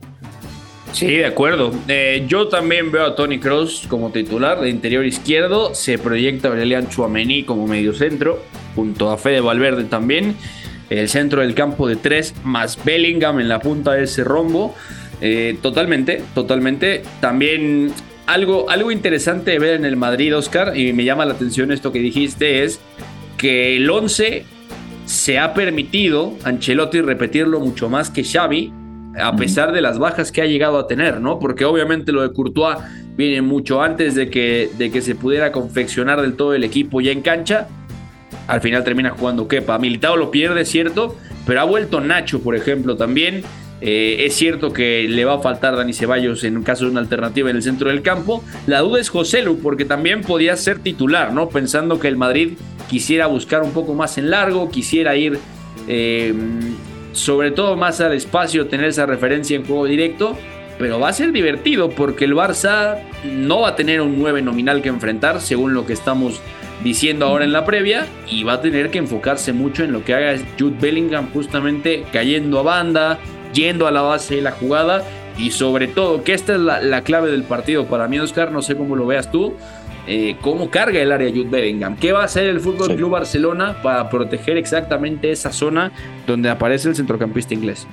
Sí, 0.93 1.07
de 1.07 1.25
acuerdo. 1.25 1.73
Eh, 1.87 2.23
yo 2.27 2.47
también 2.47 2.91
veo 2.91 3.05
a 3.05 3.15
Tony 3.15 3.39
Cross 3.39 3.87
como 3.89 4.11
titular 4.11 4.61
de 4.61 4.69
interior 4.69 5.05
izquierdo. 5.05 5.73
Se 5.73 5.97
proyecta 5.97 6.47
Aurelian 6.47 6.87
Chouameni 6.87 7.43
como 7.43 7.67
mediocentro, 7.67 8.41
junto 8.75 9.09
a 9.09 9.17
Fede 9.17 9.41
Valverde 9.41 9.85
también 9.85 10.35
el 10.89 11.09
centro 11.09 11.41
del 11.41 11.55
campo 11.55 11.87
de 11.87 11.95
tres, 11.95 12.35
más 12.43 12.83
Bellingham 12.83 13.39
en 13.39 13.49
la 13.49 13.59
punta 13.59 13.93
de 13.93 14.03
ese 14.03 14.23
rombo. 14.23 14.75
Eh, 15.21 15.57
totalmente, 15.61 16.21
totalmente. 16.35 17.01
También 17.19 17.91
algo, 18.25 18.69
algo 18.69 18.91
interesante 18.91 19.51
de 19.51 19.59
ver 19.59 19.75
en 19.75 19.85
el 19.85 19.95
Madrid, 19.95 20.35
Oscar, 20.35 20.77
y 20.77 20.93
me 20.93 21.03
llama 21.03 21.25
la 21.25 21.33
atención 21.33 21.71
esto 21.71 21.91
que 21.91 21.99
dijiste, 21.99 22.63
es 22.63 22.79
que 23.37 23.77
el 23.77 23.89
11 23.89 24.45
se 25.05 25.39
ha 25.39 25.53
permitido 25.53 26.33
Ancelotti 26.43 27.01
repetirlo 27.01 27.59
mucho 27.59 27.89
más 27.89 28.09
que 28.09 28.23
Xavi, 28.23 28.71
a 29.19 29.35
pesar 29.35 29.71
de 29.71 29.81
las 29.81 29.99
bajas 29.99 30.31
que 30.31 30.41
ha 30.41 30.45
llegado 30.45 30.77
a 30.77 30.87
tener, 30.87 31.21
¿no? 31.21 31.39
Porque 31.39 31.65
obviamente 31.65 32.11
lo 32.11 32.21
de 32.21 32.33
Courtois 32.33 32.77
viene 33.15 33.41
mucho 33.41 33.81
antes 33.81 34.15
de 34.15 34.29
que, 34.29 34.69
de 34.77 34.91
que 34.91 35.01
se 35.01 35.15
pudiera 35.15 35.51
confeccionar 35.51 36.21
del 36.21 36.33
todo 36.33 36.53
el 36.53 36.63
equipo 36.63 37.01
ya 37.01 37.11
en 37.11 37.21
cancha 37.21 37.67
al 38.47 38.61
final 38.61 38.83
termina 38.83 39.11
jugando 39.11 39.47
Kepa. 39.47 39.77
Militado 39.79 40.17
lo 40.17 40.31
pierde, 40.31 40.65
cierto, 40.65 41.15
pero 41.45 41.61
ha 41.61 41.63
vuelto 41.63 42.01
Nacho, 42.01 42.41
por 42.41 42.55
ejemplo, 42.55 42.95
también. 42.95 43.43
Eh, 43.85 44.25
es 44.25 44.35
cierto 44.35 44.71
que 44.71 45.07
le 45.09 45.25
va 45.25 45.35
a 45.35 45.39
faltar 45.39 45.75
Dani 45.75 45.91
Ceballos 45.91 46.45
en 46.45 46.63
caso 46.63 46.85
de 46.85 46.91
una 46.91 47.01
alternativa 47.01 47.49
en 47.49 47.57
el 47.57 47.63
centro 47.63 47.89
del 47.89 48.01
campo. 48.01 48.41
La 48.65 48.79
duda 48.79 49.01
es 49.01 49.09
José 49.09 49.41
Lu, 49.41 49.59
porque 49.59 49.83
también 49.83 50.21
podía 50.21 50.55
ser 50.55 50.79
titular, 50.79 51.33
¿no? 51.33 51.49
Pensando 51.49 51.99
que 51.99 52.07
el 52.07 52.15
Madrid 52.15 52.53
quisiera 52.89 53.27
buscar 53.27 53.61
un 53.61 53.71
poco 53.71 53.93
más 53.93 54.17
en 54.17 54.29
largo, 54.29 54.69
quisiera 54.69 55.17
ir 55.17 55.37
eh, 55.89 56.33
sobre 57.13 57.51
todo 57.51 57.77
más 57.77 58.01
al 58.01 58.13
espacio, 58.13 58.67
tener 58.67 58.87
esa 58.87 59.05
referencia 59.05 59.55
en 59.55 59.65
juego 59.65 59.85
directo. 59.85 60.37
Pero 60.77 60.99
va 60.99 61.09
a 61.09 61.13
ser 61.13 61.31
divertido 61.31 61.89
porque 61.89 62.25
el 62.25 62.33
Barça 62.33 62.97
no 63.23 63.61
va 63.61 63.69
a 63.69 63.75
tener 63.75 64.01
un 64.01 64.19
9 64.19 64.41
nominal 64.41 64.81
que 64.81 64.89
enfrentar, 64.89 65.39
según 65.39 65.73
lo 65.73 65.85
que 65.85 65.93
estamos 65.93 66.41
diciendo 66.83 67.25
ahora 67.25 67.45
en 67.45 67.53
la 67.53 67.63
previa, 67.63 68.07
y 68.29 68.43
va 68.43 68.53
a 68.53 68.61
tener 68.61 68.89
que 68.89 68.97
enfocarse 68.97 69.53
mucho 69.53 69.83
en 69.83 69.93
lo 69.93 70.03
que 70.03 70.13
haga 70.13 70.35
Jude 70.59 70.75
Bellingham, 70.81 71.31
justamente 71.31 72.03
cayendo 72.11 72.59
a 72.59 72.63
banda, 72.63 73.19
yendo 73.53 73.87
a 73.87 73.91
la 73.91 74.01
base 74.01 74.35
de 74.35 74.41
la 74.41 74.51
jugada, 74.51 75.03
y 75.37 75.51
sobre 75.51 75.87
todo, 75.87 76.23
que 76.23 76.33
esta 76.33 76.53
es 76.53 76.59
la, 76.59 77.01
clave 77.01 77.31
del 77.31 77.43
partido 77.43 77.85
para 77.85 78.07
mí, 78.07 78.19
Oscar, 78.19 78.51
no 78.51 78.61
sé 78.61 78.75
cómo 78.75 78.95
lo 78.95 79.05
veas 79.05 79.31
tú, 79.31 79.53
eh, 80.07 80.35
cómo 80.41 80.69
carga 80.69 80.99
el 80.99 81.11
área 81.11 81.29
Jude 81.29 81.49
Bellingham. 81.49 81.95
¿Qué 81.95 82.11
va 82.11 82.21
a 82.21 82.25
hacer 82.25 82.47
el 82.47 82.59
Fútbol 82.59 82.95
Club 82.95 83.11
Barcelona 83.11 83.77
para 83.81 84.09
proteger 84.09 84.57
exactamente 84.57 85.31
esa 85.31 85.51
zona 85.51 85.91
donde 86.27 86.49
aparece 86.49 86.89
el 86.89 86.95
centrocampista 86.95 87.53
inglés? 87.53 87.87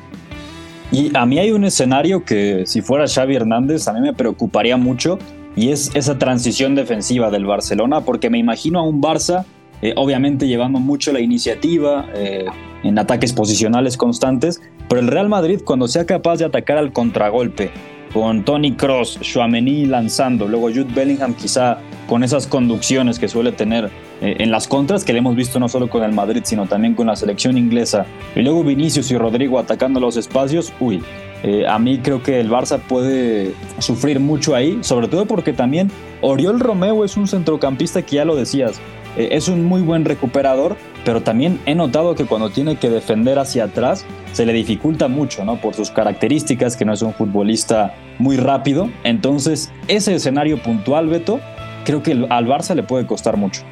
Y 0.93 1.17
a 1.17 1.25
mí 1.25 1.39
hay 1.39 1.53
un 1.53 1.65
escenario 1.65 2.25
que 2.25 2.65
si 2.67 2.83
fuera 2.83 3.07
Xavi 3.07 3.37
Hernández 3.37 3.87
a 3.87 3.93
mí 3.93 4.01
me 4.01 4.13
preocuparía 4.13 4.77
mucho 4.77 5.19
y 5.55 5.71
es 5.71 5.95
esa 5.95 6.19
transición 6.19 6.75
defensiva 6.75 7.31
del 7.31 7.45
Barcelona 7.45 8.01
porque 8.01 8.29
me 8.29 8.39
imagino 8.39 8.81
a 8.81 8.83
un 8.83 9.01
Barça 9.01 9.45
eh, 9.83 9.95
obviamente 9.97 10.47
llevando 10.47 10.79
mucho 10.79 11.13
la 11.13 11.21
iniciativa 11.21 12.07
eh, 12.15 12.45
en 12.83 12.99
ataques 12.99 13.33
posicionales 13.33 13.97
constantes, 13.97 14.61
pero 14.89 15.01
el 15.01 15.09
Real 15.09 15.29
Madrid 15.29 15.61
cuando 15.65 15.89
sea 15.89 16.05
capaz 16.05 16.37
de 16.39 16.45
atacar 16.45 16.77
al 16.77 16.93
contragolpe 16.93 17.71
con 18.13 18.45
Tony 18.45 18.73
Cross, 18.73 19.21
Chouameni 19.21 19.87
lanzando, 19.87 20.49
luego 20.49 20.69
Jude 20.69 20.93
Bellingham 20.95 21.35
quizá 21.35 21.79
con 22.09 22.25
esas 22.25 22.47
conducciones 22.47 23.19
que 23.19 23.29
suele 23.29 23.53
tener 23.53 23.91
eh, 24.21 24.37
en 24.39 24.51
las 24.51 24.67
contras 24.67 25.05
que 25.05 25.13
le 25.13 25.21
hemos 25.21 25.37
visto 25.37 25.61
no 25.61 25.69
solo 25.69 25.89
con 25.89 26.03
el 26.03 26.13
Madrid, 26.13 26.43
sino 26.45 26.67
también 26.67 26.95
con 26.95 27.07
la 27.07 27.17
selección 27.17 27.57
inglesa, 27.57 28.07
y 28.35 28.41
luego 28.43 28.65
Vinicius 28.65 29.11
y 29.11 29.17
Rodrigo 29.17 29.59
atacando 29.59 30.01
los 30.01 30.17
espacios, 30.17 30.73
uy, 30.81 31.03
eh, 31.43 31.67
a 31.67 31.79
mí 31.79 31.99
creo 31.99 32.23
que 32.23 32.41
el 32.41 32.51
Barça 32.51 32.79
puede 32.79 33.55
sufrir 33.79 34.21
mucho 34.21 34.55
ahí, 34.55 34.79
sobre 34.83 35.09
todo 35.09 35.25
porque 35.25 35.53
también 35.53 35.91
Oriol 36.21 36.61
Romeo 36.61 37.05
es 37.05 37.17
un 37.17 37.29
centrocampista 37.29 38.03
que 38.03 38.17
ya 38.17 38.25
lo 38.25 38.37
decías, 38.37 38.81
eh, 39.17 39.29
es 39.33 39.49
un 39.49 39.65
muy 39.65 39.81
buen 39.81 40.05
recuperador, 40.05 40.77
pero 41.05 41.23
también 41.23 41.61
he 41.67 41.75
notado 41.75 42.15
que 42.15 42.25
cuando 42.25 42.51
tiene 42.51 42.77
que 42.77 42.91
defender 42.91 43.39
hacia 43.39 43.65
atrás 43.65 44.05
se 44.33 44.47
le 44.47 44.53
dificulta 44.53 45.09
mucho, 45.09 45.45
¿no? 45.45 45.61
Por 45.61 45.75
sus 45.75 45.91
características, 45.91 46.77
que 46.77 46.85
no 46.85 46.93
es 46.93 47.03
un 47.03 47.13
futbolista 47.13 47.95
muy 48.19 48.37
rápido. 48.37 48.91
Entonces, 49.05 49.73
ese 49.89 50.15
escenario 50.15 50.63
puntual, 50.63 51.09
Beto, 51.09 51.41
creo 51.85 52.03
que 52.03 52.13
al 52.13 52.47
Barça 52.47 52.75
le 52.75 52.83
puede 52.83 53.07
costar 53.07 53.37
mucho. 53.37 53.63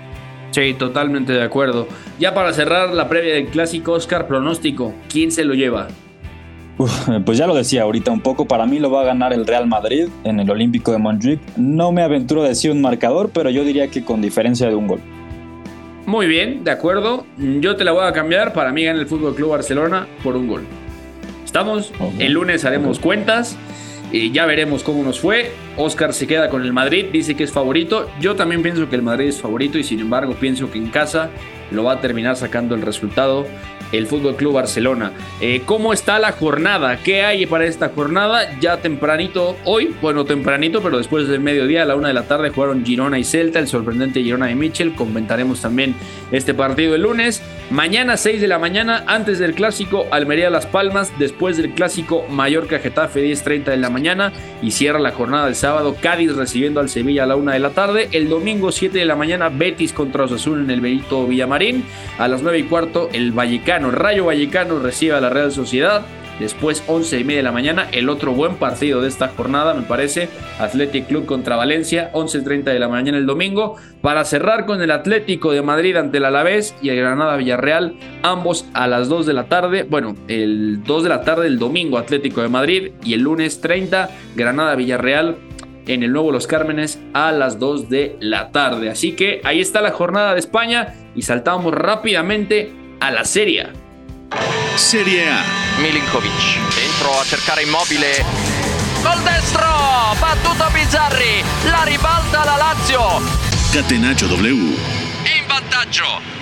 Sí, 0.51 0.75
totalmente 0.75 1.33
de 1.33 1.43
acuerdo. 1.43 1.87
Ya 2.19 2.35
para 2.35 2.53
cerrar 2.53 2.91
la 2.91 3.09
previa 3.09 3.35
del 3.35 3.47
clásico 3.47 3.93
Oscar 3.93 4.27
pronóstico, 4.27 4.95
¿quién 5.09 5.31
se 5.31 5.45
lo 5.45 5.55
lleva? 5.55 5.89
pues 7.25 7.39
ya 7.39 7.47
lo 7.47 7.55
decía 7.55 7.83
ahorita 7.83 8.13
un 8.13 8.21
poco, 8.21 8.47
para 8.47 8.65
mí 8.65 8.79
lo 8.79 8.91
va 8.91 9.03
a 9.03 9.05
ganar 9.05 9.33
el 9.33 9.47
Real 9.47 9.67
Madrid 9.67 10.09
en 10.25 10.41
el 10.41 10.49
Olímpico 10.49 10.93
de 10.93 10.99
Montjuic. 10.99 11.41
No 11.57 11.93
me 11.93 12.03
aventuro 12.03 12.43
a 12.43 12.49
decir 12.49 12.71
un 12.71 12.81
marcador, 12.81 13.31
pero 13.33 13.51
yo 13.51 13.65
diría 13.65 13.89
que 13.89 14.05
con 14.05 14.23
diferencia 14.23 14.69
de 14.69 14.75
un 14.75 14.87
gol. 14.87 15.01
Muy 16.09 16.27
bien, 16.27 16.65
de 16.65 16.71
acuerdo. 16.71 17.27
Yo 17.37 17.77
te 17.77 17.85
la 17.85 17.93
voy 17.93 18.07
a 18.07 18.13
cambiar. 18.15 18.55
Para 18.55 18.73
mí 18.73 18.83
gana 18.83 18.99
el 18.99 19.07
Fútbol 19.07 19.35
Club 19.35 19.51
Barcelona 19.51 20.07
por 20.25 20.37
un 20.37 20.49
gol. 20.49 20.63
¿Estamos? 21.45 21.93
El 22.19 22.33
lunes 22.33 22.65
haremos 22.65 22.99
cuentas. 22.99 23.59
Y 24.11 24.33
ya 24.33 24.47
veremos 24.47 24.83
cómo 24.83 25.05
nos 25.05 25.21
fue. 25.21 25.51
Oscar 25.79 26.13
se 26.13 26.27
queda 26.27 26.51
con 26.51 26.63
el 26.63 26.73
Madrid, 26.73 27.07
dice 27.13 27.37
que 27.37 27.45
es 27.45 27.53
favorito. 27.53 28.11
Yo 28.21 28.35
también 28.35 28.63
pienso 28.63 28.89
que 28.91 28.97
el 28.97 29.03
Madrid 29.03 29.29
es 29.29 29.41
favorito 29.41 29.79
y 29.79 29.85
sin 29.85 30.01
embargo 30.01 30.35
pienso 30.35 30.71
que 30.71 30.79
en 30.79 30.89
casa 30.89 31.31
lo 31.71 31.85
va 31.85 31.95
a 31.95 32.01
terminar 32.01 32.37
sacando 32.37 32.75
el 32.75 32.83
resultado 32.83 33.47
el 33.93 34.07
Fútbol 34.07 34.37
Club 34.37 34.55
Barcelona. 34.55 35.13
Eh, 35.41 35.63
¿Cómo 35.65 35.93
está 35.93 36.19
la 36.19 36.33
jornada? 36.33 36.99
¿Qué 36.99 37.23
hay 37.23 37.47
para 37.47 37.65
esta 37.65 37.91
jornada? 37.91 38.59
Ya 38.61 38.79
tempranito, 38.79 39.57
hoy, 39.65 39.95
bueno, 40.01 40.25
tempranito, 40.25 40.83
pero 40.83 40.99
después 40.99 41.29
del 41.29 41.41
mediodía, 41.41 41.83
a 41.83 41.87
la 41.87 41.97
una 41.97 42.09
de 42.09 42.15
la 42.15 42.25
tarde, 42.25 42.51
jugaron 42.51 42.85
Girona 42.85 43.19
y 43.19 43.25
Celta, 43.25 43.59
el 43.59 43.69
sorprendente 43.69 44.23
Girona 44.23 44.47
de 44.47 44.55
Mitchell. 44.55 44.95
Comentaremos 44.95 45.61
también 45.61 45.95
este 46.33 46.55
partido 46.55 46.95
el 46.95 47.03
lunes. 47.03 47.43
Mañana, 47.71 48.17
6 48.17 48.41
de 48.41 48.49
la 48.49 48.59
mañana, 48.59 49.05
antes 49.07 49.39
del 49.39 49.55
clásico, 49.55 50.07
Almería 50.11 50.51
Las 50.51 50.67
Palmas. 50.67 51.13
Después 51.19 51.57
del 51.57 51.73
clásico, 51.73 52.25
Mallorca 52.31 52.79
Getafe, 52.79 53.25
10.30 53.25 53.65
de 53.65 53.77
la 53.77 53.91
mañana. 53.91 54.33
Y 54.63 54.71
cierra 54.71 54.99
la 54.99 55.13
jornada 55.13 55.47
del 55.47 55.55
sábado, 55.55 55.68
Cádiz 56.01 56.35
recibiendo 56.35 56.81
al 56.81 56.89
Sevilla 56.89 57.25
a 57.25 57.27
la 57.27 57.37
una 57.37 57.53
de 57.53 57.59
la 57.59 57.71
tarde. 57.71 58.09
El 58.13 58.29
domingo, 58.29 58.73
7 58.73 58.99
de 58.99 59.05
la 59.05 59.17
mañana, 59.17 59.49
Betis 59.49 59.93
contra 59.93 60.25
Osasuna 60.25 60.63
en 60.63 60.71
el 60.71 60.81
Benito 60.81 61.27
Villamarín. 61.27 61.85
A 62.19 62.29
las 62.29 62.43
9 62.43 62.59
y 62.59 62.63
cuarto, 62.65 63.09
el 63.13 63.33
Vallecano 63.33 63.91
Rayo 63.91 64.27
Vallecano 64.27 64.79
recibe 64.79 65.15
a 65.15 65.21
la 65.21 65.31
Real 65.31 65.53
Sociedad. 65.53 66.07
Después, 66.41 66.85
11 66.87 67.19
y 67.19 67.25
media 67.25 67.39
de 67.39 67.43
la 67.43 67.53
mañana, 67.53 67.89
el 67.91 68.09
otro 68.09 68.33
buen 68.33 68.57
partido 68.57 69.01
de 69.03 69.09
esta 69.09 69.29
jornada, 69.29 69.75
me 69.75 69.83
parece, 69.83 70.29
Athletic 70.61 71.09
Club 71.09 71.27
contra 71.27 71.57
Valencia, 71.57 72.13
11.30 72.13 72.63
de 72.63 72.79
la 72.79 72.89
mañana 72.89 73.19
el 73.19 73.27
domingo, 73.27 73.75
para 74.03 74.25
cerrar 74.25 74.65
con 74.65 74.81
el 74.81 74.93
Atlético 74.93 75.51
de 75.51 75.63
Madrid 75.63 75.97
ante 75.97 76.19
el 76.19 76.25
Alavés 76.25 76.77
y 76.81 76.91
el 76.91 76.97
Granada 76.97 77.37
Villarreal, 77.37 77.97
ambos 78.23 78.67
a 78.73 78.87
las 78.87 79.09
2 79.09 79.27
de 79.27 79.33
la 79.33 79.49
tarde, 79.49 79.83
bueno, 79.83 80.15
el 80.29 80.85
2 80.85 81.03
de 81.03 81.09
la 81.09 81.23
tarde 81.23 81.49
el 81.49 81.59
domingo 81.59 81.99
Atlético 81.99 82.41
de 82.41 82.49
Madrid 82.49 82.93
y 83.03 83.15
el 83.15 83.23
lunes 83.23 83.61
30 83.61 84.09
Granada 84.37 84.77
Villarreal 84.77 85.39
en 85.89 86.03
el 86.03 86.13
nuevo 86.13 86.31
Los 86.31 86.47
Cármenes 86.47 87.01
a 87.13 87.33
las 87.33 87.59
2 87.59 87.89
de 87.89 88.17
la 88.21 88.51
tarde. 88.53 88.91
Así 88.91 89.13
que 89.13 89.41
ahí 89.45 89.61
está 89.61 89.81
la 89.81 89.91
jornada 89.91 90.35
de 90.35 90.41
España 90.41 90.95
y 91.15 91.23
saltamos 91.23 91.75
rápidamente 91.75 92.73
a 93.01 93.11
la 93.11 93.25
Serie 93.25 93.67
Serie 94.77 95.29
A. 95.29 95.43
Milinkovic 95.83 96.31
dentro 96.77 97.21
a 97.21 97.25
cercare 97.25 97.63
immobile. 97.63 98.25
Col 99.03 99.25
destro, 99.25 99.67
battuto 100.21 100.71
Bizzarri, 100.73 101.43
la 101.71 101.85
ribalta 101.85 102.45
la 102.45 102.57
Lazio. 102.57 103.01
Catenaccio 103.73 104.29
W. 104.29 104.55
In 104.55 105.49
vantaggio. 105.49 106.38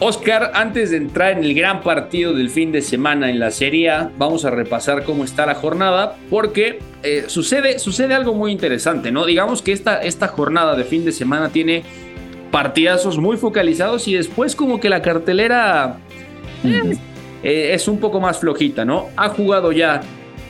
Oscar, 0.00 0.52
antes 0.54 0.90
de 0.90 0.96
entrar 0.96 1.32
en 1.32 1.44
el 1.44 1.54
gran 1.54 1.82
partido 1.82 2.32
del 2.32 2.48
fin 2.48 2.72
de 2.72 2.80
semana 2.80 3.30
en 3.30 3.38
la 3.38 3.50
Serie 3.50 3.90
A, 3.90 4.10
vamos 4.16 4.46
a 4.46 4.50
repasar 4.50 5.04
cómo 5.04 5.24
está 5.24 5.44
la 5.44 5.54
jornada, 5.54 6.16
porque 6.30 6.78
eh, 7.02 7.24
sucede, 7.26 7.78
sucede 7.78 8.14
algo 8.14 8.34
muy 8.34 8.50
interesante, 8.50 9.12
¿no? 9.12 9.26
Digamos 9.26 9.60
que 9.60 9.72
esta, 9.72 10.00
esta 10.00 10.28
jornada 10.28 10.74
de 10.74 10.84
fin 10.84 11.04
de 11.04 11.12
semana 11.12 11.50
tiene 11.50 11.84
partidazos 12.50 13.18
muy 13.18 13.36
focalizados 13.36 14.08
y 14.08 14.14
después 14.14 14.56
como 14.56 14.80
que 14.80 14.88
la 14.88 15.02
cartelera 15.02 15.98
eh, 16.64 16.96
eh, 17.42 17.70
es 17.74 17.88
un 17.88 17.98
poco 17.98 18.20
más 18.20 18.38
flojita, 18.38 18.84
¿no? 18.84 19.08
Ha 19.16 19.28
jugado 19.28 19.72
ya 19.72 20.00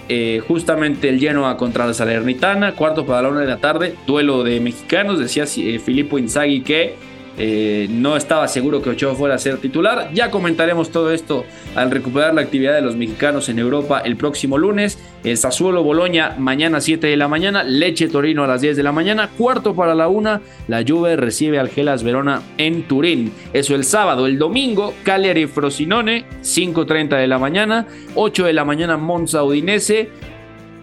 eh, 0.08 0.40
justamente 0.46 1.08
el 1.08 1.20
Genoa 1.20 1.56
contra 1.56 1.86
la 1.86 1.94
Salernitana, 1.94 2.74
cuarto 2.74 3.06
para 3.06 3.22
la 3.22 3.28
una 3.28 3.40
de 3.40 3.46
la 3.46 3.58
tarde, 3.58 3.94
duelo 4.06 4.42
de 4.42 4.60
mexicanos, 4.60 5.18
decía 5.18 5.46
Filippo 5.46 6.18
Inzaghi 6.18 6.62
que 6.62 7.09
eh, 7.38 7.86
no 7.90 8.16
estaba 8.16 8.48
seguro 8.48 8.82
que 8.82 8.90
Ochoa 8.90 9.14
fuera 9.14 9.34
a 9.34 9.38
ser 9.38 9.58
titular. 9.58 10.10
Ya 10.12 10.30
comentaremos 10.30 10.90
todo 10.90 11.12
esto 11.12 11.44
al 11.74 11.90
recuperar 11.90 12.34
la 12.34 12.42
actividad 12.42 12.74
de 12.74 12.82
los 12.82 12.96
mexicanos 12.96 13.48
en 13.48 13.58
Europa 13.58 14.00
el 14.04 14.16
próximo 14.16 14.58
lunes. 14.58 14.98
El 15.24 15.36
Sassuolo 15.36 15.82
Boloña 15.82 16.36
mañana 16.38 16.80
7 16.80 17.06
de 17.06 17.16
la 17.16 17.28
mañana. 17.28 17.62
Leche 17.62 18.08
Torino 18.08 18.44
a 18.44 18.46
las 18.46 18.60
10 18.60 18.76
de 18.76 18.82
la 18.82 18.92
mañana. 18.92 19.30
Cuarto 19.36 19.74
para 19.74 19.94
la 19.94 20.08
una. 20.08 20.40
La 20.68 20.84
Juve 20.86 21.16
recibe 21.16 21.58
al 21.58 21.68
Gelas 21.68 22.02
Verona 22.02 22.42
en 22.58 22.82
Turín. 22.82 23.32
Eso 23.52 23.74
el 23.74 23.84
sábado. 23.84 24.26
El 24.26 24.38
domingo 24.38 24.94
Cagliari 25.04 25.46
Frosinone 25.46 26.26
5.30 26.42 27.16
de 27.16 27.26
la 27.26 27.38
mañana. 27.38 27.86
8 28.14 28.46
de 28.46 28.52
la 28.52 28.64
mañana 28.64 28.96
Monza 28.96 29.44
Udinese. 29.44 30.10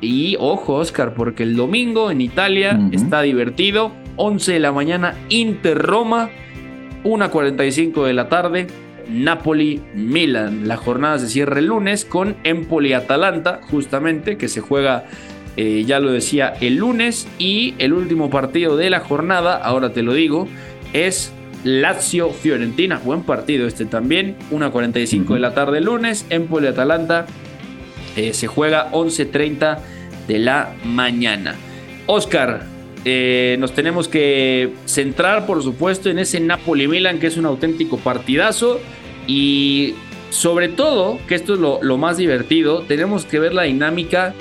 Y 0.01 0.37
ojo 0.39 0.75
Oscar 0.75 1.13
porque 1.15 1.43
el 1.43 1.55
domingo 1.55 2.11
en 2.11 2.21
Italia 2.21 2.79
está 2.91 3.21
divertido. 3.23 3.91
11 4.17 4.53
de 4.53 4.59
la 4.59 4.71
mañana 4.71 5.15
Inter 5.29 5.77
Roma. 5.77 6.29
1.45 7.03 8.05
de 8.05 8.13
la 8.13 8.27
tarde, 8.27 8.67
Napoli-Milan. 9.09 10.67
La 10.67 10.77
jornada 10.77 11.19
se 11.19 11.29
cierra 11.29 11.59
el 11.59 11.67
lunes 11.67 12.05
con 12.05 12.35
Empoli-Atalanta, 12.43 13.61
justamente, 13.69 14.37
que 14.37 14.49
se 14.49 14.61
juega, 14.61 15.05
eh, 15.55 15.83
ya 15.85 15.99
lo 15.99 16.11
decía, 16.11 16.53
el 16.59 16.75
lunes. 16.75 17.27
Y 17.37 17.75
el 17.77 17.93
último 17.93 18.29
partido 18.29 18.75
de 18.75 18.89
la 18.89 18.99
jornada, 18.99 19.55
ahora 19.55 19.93
te 19.93 20.03
lo 20.03 20.13
digo, 20.13 20.47
es 20.93 21.31
Lazio-Fiorentina. 21.63 22.99
Buen 23.03 23.23
partido 23.23 23.67
este 23.67 23.85
también. 23.85 24.35
1.45 24.51 25.35
de 25.35 25.39
la 25.39 25.53
tarde 25.53 25.77
el 25.77 25.85
lunes, 25.85 26.25
Empoli-Atalanta. 26.29 27.25
Eh, 28.15 28.33
se 28.33 28.47
juega 28.47 28.91
11.30 28.91 29.79
de 30.27 30.39
la 30.39 30.73
mañana. 30.83 31.55
Oscar, 32.07 32.65
eh, 33.09 33.55
nos 33.57 33.71
tenemos 33.71 34.09
que 34.09 34.73
centrar, 34.83 35.45
por 35.45 35.63
supuesto, 35.63 36.09
en 36.09 36.19
ese 36.19 36.41
Napoli-Milan, 36.41 37.19
que 37.19 37.27
es 37.27 37.37
un 37.37 37.45
auténtico 37.45 37.95
partidazo. 37.95 38.81
Y 39.27 39.95
sobre 40.29 40.67
todo, 40.67 41.17
que 41.25 41.35
esto 41.35 41.53
es 41.53 41.59
lo, 41.61 41.97
más 41.97 42.17
divertido, 42.17 42.81
tenemos 42.81 43.23
que 43.23 43.39
ver 43.39 43.53
la 43.53 43.63
dinámica 43.63 44.33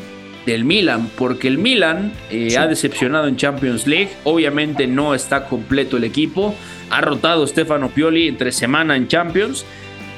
del 0.46 0.64
Milan, 0.64 1.08
porque 1.16 1.46
el 1.46 1.58
Milan 1.58 2.12
eh, 2.28 2.56
ha 2.58 2.66
decepcionado 2.66 3.28
en 3.28 3.36
Champions 3.36 3.86
League, 3.86 4.10
obviamente 4.24 4.88
no 4.88 5.14
está 5.14 5.44
completo 5.44 5.96
el 5.96 6.02
equipo, 6.02 6.52
ha 6.90 7.00
rotado 7.00 7.46
Stefano 7.46 7.90
Pioli 7.90 8.26
entre 8.26 8.50
semana 8.50 8.96
en 8.96 9.06
Champions, 9.06 9.64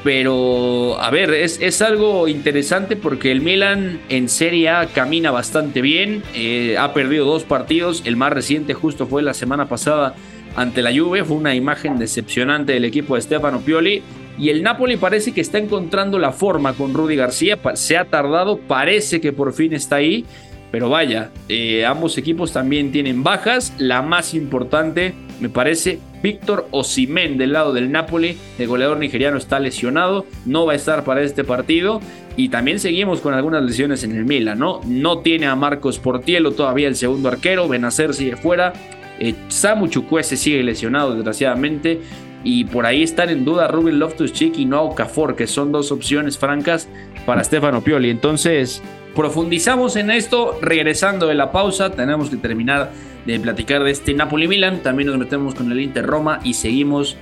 pero 0.09 0.99
a 1.03 1.11
ver, 1.11 1.35
es, 1.35 1.61
es 1.61 1.83
algo 1.83 2.29
interesante 2.29 2.97
porque 2.97 3.31
el 3.31 3.43
Milan 3.43 4.01
en 4.09 4.31
Serie 4.31 4.71
A 4.71 4.87
camina 4.87 5.31
bastante 5.31 5.83
bien, 5.83 6.23
eh, 6.35 6.77
ha 6.79 6.95
perdido 6.95 7.27
dos 7.27 7.45
partidos, 7.45 8.01
el 8.07 8.17
más 8.17 8.33
reciente 8.33 8.73
justo 8.73 9.07
fue 9.07 9.23
la 9.23 9.35
semana 9.35 9.69
pasada 9.69 10.15
ante 10.57 10.81
la 10.81 10.99
Juve, 10.99 11.25
fue 11.25 11.37
una 11.37 11.55
imagen 11.55 11.99
decepcionante 11.99 12.73
del 12.73 12.87
equipo 12.87 13.17
de 13.17 13.21
Stefano 13.21 13.61
Pioli, 13.61 14.03
y 14.39 14.49
el 14.49 14.63
Napoli 14.63 14.97
parece 14.97 15.33
que 15.33 15.43
está 15.43 15.59
encontrando 15.59 16.19
la 16.19 16.33
forma 16.33 16.73
con 16.73 16.95
Rudy 16.95 17.15
García. 17.15 17.59
Se 17.75 17.99
ha 17.99 18.07
tardado, 18.07 18.57
parece 18.57 19.21
que 19.21 19.35
por 19.35 19.53
fin 19.53 19.75
está 19.75 19.97
ahí. 19.97 20.25
Pero 20.71 20.89
vaya, 20.89 21.33
eh, 21.49 21.85
ambos 21.85 22.17
equipos 22.19 22.53
también 22.53 22.93
tienen 22.93 23.23
bajas. 23.23 23.75
La 23.79 24.01
más 24.01 24.35
importante, 24.35 25.13
me 25.41 25.49
parece, 25.49 25.99
Víctor 26.23 26.69
Osimén 26.71 27.39
del 27.39 27.53
lado 27.53 27.73
del 27.73 27.91
Napoli. 27.91 28.37
El 28.59 28.69
goleador 28.69 28.99
nigeriano 28.99 29.37
está 29.37 29.61
lesionado, 29.61 30.27
no 30.47 30.67
va 30.67 30.73
a 30.73 30.77
estar 30.77 31.05
para 31.05 31.23
este 31.23 31.45
partido. 31.45 32.01
Y 32.37 32.51
también 32.51 32.79
seguimos 32.79 33.21
con 33.21 33.35
algunas 33.35 33.65
lesiones 33.65 34.05
en 34.05 34.17
el 34.17 34.25
Milan, 34.25 34.59
¿no? 34.59 34.81
No 34.87 35.19
tiene 35.19 35.47
a 35.47 35.57
Marcos 35.57 35.99
Portielo 35.99 36.53
todavía 36.53 36.89
el 36.89 36.95
segundo 36.95 37.29
arquero. 37.29 37.69
Benacer 37.69 38.15
sigue 38.15 38.37
fuera. 38.37 38.73
Eh, 39.19 39.35
Samu 39.49 39.89
Chukwese 39.89 40.37
sigue 40.37 40.63
lesionado, 40.63 41.15
desgraciadamente 41.15 42.01
y 42.45 42.65
por 42.65 42.87
ahí 42.87 43.03
están 43.03 43.31
en 43.31 43.45
duda 43.45 43.69
Ruben 43.69 43.99
Loftus-Cheek 43.99 44.59
y 44.59 44.65
Noah 44.65 44.83
Okafor, 44.83 45.37
que 45.37 45.47
son 45.47 45.73
dos 45.73 45.91
opciones 45.91 46.39
francas 46.39 46.89
para 47.27 47.43
Stefano 47.43 47.83
Pioli. 47.83 48.11
Entonces, 48.11 48.83
profundizamos 49.19 49.97
en 49.97 50.13
esto, 50.13 50.57
regresando 50.63 51.27
de 51.27 51.35
la 51.35 51.51
pausa, 51.51 51.91
tenemos 51.91 52.31
que 52.31 52.37
terminar 52.37 52.93
de 53.27 53.41
platicar 53.41 53.83
de 53.83 53.91
este 53.91 54.15
Napoli-Milan, 54.15 54.85
también 54.85 55.09
nos 55.09 55.19
metemos 55.19 55.57
con 55.57 55.73
el 55.73 55.81
Inter-Roma 55.81 56.39
y 56.45 56.55
seguimos 56.55 57.17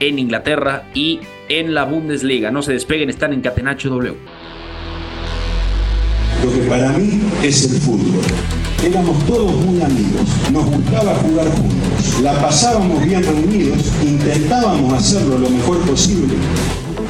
en 0.00 0.18
Inglaterra 0.18 0.88
y 0.92 1.20
en 1.48 1.72
la 1.72 1.84
Bundesliga. 1.84 2.50
No 2.50 2.62
se 2.62 2.72
despeguen, 2.72 3.10
están 3.10 3.32
en 3.32 3.42
Catenacho 3.42 3.90
W. 3.90 4.16
Lo 6.44 6.52
que 6.52 6.68
para 6.68 6.90
mí 6.94 7.20
es 7.44 7.70
el 7.70 7.80
fútbol. 7.80 8.24
Éramos 8.84 9.24
todos 9.26 9.52
muy 9.52 9.80
amigos, 9.82 10.28
nos 10.52 10.66
gustaba 10.66 11.14
jugar 11.14 11.46
juntos, 11.46 12.22
la 12.24 12.42
pasábamos 12.42 13.04
bien 13.04 13.22
reunidos, 13.22 13.92
intentábamos 14.02 14.94
hacerlo 14.94 15.38
lo 15.38 15.48
mejor 15.48 15.78
posible, 15.82 16.34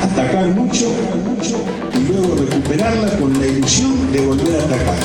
atacar 0.01 0.47
mucho, 0.49 0.91
mucho 1.25 1.65
y 1.95 2.13
luego 2.13 2.37
recuperarla 2.37 3.17
con 3.19 3.39
la 3.39 3.47
ilusión 3.47 4.13
de 4.13 4.21
volver 4.21 4.61
a 4.61 4.65
atacar. 4.65 4.99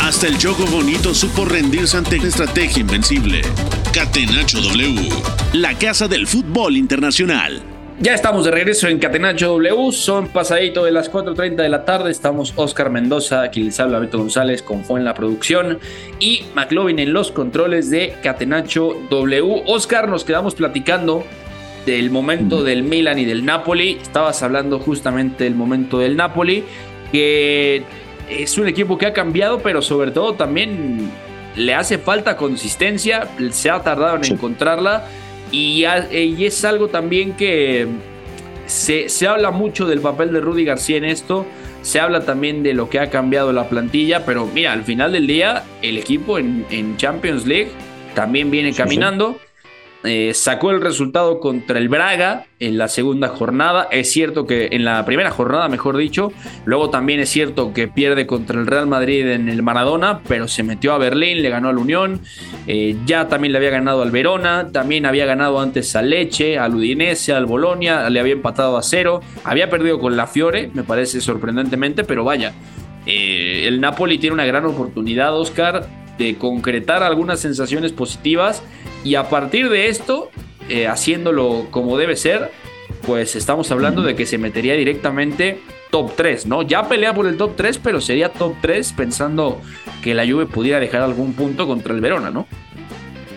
Hasta 0.00 0.26
el 0.26 0.38
Choco 0.38 0.64
Bonito 0.66 1.14
supo 1.14 1.44
rendirse 1.44 1.96
ante 1.96 2.18
la 2.18 2.28
estrategia 2.28 2.80
invencible. 2.80 3.42
Catenacho 3.92 4.60
W, 4.60 5.08
la 5.54 5.74
casa 5.78 6.08
del 6.08 6.26
fútbol 6.26 6.76
internacional. 6.76 7.62
Ya 8.00 8.12
estamos 8.12 8.44
de 8.44 8.50
regreso 8.50 8.88
en 8.88 8.98
Catenacho 8.98 9.46
W, 9.52 9.92
son 9.92 10.26
pasadito 10.26 10.84
de 10.84 10.90
las 10.90 11.10
4.30 11.10 11.54
de 11.54 11.68
la 11.68 11.84
tarde, 11.84 12.10
estamos 12.10 12.52
Oscar 12.56 12.90
Mendoza, 12.90 13.42
aquí 13.42 13.62
les 13.62 13.78
habla 13.78 14.00
Beto 14.00 14.18
González 14.18 14.62
con 14.62 14.84
Fue 14.84 14.98
en 14.98 15.04
la 15.04 15.14
producción 15.14 15.78
y 16.18 16.42
McLovin 16.56 16.98
en 16.98 17.12
los 17.12 17.30
controles 17.30 17.90
de 17.90 18.16
Catenacho 18.20 18.96
W. 19.10 19.62
Oscar, 19.66 20.08
nos 20.08 20.24
quedamos 20.24 20.56
platicando 20.56 21.24
del 21.86 22.10
momento 22.10 22.62
del 22.62 22.82
Milan 22.82 23.18
y 23.18 23.24
del 23.24 23.44
Napoli, 23.44 23.98
estabas 24.00 24.42
hablando 24.42 24.78
justamente 24.78 25.44
del 25.44 25.54
momento 25.54 25.98
del 25.98 26.16
Napoli, 26.16 26.64
que 27.12 27.82
es 28.28 28.58
un 28.58 28.68
equipo 28.68 28.96
que 28.98 29.06
ha 29.06 29.12
cambiado, 29.12 29.60
pero 29.60 29.82
sobre 29.82 30.10
todo 30.10 30.34
también 30.34 31.10
le 31.56 31.74
hace 31.74 31.98
falta 31.98 32.36
consistencia, 32.36 33.28
se 33.50 33.70
ha 33.70 33.82
tardado 33.82 34.16
en 34.16 34.32
encontrarla. 34.32 35.06
Y, 35.52 35.84
es 35.84 36.64
algo 36.64 36.88
también 36.88 37.34
que 37.34 37.86
se, 38.66 39.08
habla 39.28 39.50
mucho 39.50 39.86
del 39.86 40.00
papel 40.00 40.32
de 40.32 40.40
Rudy 40.40 40.64
García 40.64 40.96
en 40.96 41.04
esto. 41.04 41.46
Se 41.82 42.00
habla 42.00 42.24
también 42.24 42.62
de 42.62 42.72
lo 42.72 42.88
que 42.88 42.98
ha 42.98 43.10
cambiado 43.10 43.52
la 43.52 43.68
plantilla, 43.68 44.24
pero 44.24 44.46
mira, 44.52 44.72
al 44.72 44.84
final 44.84 45.12
del 45.12 45.26
día, 45.26 45.64
el 45.82 45.98
equipo 45.98 46.38
en, 46.38 46.96
Champions 46.96 47.46
League 47.46 47.70
también 48.14 48.50
viene 48.50 48.72
caminando. 48.72 49.38
Eh, 50.06 50.32
sacó 50.34 50.70
el 50.70 50.82
resultado 50.82 51.40
contra 51.40 51.78
el 51.78 51.88
Braga 51.88 52.44
en 52.60 52.76
la 52.76 52.88
segunda 52.88 53.28
jornada. 53.28 53.88
Es 53.90 54.12
cierto 54.12 54.46
que 54.46 54.68
en 54.72 54.84
la 54.84 55.02
primera 55.06 55.30
jornada, 55.30 55.66
mejor 55.70 55.96
dicho. 55.96 56.30
Luego 56.66 56.90
también 56.90 57.20
es 57.20 57.30
cierto 57.30 57.72
que 57.72 57.88
pierde 57.88 58.26
contra 58.26 58.60
el 58.60 58.66
Real 58.66 58.86
Madrid 58.86 59.26
en 59.28 59.48
el 59.48 59.62
Maradona, 59.62 60.20
pero 60.28 60.46
se 60.46 60.62
metió 60.62 60.92
a 60.92 60.98
Berlín, 60.98 61.40
le 61.40 61.48
ganó 61.48 61.70
al 61.70 61.78
Unión. 61.78 62.20
Eh, 62.66 62.96
ya 63.06 63.28
también 63.28 63.52
le 63.52 63.58
había 63.58 63.70
ganado 63.70 64.02
al 64.02 64.10
Verona. 64.10 64.68
También 64.72 65.06
había 65.06 65.24
ganado 65.24 65.58
antes 65.58 65.96
al 65.96 66.10
Leche, 66.10 66.58
al 66.58 66.74
Udinese, 66.74 67.32
al 67.32 67.46
Bolonia. 67.46 68.10
Le 68.10 68.20
había 68.20 68.34
empatado 68.34 68.76
a 68.76 68.82
cero. 68.82 69.22
Había 69.42 69.70
perdido 69.70 69.98
con 69.98 70.18
la 70.18 70.26
Fiore, 70.26 70.70
me 70.74 70.82
parece 70.82 71.22
sorprendentemente, 71.22 72.04
pero 72.04 72.24
vaya. 72.24 72.52
Eh, 73.06 73.64
el 73.66 73.80
Napoli 73.80 74.18
tiene 74.18 74.34
una 74.34 74.44
gran 74.44 74.66
oportunidad, 74.66 75.34
Oscar, 75.34 75.86
de 76.18 76.36
concretar 76.36 77.02
algunas 77.02 77.40
sensaciones 77.40 77.92
positivas 77.92 78.62
y 79.04 79.14
a 79.14 79.28
partir 79.28 79.68
de 79.68 79.88
esto, 79.88 80.30
eh, 80.68 80.88
haciéndolo 80.88 81.66
como 81.70 81.96
debe 81.98 82.16
ser, 82.16 82.50
pues 83.06 83.36
estamos 83.36 83.70
hablando 83.70 84.02
de 84.02 84.16
que 84.16 84.26
se 84.26 84.38
metería 84.38 84.74
directamente 84.74 85.60
top 85.90 86.12
3, 86.16 86.46
¿no? 86.46 86.62
Ya 86.62 86.88
pelea 86.88 87.14
por 87.14 87.26
el 87.26 87.36
top 87.36 87.52
3, 87.54 87.78
pero 87.78 88.00
sería 88.00 88.30
top 88.30 88.54
3 88.62 88.94
pensando 88.94 89.60
que 90.02 90.14
la 90.14 90.26
Juve 90.26 90.46
pudiera 90.46 90.80
dejar 90.80 91.02
algún 91.02 91.34
punto 91.34 91.66
contra 91.66 91.94
el 91.94 92.00
Verona, 92.00 92.30
¿no? 92.30 92.46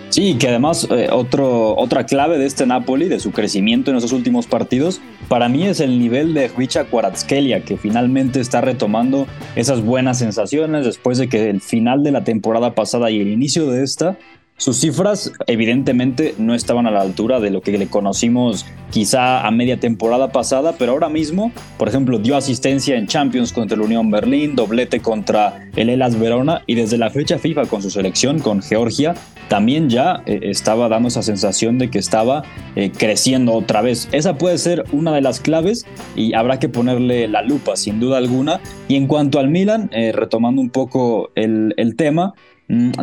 Sí, 0.09 0.37
que 0.39 0.47
además 0.47 0.87
eh, 0.89 1.09
otra 1.11 2.05
clave 2.05 2.37
de 2.37 2.45
este 2.45 2.65
Napoli, 2.65 3.09
de 3.09 3.19
su 3.19 3.31
crecimiento 3.31 3.91
en 3.91 3.97
esos 3.97 4.13
últimos 4.13 4.47
partidos, 4.47 5.01
para 5.27 5.49
mí 5.49 5.67
es 5.67 5.81
el 5.81 5.99
nivel 5.99 6.33
de 6.33 6.49
Huicha 6.57 6.85
Kvaratskhelia, 6.85 7.61
que 7.61 7.75
finalmente 7.75 8.39
está 8.39 8.61
retomando 8.61 9.27
esas 9.55 9.81
buenas 9.81 10.19
sensaciones 10.19 10.85
después 10.85 11.17
de 11.17 11.27
que 11.27 11.49
el 11.49 11.59
final 11.59 12.03
de 12.03 12.11
la 12.11 12.23
temporada 12.23 12.73
pasada 12.73 13.11
y 13.11 13.19
el 13.19 13.27
inicio 13.27 13.69
de 13.69 13.83
esta 13.83 14.17
sus 14.57 14.79
cifras 14.79 15.31
evidentemente 15.45 16.33
no 16.39 16.55
estaban 16.55 16.87
a 16.87 16.91
la 16.91 17.01
altura 17.01 17.39
de 17.39 17.51
lo 17.51 17.61
que 17.61 17.77
le 17.77 17.87
conocimos 17.87 18.65
quizá 18.89 19.45
a 19.45 19.51
media 19.51 19.79
temporada 19.79 20.31
pasada, 20.31 20.75
pero 20.79 20.93
ahora 20.93 21.09
mismo, 21.09 21.51
por 21.77 21.87
ejemplo, 21.87 22.17
dio 22.17 22.35
asistencia 22.35 22.97
en 22.97 23.05
Champions 23.05 23.53
contra 23.53 23.75
el 23.75 23.81
Unión 23.81 24.09
Berlín, 24.09 24.55
doblete 24.55 24.99
contra 24.99 25.69
el 25.75 25.89
Elas 25.89 26.19
Verona 26.19 26.63
y 26.65 26.75
desde 26.75 26.97
la 26.97 27.11
fecha 27.11 27.37
FIFA 27.37 27.67
con 27.67 27.83
su 27.83 27.91
selección 27.91 28.39
con 28.39 28.61
Georgia, 28.63 29.13
también 29.47 29.89
ya 29.89 30.23
eh, 30.25 30.39
estaba 30.43 30.89
dando 30.89 31.09
esa 31.09 31.21
sensación 31.21 31.77
de 31.77 31.89
que 31.89 31.99
estaba 31.99 32.43
eh, 32.75 32.91
creciendo 32.91 33.53
otra 33.53 33.81
vez. 33.81 34.09
Esa 34.11 34.37
puede 34.37 34.57
ser 34.57 34.85
una 34.91 35.13
de 35.13 35.21
las 35.21 35.39
claves 35.39 35.85
y 36.15 36.33
habrá 36.33 36.59
que 36.59 36.67
ponerle 36.67 37.27
la 37.27 37.43
lupa 37.43 37.75
sin 37.75 37.99
duda 37.99 38.17
alguna. 38.17 38.59
Y 38.87 38.95
en 38.95 39.07
cuanto 39.07 39.39
al 39.39 39.49
Milan, 39.49 39.89
eh, 39.93 40.11
retomando 40.13 40.61
un 40.61 40.69
poco 40.69 41.29
el, 41.35 41.73
el 41.77 41.95
tema, 41.95 42.33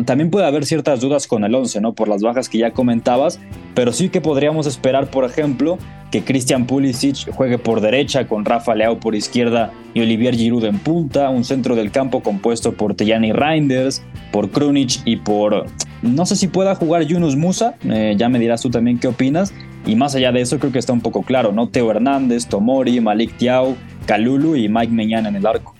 también 0.05 0.29
puede 0.29 0.45
haber 0.45 0.65
ciertas 0.65 1.01
dudas 1.01 1.27
con 1.27 1.43
el 1.43 1.55
11, 1.55 1.81
¿no? 1.81 1.93
Por 1.93 2.07
las 2.07 2.21
bajas 2.21 2.49
que 2.49 2.59
ya 2.59 2.71
comentabas, 2.71 3.39
pero 3.73 3.93
sí 3.93 4.09
que 4.09 4.21
podríamos 4.21 4.67
esperar, 4.67 5.09
por 5.09 5.25
ejemplo, 5.25 5.77
que 6.11 6.23
Christian 6.23 6.67
Pulisic 6.67 7.31
juegue 7.31 7.57
por 7.57 7.81
derecha 7.81 8.27
con 8.27 8.45
Rafa 8.45 8.75
Leao 8.75 8.99
por 8.99 9.15
izquierda 9.15 9.71
y 9.93 10.01
Olivier 10.01 10.35
Giroud 10.35 10.65
en 10.65 10.77
punta, 10.77 11.29
un 11.29 11.43
centro 11.43 11.75
del 11.75 11.91
campo 11.91 12.21
compuesto 12.21 12.73
por 12.73 12.93
Tejani 12.93 13.31
Reinders, 13.33 14.03
por 14.31 14.51
Krunic 14.51 15.01
y 15.05 15.17
por 15.17 15.65
no 16.01 16.25
sé 16.25 16.35
si 16.35 16.47
pueda 16.47 16.75
jugar 16.75 17.03
Yunus 17.03 17.35
Musa, 17.35 17.75
eh, 17.83 18.13
ya 18.17 18.29
me 18.29 18.37
dirás 18.37 18.61
tú 18.61 18.69
también 18.69 18.99
qué 18.99 19.07
opinas. 19.07 19.53
Y 19.87 19.95
más 19.95 20.15
allá 20.15 20.31
de 20.31 20.41
eso, 20.41 20.59
creo 20.59 20.71
que 20.71 20.79
está 20.79 20.93
un 20.93 21.01
poco 21.01 21.21
claro, 21.21 21.51
¿no? 21.51 21.69
Teo 21.69 21.91
Hernández, 21.91 22.47
Tomori, 22.47 22.99
Malik 23.01 23.37
Tiao, 23.37 23.75
Kalulu 24.05 24.55
y 24.55 24.67
Mike 24.67 24.91
Meñán 24.91 25.25
en 25.27 25.35
el 25.35 25.45
arco. 25.45 25.74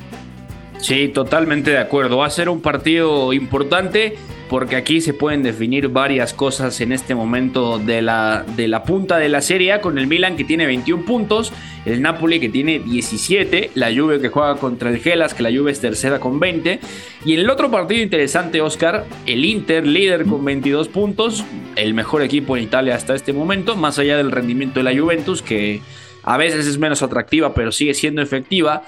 Sí, 0.80 1.08
totalmente 1.08 1.72
de 1.72 1.80
acuerdo. 1.80 2.18
Va 2.18 2.28
a 2.28 2.30
ser 2.30 2.50
un 2.50 2.62
partido 2.62 3.34
importante 3.34 4.18
porque 4.50 4.76
aquí 4.76 5.02
se 5.02 5.14
pueden 5.14 5.42
definir 5.44 5.88
varias 5.90 6.34
cosas 6.34 6.80
en 6.82 6.92
este 6.92 7.16
momento 7.16 7.80
de 7.80 8.02
la, 8.02 8.46
de 8.56 8.68
la 8.68 8.84
punta 8.84 9.18
de 9.18 9.30
la 9.30 9.42
Serie 9.42 9.80
con 9.82 9.98
el 9.98 10.08
Milan 10.08 10.36
que 10.36 10.44
tiene 10.44 10.66
21 10.66 11.04
puntos, 11.06 11.52
el 11.86 12.02
Napoli 12.02 12.40
que 12.40 12.50
tiene 12.50 12.80
17, 12.80 13.72
la 13.74 13.88
Juve 13.94 14.22
que 14.22 14.30
juega 14.30 14.56
contra 14.58 14.90
el 14.90 15.00
Gelas, 15.00 15.34
que 15.34 15.44
la 15.44 15.50
Juve 15.50 15.72
es 15.72 15.82
tercera 15.82 16.20
con 16.20 16.40
20, 16.40 16.80
y 17.26 17.34
en 17.34 17.40
el 17.40 17.50
otro 17.50 17.72
partido 17.72 18.04
interesante, 18.04 18.62
Oscar, 18.62 19.06
el 19.26 19.44
Inter 19.46 19.88
líder 19.88 20.26
con 20.26 20.46
22 20.46 20.90
puntos, 20.90 21.44
el 21.76 21.94
mejor 21.94 22.22
equipo 22.22 22.56
en 22.56 22.64
Italia 22.64 22.96
hasta 22.96 23.16
este 23.16 23.34
momento, 23.34 23.76
más 23.76 23.98
allá 23.98 24.18
del 24.18 24.32
rendimiento 24.32 24.80
de 24.80 24.84
la 24.84 25.00
Juventus 25.00 25.42
que 25.42 25.82
a 26.24 26.38
veces 26.38 26.68
es 26.68 26.78
menos 26.78 27.02
atractiva, 27.02 27.54
pero 27.54 27.72
sigue 27.72 27.94
siendo 27.94 28.22
efectiva. 28.22 28.84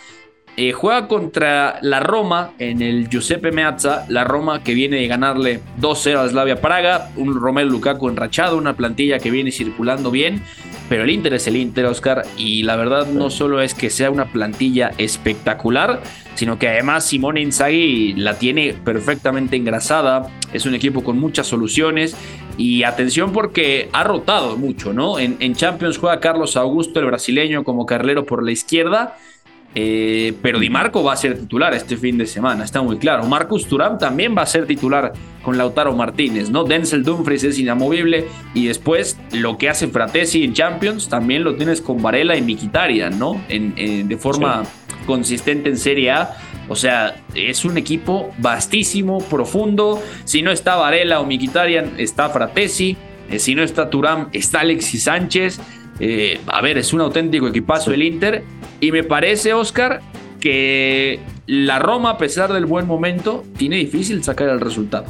Eh, 0.60 0.72
juega 0.72 1.08
contra 1.08 1.78
la 1.84 2.00
Roma 2.00 2.54
en 2.58 2.82
el 2.82 3.10
Giuseppe 3.10 3.52
Meazza. 3.52 4.06
La 4.10 4.24
Roma 4.24 4.64
que 4.64 4.74
viene 4.74 4.98
de 4.98 5.08
ganarle 5.08 5.60
2-0 5.80 6.18
a 6.18 6.28
Slavia 6.28 6.60
Praga. 6.60 7.12
Un 7.16 7.40
Romelu 7.40 7.70
Lukaku 7.70 8.10
enrachado, 8.10 8.58
una 8.58 8.76
plantilla 8.76 9.20
que 9.20 9.30
viene 9.30 9.52
circulando 9.52 10.10
bien. 10.10 10.42
pero 10.90 11.04
el 11.04 11.12
Inter 11.12 11.36
es 11.36 11.46
el 11.46 11.58
Inter, 11.58 11.86
Oscar, 11.86 12.24
y 12.38 12.64
la 12.64 12.76
verdad 12.76 13.06
no 13.08 13.30
solo 13.30 13.62
es 13.62 13.74
que 13.74 13.90
sea 13.90 14.10
una 14.10 14.32
plantilla 14.32 14.94
espectacular, 14.98 16.02
sino 16.34 16.58
que 16.58 16.70
además 16.70 17.06
Simone 17.06 17.42
Inzaghi 17.42 18.14
la 18.14 18.40
tiene 18.40 18.74
perfectamente 18.74 19.58
engrasada, 19.58 20.30
es 20.54 20.66
un 20.66 20.76
equipo 20.76 21.04
con 21.04 21.20
muchas 21.20 21.46
soluciones 21.46 22.16
y 22.58 22.84
atención 22.84 23.34
porque 23.34 23.90
ha 23.92 24.06
rotado 24.06 24.56
mucho, 24.56 24.94
¿no? 24.94 25.20
En, 25.20 25.36
en 25.42 25.56
Champions 25.56 25.98
juega 25.98 26.22
Carlos 26.22 26.56
Augusto, 26.56 27.02
el 27.02 27.06
brasileño, 27.06 27.66
como 27.66 27.86
carlero 27.86 28.26
por 28.26 28.42
la 28.42 28.52
izquierda 28.52 29.18
eh, 29.80 30.34
pero 30.42 30.58
Di 30.58 30.72
Marco 30.72 31.04
va 31.04 31.14
a 31.14 31.18
ser 31.18 31.38
titular 31.38 31.72
este 31.76 31.98
fin 31.98 32.18
de 32.18 32.26
semana, 32.26 32.64
está 32.64 32.82
muy 32.82 32.98
claro. 32.98 33.28
Marcus 33.28 33.68
Turam 33.68 34.00
también 34.00 34.36
va 34.36 34.42
a 34.42 34.48
ser 34.48 34.66
titular 34.66 35.14
con 35.44 35.56
Lautaro 35.56 35.96
Martínez, 35.96 36.50
¿no? 36.50 36.64
Denzel 36.64 37.04
Dumfries 37.04 37.44
es 37.44 37.60
inamovible 37.60 38.26
y 38.56 38.66
después 38.66 39.20
lo 39.34 39.60
que 39.60 39.70
hace 39.70 39.88
Fratesi 39.88 40.44
en 40.44 40.54
Champions 40.54 41.10
también 41.10 41.44
lo 41.44 41.54
tienes 41.58 41.82
con 41.82 42.02
Varela 42.02 42.36
y 42.36 42.42
Miquitarian, 42.42 43.20
¿no? 43.20 43.40
En, 43.50 44.08
de 44.08 44.18
forma 44.18 44.64
consistente 45.06 45.70
en 45.70 45.78
Serie 45.78 46.10
A. 46.10 46.36
O 46.70 46.76
sea, 46.76 47.24
es 47.36 47.64
un 47.64 47.78
equipo 47.78 48.34
vastísimo, 48.40 49.20
profundo. 49.20 50.02
Si 50.24 50.42
no 50.42 50.50
está 50.50 50.76
Varela 50.76 51.20
o 51.20 51.26
Miquitarian, 51.28 51.94
está 52.00 52.30
Fratesi. 52.30 52.98
Eh, 53.30 53.38
si 53.38 53.54
no 53.54 53.62
está 53.62 53.92
Turam, 53.92 54.30
está 54.34 54.62
Alexis 54.62 55.04
Sánchez. 55.04 55.60
Eh, 56.00 56.40
a 56.48 56.62
ver, 56.62 56.80
es 56.80 56.94
un 56.94 57.02
auténtico 57.02 57.48
equipazo 57.48 57.94
el 57.94 58.02
Inter. 58.02 58.44
Y 58.80 58.92
me 58.92 59.04
parece, 59.04 59.54
Oscar, 59.54 60.02
que 60.40 61.20
la 61.48 61.80
Roma, 61.80 62.12
a 62.12 62.18
pesar 62.18 62.54
del 62.54 62.66
buen 62.66 62.88
momento, 62.88 63.44
tiene 63.58 63.78
difícil 63.78 64.24
sacar 64.24 64.50
el 64.50 64.60
resultado. 64.60 65.06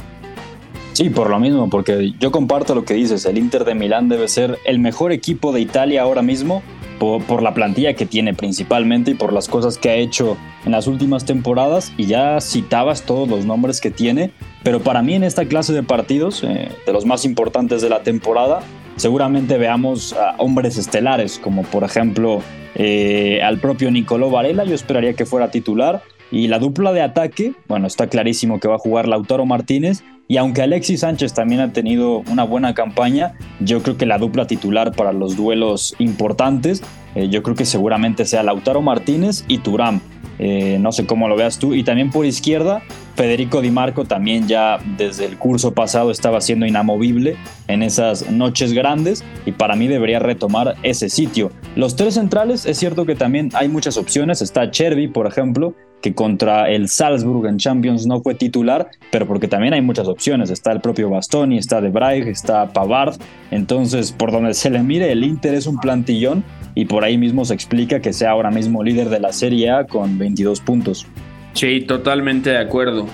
Sí, 0.94 1.10
por 1.10 1.30
lo 1.30 1.38
mismo, 1.38 1.70
porque 1.70 2.12
yo 2.18 2.32
comparto 2.32 2.74
lo 2.74 2.84
que 2.84 2.94
dices. 2.94 3.24
El 3.24 3.38
Inter 3.38 3.64
de 3.64 3.74
Milán 3.74 4.08
debe 4.08 4.26
ser 4.26 4.58
el 4.64 4.78
mejor 4.78 5.12
equipo 5.12 5.52
de 5.52 5.60
Italia 5.60 6.02
ahora 6.02 6.22
mismo 6.22 6.62
por, 6.98 7.42
la 7.42 7.54
plantilla 7.54 7.94
que 7.94 8.06
tiene 8.06 8.34
principalmente 8.34 9.12
y 9.12 9.14
por 9.14 9.32
las 9.32 9.48
cosas 9.48 9.78
que 9.78 9.90
ha 9.90 9.94
hecho 9.94 10.36
en 10.64 10.72
las 10.72 10.86
últimas 10.88 11.24
temporadas. 11.24 11.92
Y 11.96 12.06
ya 12.06 12.40
citabas 12.40 13.02
todos 13.02 13.28
los 13.28 13.44
nombres 13.44 13.80
que 13.80 13.90
tiene. 13.92 14.32
Pero 14.64 14.80
para 14.80 15.02
mí 15.02 15.14
en 15.14 15.22
esta 15.22 15.44
clase 15.44 15.72
de 15.72 15.84
partidos, 15.84 16.42
eh, 16.42 16.68
de 16.84 16.92
los 16.92 17.06
más 17.06 17.24
importantes 17.24 17.80
de 17.80 17.90
la 17.90 18.02
temporada, 18.02 18.62
seguramente 18.96 19.56
veamos 19.56 20.14
a 20.14 20.34
hombres 20.38 20.76
estelares, 20.76 21.38
como 21.38 21.62
por 21.62 21.84
ejemplo 21.84 22.42
eh, 22.74 23.40
al 23.42 23.58
propio 23.58 23.90
Nicolò 23.90 24.30
Varela, 24.30 24.64
yo 24.64 24.74
esperaría 24.74 25.14
que 25.14 25.26
fuera 25.26 25.50
titular. 25.50 26.02
Y 26.30 26.48
la 26.48 26.58
dupla 26.58 26.92
de 26.92 27.00
ataque, 27.00 27.54
bueno, 27.68 27.86
está 27.86 28.08
clarísimo 28.08 28.60
que 28.60 28.68
va 28.68 28.74
a 28.74 28.78
jugar 28.78 29.08
Lautaro 29.08 29.46
Martínez. 29.46 30.04
Y 30.30 30.36
aunque 30.36 30.60
Alexis 30.60 31.00
Sánchez 31.00 31.32
también 31.32 31.62
ha 31.62 31.72
tenido 31.72 32.18
una 32.30 32.44
buena 32.44 32.74
campaña, 32.74 33.32
yo 33.60 33.82
creo 33.82 33.96
que 33.96 34.04
la 34.04 34.18
dupla 34.18 34.46
titular 34.46 34.92
para 34.94 35.14
los 35.14 35.36
duelos 35.36 35.94
importantes, 35.98 36.82
eh, 37.14 37.30
yo 37.30 37.42
creo 37.42 37.56
que 37.56 37.64
seguramente 37.64 38.26
sea 38.26 38.42
Lautaro 38.42 38.82
Martínez 38.82 39.44
y 39.48 39.58
Turam. 39.58 40.02
Eh, 40.38 40.78
no 40.80 40.92
sé 40.92 41.06
cómo 41.06 41.28
lo 41.28 41.36
veas 41.36 41.58
tú. 41.58 41.74
Y 41.74 41.84
también 41.84 42.10
por 42.10 42.26
izquierda, 42.26 42.82
Federico 43.16 43.60
Di 43.60 43.70
Marco 43.70 44.04
también 44.04 44.46
ya 44.46 44.78
desde 44.96 45.24
el 45.24 45.38
curso 45.38 45.74
pasado 45.74 46.10
estaba 46.10 46.40
siendo 46.40 46.66
inamovible 46.66 47.36
en 47.66 47.82
esas 47.82 48.30
noches 48.30 48.72
grandes 48.72 49.24
y 49.44 49.52
para 49.52 49.74
mí 49.74 49.88
debería 49.88 50.20
retomar 50.20 50.76
ese 50.82 51.08
sitio. 51.08 51.50
Los 51.74 51.96
tres 51.96 52.14
centrales, 52.14 52.66
es 52.66 52.78
cierto 52.78 53.06
que 53.06 53.16
también 53.16 53.50
hay 53.54 53.68
muchas 53.68 53.96
opciones. 53.96 54.40
Está 54.40 54.70
Cherby, 54.70 55.08
por 55.08 55.26
ejemplo, 55.26 55.74
que 56.00 56.14
contra 56.14 56.70
el 56.70 56.88
Salzburg 56.88 57.46
en 57.46 57.58
Champions 57.58 58.06
no 58.06 58.20
fue 58.20 58.34
titular, 58.34 58.88
pero 59.10 59.26
porque 59.26 59.48
también 59.48 59.74
hay 59.74 59.80
muchas 59.80 60.06
opciones. 60.08 60.50
Está 60.50 60.72
el 60.72 60.80
propio 60.80 61.10
Bastoni, 61.10 61.58
está 61.58 61.80
De 61.80 61.90
Bruyne, 61.90 62.30
está 62.30 62.72
Pavard. 62.72 63.16
Entonces, 63.50 64.12
por 64.12 64.30
donde 64.30 64.54
se 64.54 64.70
le 64.70 64.82
mire, 64.82 65.10
el 65.10 65.24
Inter 65.24 65.54
es 65.54 65.66
un 65.66 65.78
plantillón 65.78 66.44
y 66.74 66.84
por 66.84 67.04
ahí 67.04 67.18
mismo 67.18 67.44
se 67.44 67.54
explica 67.54 68.00
que 68.00 68.12
sea 68.12 68.30
ahora 68.30 68.50
mismo 68.50 68.84
líder 68.84 69.08
de 69.08 69.20
la 69.20 69.32
Serie 69.32 69.70
A 69.70 69.84
con 69.84 70.18
22 70.18 70.60
puntos. 70.60 71.06
Sí, 71.54 71.80
totalmente 71.80 72.50
de 72.50 72.58
acuerdo. 72.58 73.06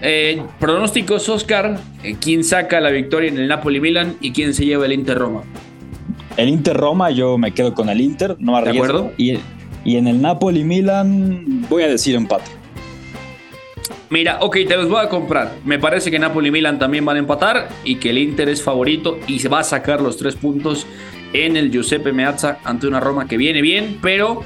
Eh, 0.00 0.40
pronósticos, 0.60 1.28
Oscar. 1.28 1.78
Eh, 2.04 2.16
¿Quién 2.20 2.44
saca 2.44 2.80
la 2.80 2.90
victoria 2.90 3.28
en 3.28 3.38
el 3.38 3.48
Napoli-Milan 3.48 4.16
y 4.20 4.32
quién 4.32 4.54
se 4.54 4.64
lleva 4.64 4.86
el 4.86 4.92
Inter-Roma? 4.92 5.42
El 6.36 6.48
Inter-Roma, 6.50 7.10
yo 7.10 7.36
me 7.36 7.50
quedo 7.52 7.74
con 7.74 7.88
el 7.88 8.00
Inter, 8.00 8.36
no 8.38 8.56
arriesgo. 8.56 8.84
¿De 8.84 8.88
acuerdo? 8.88 9.12
Y, 9.16 9.38
y 9.84 9.96
en 9.96 10.08
el 10.08 10.20
Napoli-Milan 10.20 11.66
voy 11.68 11.82
a 11.82 11.88
decir 11.88 12.14
empate. 12.14 12.50
Mira, 14.10 14.38
ok, 14.40 14.56
te 14.66 14.76
los 14.76 14.88
voy 14.88 15.04
a 15.04 15.08
comprar. 15.08 15.56
Me 15.64 15.78
parece 15.78 16.10
que 16.10 16.18
Napoli 16.18 16.48
y 16.48 16.50
Milan 16.50 16.78
también 16.78 17.04
van 17.04 17.16
a 17.16 17.20
empatar 17.20 17.68
y 17.84 17.96
que 17.96 18.10
el 18.10 18.18
Inter 18.18 18.48
es 18.48 18.62
favorito 18.62 19.18
y 19.26 19.40
se 19.40 19.48
va 19.48 19.60
a 19.60 19.64
sacar 19.64 20.00
los 20.00 20.16
tres 20.16 20.34
puntos 20.34 20.86
en 21.34 21.58
el 21.58 21.70
Giuseppe 21.70 22.12
Meazza 22.12 22.58
ante 22.64 22.86
una 22.86 23.00
Roma 23.00 23.28
que 23.28 23.36
viene 23.36 23.60
bien, 23.60 23.98
pero 24.00 24.42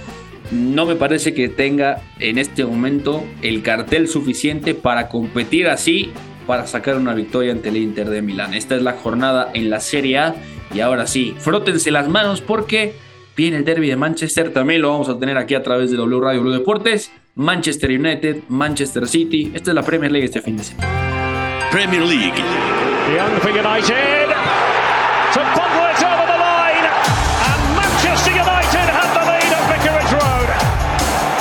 no 0.50 0.84
me 0.84 0.96
parece 0.96 1.32
que 1.32 1.48
tenga 1.48 2.02
en 2.18 2.38
este 2.38 2.64
momento 2.64 3.24
el 3.40 3.62
cartel 3.62 4.08
suficiente 4.08 4.74
para 4.74 5.08
competir 5.08 5.68
así, 5.68 6.10
para 6.46 6.66
sacar 6.66 6.96
una 6.96 7.14
victoria 7.14 7.52
ante 7.52 7.68
el 7.68 7.76
Inter 7.76 8.10
de 8.10 8.20
Milán. 8.20 8.54
Esta 8.54 8.74
es 8.74 8.82
la 8.82 8.94
jornada 8.94 9.50
en 9.54 9.70
la 9.70 9.78
Serie 9.78 10.18
A 10.18 10.34
y 10.74 10.80
ahora 10.80 11.06
sí, 11.06 11.36
frótense 11.38 11.92
las 11.92 12.08
manos 12.08 12.40
porque 12.40 12.94
viene 13.36 13.58
el 13.58 13.64
derby 13.64 13.88
de 13.88 13.96
Manchester, 13.96 14.52
también 14.52 14.82
lo 14.82 14.90
vamos 14.90 15.08
a 15.08 15.18
tener 15.18 15.36
aquí 15.38 15.54
a 15.54 15.62
través 15.62 15.90
de 15.90 15.96
W 15.96 16.20
Radio 16.20 16.42
Blue 16.42 16.52
Deportes. 16.52 17.10
Manchester 17.34 17.90
United, 17.90 18.42
Manchester 18.48 19.08
City. 19.08 19.52
Esta 19.54 19.70
es 19.70 19.74
la 19.74 19.82
Premier 19.82 20.12
League 20.12 20.26
este 20.26 20.42
fin 20.42 20.56
de 20.56 20.64
semana. 20.64 21.68
Premier 21.70 22.02
League. 22.02 22.34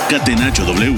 Catenacho 0.09 0.65
W. 0.65 0.95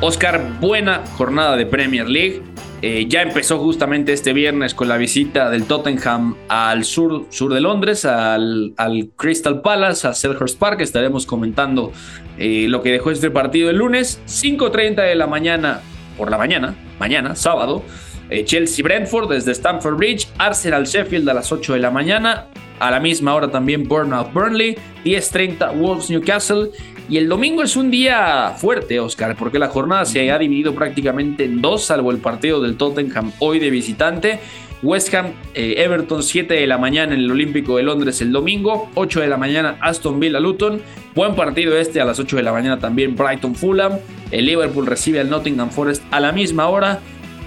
Oscar, 0.00 0.60
buena 0.60 1.02
jornada 1.16 1.56
de 1.56 1.64
Premier 1.64 2.06
League. 2.06 2.53
Eh, 2.82 3.06
ya 3.08 3.22
empezó 3.22 3.58
justamente 3.58 4.12
este 4.12 4.32
viernes 4.32 4.74
con 4.74 4.88
la 4.88 4.98
visita 4.98 5.48
del 5.48 5.64
Tottenham 5.64 6.36
al 6.48 6.84
sur, 6.84 7.26
sur 7.30 7.54
de 7.54 7.60
Londres, 7.60 8.04
al, 8.04 8.74
Crystal 9.16 9.62
Palace, 9.62 10.06
a 10.06 10.12
Selhurst 10.12 10.58
Park. 10.58 10.80
Estaremos 10.80 11.24
comentando 11.24 11.92
eh, 12.36 12.66
lo 12.68 12.82
que 12.82 12.92
dejó 12.92 13.10
este 13.10 13.30
partido 13.30 13.70
el 13.70 13.76
lunes, 13.76 14.20
5.30 14.26 14.96
de 14.96 15.14
la 15.14 15.26
mañana, 15.26 15.80
por 16.18 16.30
la 16.30 16.36
mañana, 16.36 16.74
mañana, 16.98 17.34
sábado. 17.34 17.82
Eh, 18.30 18.44
Chelsea 18.44 18.82
Brentford 18.82 19.30
desde 19.30 19.52
Stamford 19.52 19.96
Bridge, 19.96 20.28
Arsenal 20.38 20.84
Sheffield 20.84 21.28
a 21.28 21.34
las 21.34 21.52
8 21.52 21.74
de 21.74 21.78
la 21.78 21.90
mañana, 21.90 22.48
a 22.80 22.90
la 22.90 23.00
misma 23.00 23.34
hora 23.34 23.48
también 23.50 23.86
Burnout 23.86 24.32
Burnley, 24.32 24.76
10.30 25.04 25.78
Wolves 25.78 26.10
Newcastle. 26.10 26.70
Y 27.08 27.18
el 27.18 27.28
domingo 27.28 27.62
es 27.62 27.76
un 27.76 27.90
día 27.90 28.54
fuerte, 28.56 28.98
Oscar, 28.98 29.36
porque 29.36 29.58
la 29.58 29.68
jornada 29.68 30.06
se 30.06 30.30
ha 30.30 30.38
dividido 30.38 30.74
prácticamente 30.74 31.44
en 31.44 31.60
dos, 31.60 31.84
salvo 31.84 32.10
el 32.10 32.18
partido 32.18 32.62
del 32.62 32.76
Tottenham 32.76 33.32
hoy 33.40 33.58
de 33.58 33.70
visitante. 33.70 34.40
West 34.82 35.14
Ham, 35.14 35.32
eh, 35.54 35.76
Everton, 35.78 36.22
7 36.22 36.52
de 36.54 36.66
la 36.66 36.76
mañana 36.76 37.14
en 37.14 37.20
el 37.20 37.30
Olímpico 37.30 37.78
de 37.78 37.82
Londres 37.82 38.20
el 38.20 38.32
domingo, 38.32 38.90
8 38.94 39.20
de 39.20 39.28
la 39.28 39.38
mañana 39.38 39.76
Aston 39.80 40.20
Villa 40.20 40.40
Luton. 40.40 40.80
Buen 41.14 41.34
partido 41.34 41.76
este 41.76 42.00
a 42.00 42.04
las 42.04 42.18
8 42.18 42.36
de 42.36 42.42
la 42.42 42.52
mañana 42.52 42.78
también 42.78 43.16
Brighton 43.16 43.54
Fulham. 43.54 43.98
El 44.30 44.46
Liverpool 44.46 44.86
recibe 44.86 45.20
al 45.20 45.30
Nottingham 45.30 45.70
Forest 45.70 46.02
a 46.10 46.20
la 46.20 46.32
misma 46.32 46.68
hora. 46.68 47.00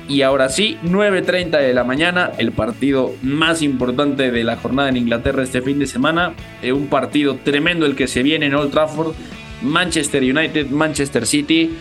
Y 0.10 0.22
ahora 0.22 0.50
sí, 0.50 0.78
9.30 0.84 1.60
de 1.60 1.74
la 1.74 1.84
mañana, 1.84 2.32
el 2.38 2.54
partido 2.54 3.14
más 3.22 3.62
importante 3.62 4.32
de 4.32 4.44
la 4.44 4.56
jornada 4.56 4.88
en 4.88 4.98
Inglaterra 4.98 5.44
este 5.44 5.62
fin 5.62 5.80
de 5.80 5.86
semana. 5.86 6.34
Eh, 6.62 6.72
un 6.72 6.88
partido 6.88 7.38
tremendo 7.44 7.86
el 7.86 7.96
que 7.96 8.08
se 8.08 8.24
viene 8.24 8.46
en 8.46 8.56
Old 8.56 8.72
Trafford. 8.72 9.14
Manchester 9.62 10.24
United, 10.24 10.68
Manchester 10.68 11.26
City. 11.26 11.78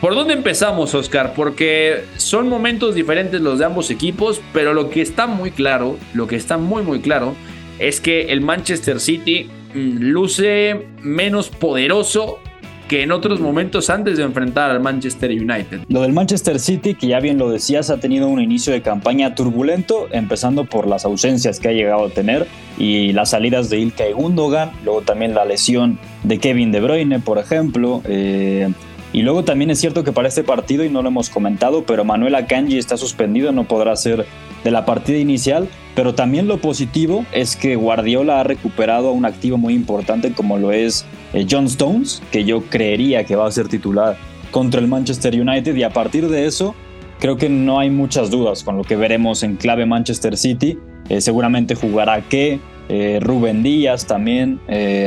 ¿Por 0.00 0.14
dónde 0.14 0.34
empezamos, 0.34 0.94
Oscar? 0.94 1.32
Porque 1.34 2.04
son 2.16 2.48
momentos 2.48 2.94
diferentes 2.94 3.40
los 3.40 3.58
de 3.58 3.64
ambos 3.64 3.90
equipos, 3.90 4.42
pero 4.52 4.74
lo 4.74 4.90
que 4.90 5.00
está 5.00 5.26
muy 5.26 5.50
claro, 5.50 5.98
lo 6.14 6.26
que 6.26 6.36
está 6.36 6.58
muy 6.58 6.82
muy 6.82 7.00
claro, 7.00 7.34
es 7.78 8.00
que 8.00 8.32
el 8.32 8.40
Manchester 8.40 9.00
City 9.00 9.48
mm, 9.74 9.98
luce 9.98 10.86
menos 11.02 11.48
poderoso 11.48 12.40
que 12.88 13.02
en 13.02 13.10
otros 13.10 13.40
momentos 13.40 13.90
antes 13.90 14.16
de 14.16 14.22
enfrentar 14.22 14.70
al 14.70 14.80
Manchester 14.80 15.30
United. 15.30 15.80
Lo 15.88 16.02
del 16.02 16.12
Manchester 16.12 16.60
City, 16.60 16.94
que 16.94 17.08
ya 17.08 17.20
bien 17.20 17.38
lo 17.38 17.50
decías, 17.50 17.90
ha 17.90 17.98
tenido 17.98 18.28
un 18.28 18.40
inicio 18.40 18.72
de 18.72 18.82
campaña 18.82 19.34
turbulento, 19.34 20.06
empezando 20.12 20.64
por 20.64 20.86
las 20.86 21.04
ausencias 21.04 21.58
que 21.58 21.68
ha 21.68 21.72
llegado 21.72 22.06
a 22.06 22.10
tener 22.10 22.46
y 22.78 23.12
las 23.12 23.30
salidas 23.30 23.70
de 23.70 23.78
Ilkay 23.80 24.12
Gundogan, 24.12 24.70
luego 24.84 25.02
también 25.02 25.34
la 25.34 25.44
lesión 25.44 25.98
de 26.22 26.38
Kevin 26.38 26.72
De 26.72 26.80
Bruyne, 26.80 27.18
por 27.20 27.38
ejemplo. 27.38 28.02
Eh, 28.04 28.68
y 29.12 29.22
luego 29.22 29.44
también 29.44 29.70
es 29.70 29.80
cierto 29.80 30.04
que 30.04 30.12
para 30.12 30.28
este 30.28 30.44
partido, 30.44 30.84
y 30.84 30.90
no 30.90 31.02
lo 31.02 31.08
hemos 31.08 31.30
comentado, 31.30 31.84
pero 31.84 32.04
Manuel 32.04 32.34
Akanji 32.34 32.78
está 32.78 32.96
suspendido, 32.96 33.50
no 33.50 33.64
podrá 33.64 33.96
ser 33.96 34.26
de 34.62 34.70
la 34.70 34.84
partida 34.84 35.18
inicial. 35.18 35.68
Pero 35.94 36.14
también 36.14 36.46
lo 36.46 36.58
positivo 36.58 37.24
es 37.32 37.56
que 37.56 37.76
Guardiola 37.76 38.40
ha 38.40 38.42
recuperado 38.42 39.08
a 39.08 39.12
un 39.12 39.24
activo 39.24 39.56
muy 39.56 39.72
importante 39.72 40.32
como 40.32 40.58
lo 40.58 40.70
es 40.70 41.06
eh, 41.32 41.46
John 41.48 41.66
Stones, 41.66 42.22
que 42.30 42.44
yo 42.44 42.62
creería 42.62 43.24
que 43.24 43.36
va 43.36 43.46
a 43.46 43.50
ser 43.50 43.68
titular 43.68 44.16
contra 44.50 44.80
el 44.80 44.88
Manchester 44.88 45.40
United. 45.40 45.74
Y 45.74 45.82
a 45.82 45.90
partir 45.90 46.28
de 46.28 46.46
eso, 46.46 46.74
creo 47.20 47.36
que 47.36 47.48
no 47.48 47.78
hay 47.78 47.90
muchas 47.90 48.30
dudas 48.30 48.62
con 48.62 48.76
lo 48.76 48.84
que 48.84 48.96
veremos 48.96 49.42
en 49.42 49.56
clave 49.56 49.86
Manchester 49.86 50.36
City. 50.36 50.78
Eh, 51.08 51.20
seguramente 51.20 51.74
jugará 51.74 52.20
que 52.22 52.60
eh, 52.88 53.18
Rubén 53.22 53.62
Díaz 53.62 54.06
también, 54.06 54.60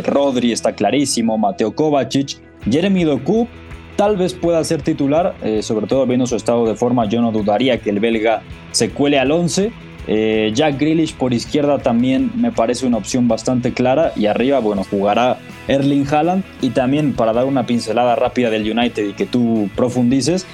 Rodri 0.03 0.51
está 0.51 0.73
clarísimo, 0.73 1.37
Mateo 1.37 1.73
Kovacic, 1.73 2.37
Jeremy 2.69 3.05
Doku 3.05 3.47
tal 3.95 4.15
vez 4.15 4.33
pueda 4.33 4.63
ser 4.63 4.81
titular, 4.81 5.35
sobre 5.61 5.85
todo 5.85 6.05
viendo 6.05 6.25
su 6.25 6.37
estado 6.37 6.65
de 6.65 6.75
forma, 6.75 7.05
yo 7.05 7.21
no 7.21 7.33
dudaría 7.33 7.81
que 7.81 7.89
el 7.89 7.99
belga 7.99 8.41
se 8.71 8.91
cuele 8.91 9.19
al 9.19 9.29
11. 9.29 9.73
Jack 10.07 10.79
Grealish 10.79 11.13
por 11.13 11.33
izquierda 11.33 11.77
también 11.79 12.31
me 12.35 12.51
parece 12.51 12.87
una 12.87 12.97
opción 12.97 13.27
bastante 13.27 13.73
clara. 13.73 14.11
Y 14.15 14.25
arriba, 14.25 14.59
bueno, 14.59 14.83
jugará 14.89 15.37
Erling 15.67 16.07
Haaland. 16.07 16.43
Y 16.61 16.71
también 16.71 17.13
para 17.13 17.33
dar 17.33 17.45
una 17.45 17.65
pincelada 17.65 18.15
rápida 18.15 18.49
del 18.49 18.69
United 18.69 19.09
y 19.09 19.13
que 19.13 19.25
tú 19.25 19.69
profundices, 19.75 20.45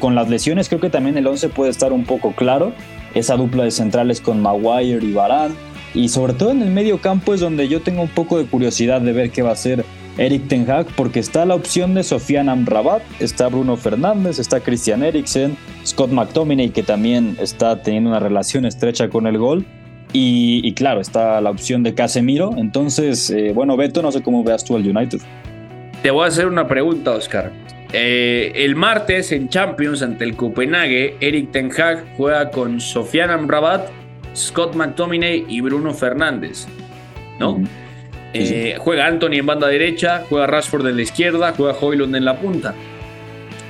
con 0.00 0.14
las 0.14 0.28
lesiones 0.28 0.68
creo 0.68 0.80
que 0.80 0.90
también 0.90 1.16
el 1.16 1.26
11 1.26 1.48
puede 1.48 1.70
estar 1.70 1.92
un 1.92 2.04
poco 2.04 2.32
claro. 2.32 2.72
Esa 3.14 3.36
dupla 3.36 3.64
de 3.64 3.70
centrales 3.70 4.20
con 4.20 4.40
Maguire 4.40 5.04
y 5.04 5.12
Varane. 5.12 5.54
Y 5.94 6.08
sobre 6.08 6.32
todo 6.32 6.50
en 6.50 6.62
el 6.62 6.70
medio 6.70 7.00
campo 7.00 7.34
es 7.34 7.40
donde 7.40 7.68
yo 7.68 7.82
tengo 7.82 8.00
un 8.00 8.08
poco 8.08 8.38
de 8.38 8.46
curiosidad 8.46 9.02
de 9.02 9.12
ver 9.12 9.30
qué 9.30 9.42
va 9.42 9.50
a 9.50 9.52
hacer 9.52 9.84
Eric 10.16 10.48
Ten 10.48 10.70
Hag, 10.70 10.86
porque 10.96 11.20
está 11.20 11.44
la 11.44 11.54
opción 11.54 11.94
de 11.94 12.02
Sofian 12.02 12.48
Amrabat, 12.48 13.02
está 13.20 13.48
Bruno 13.48 13.76
Fernández, 13.76 14.38
está 14.38 14.60
Christian 14.60 15.02
Eriksen, 15.02 15.56
Scott 15.84 16.10
McTominay, 16.10 16.70
que 16.70 16.82
también 16.82 17.36
está 17.40 17.82
teniendo 17.82 18.10
una 18.10 18.20
relación 18.20 18.64
estrecha 18.66 19.08
con 19.08 19.26
el 19.26 19.38
gol. 19.38 19.64
Y, 20.14 20.72
claro, 20.74 21.00
está 21.00 21.40
la 21.40 21.50
opción 21.50 21.82
de 21.82 21.94
Casemiro. 21.94 22.50
Entonces, 22.58 23.30
eh, 23.30 23.52
bueno, 23.54 23.78
Beto, 23.78 24.02
no 24.02 24.12
sé 24.12 24.22
cómo 24.22 24.44
veas 24.44 24.62
tú 24.62 24.76
al 24.76 24.86
United. 24.86 25.20
Te 26.02 26.10
voy 26.10 26.24
a 26.24 26.28
hacer 26.28 26.46
una 26.46 26.68
pregunta, 26.68 27.12
Oscar. 27.12 27.50
Eh, 27.94 28.52
el 28.54 28.74
martes 28.74 29.32
en 29.32 29.48
Champions 29.48 30.02
ante 30.02 30.24
el 30.24 30.36
Copenhague, 30.36 31.16
Eric 31.20 31.52
Ten 31.52 31.70
Hag 31.70 32.04
juega 32.16 32.50
con 32.50 32.80
Sofian 32.80 33.30
Amrabat, 33.30 33.88
Scott 34.34 34.74
McTominay 34.74 35.44
y 35.48 35.60
Bruno 35.60 35.94
Fernández. 35.94 36.66
¿No? 37.38 37.62
Eh, 38.34 38.76
juega 38.78 39.06
Anthony 39.06 39.34
en 39.34 39.46
banda 39.46 39.68
derecha, 39.68 40.24
juega 40.28 40.46
Rashford 40.46 40.86
en 40.86 40.96
la 40.96 41.02
izquierda, 41.02 41.52
juega 41.56 41.74
Hoylund 41.78 42.16
en 42.16 42.24
la 42.24 42.36
punta. 42.38 42.74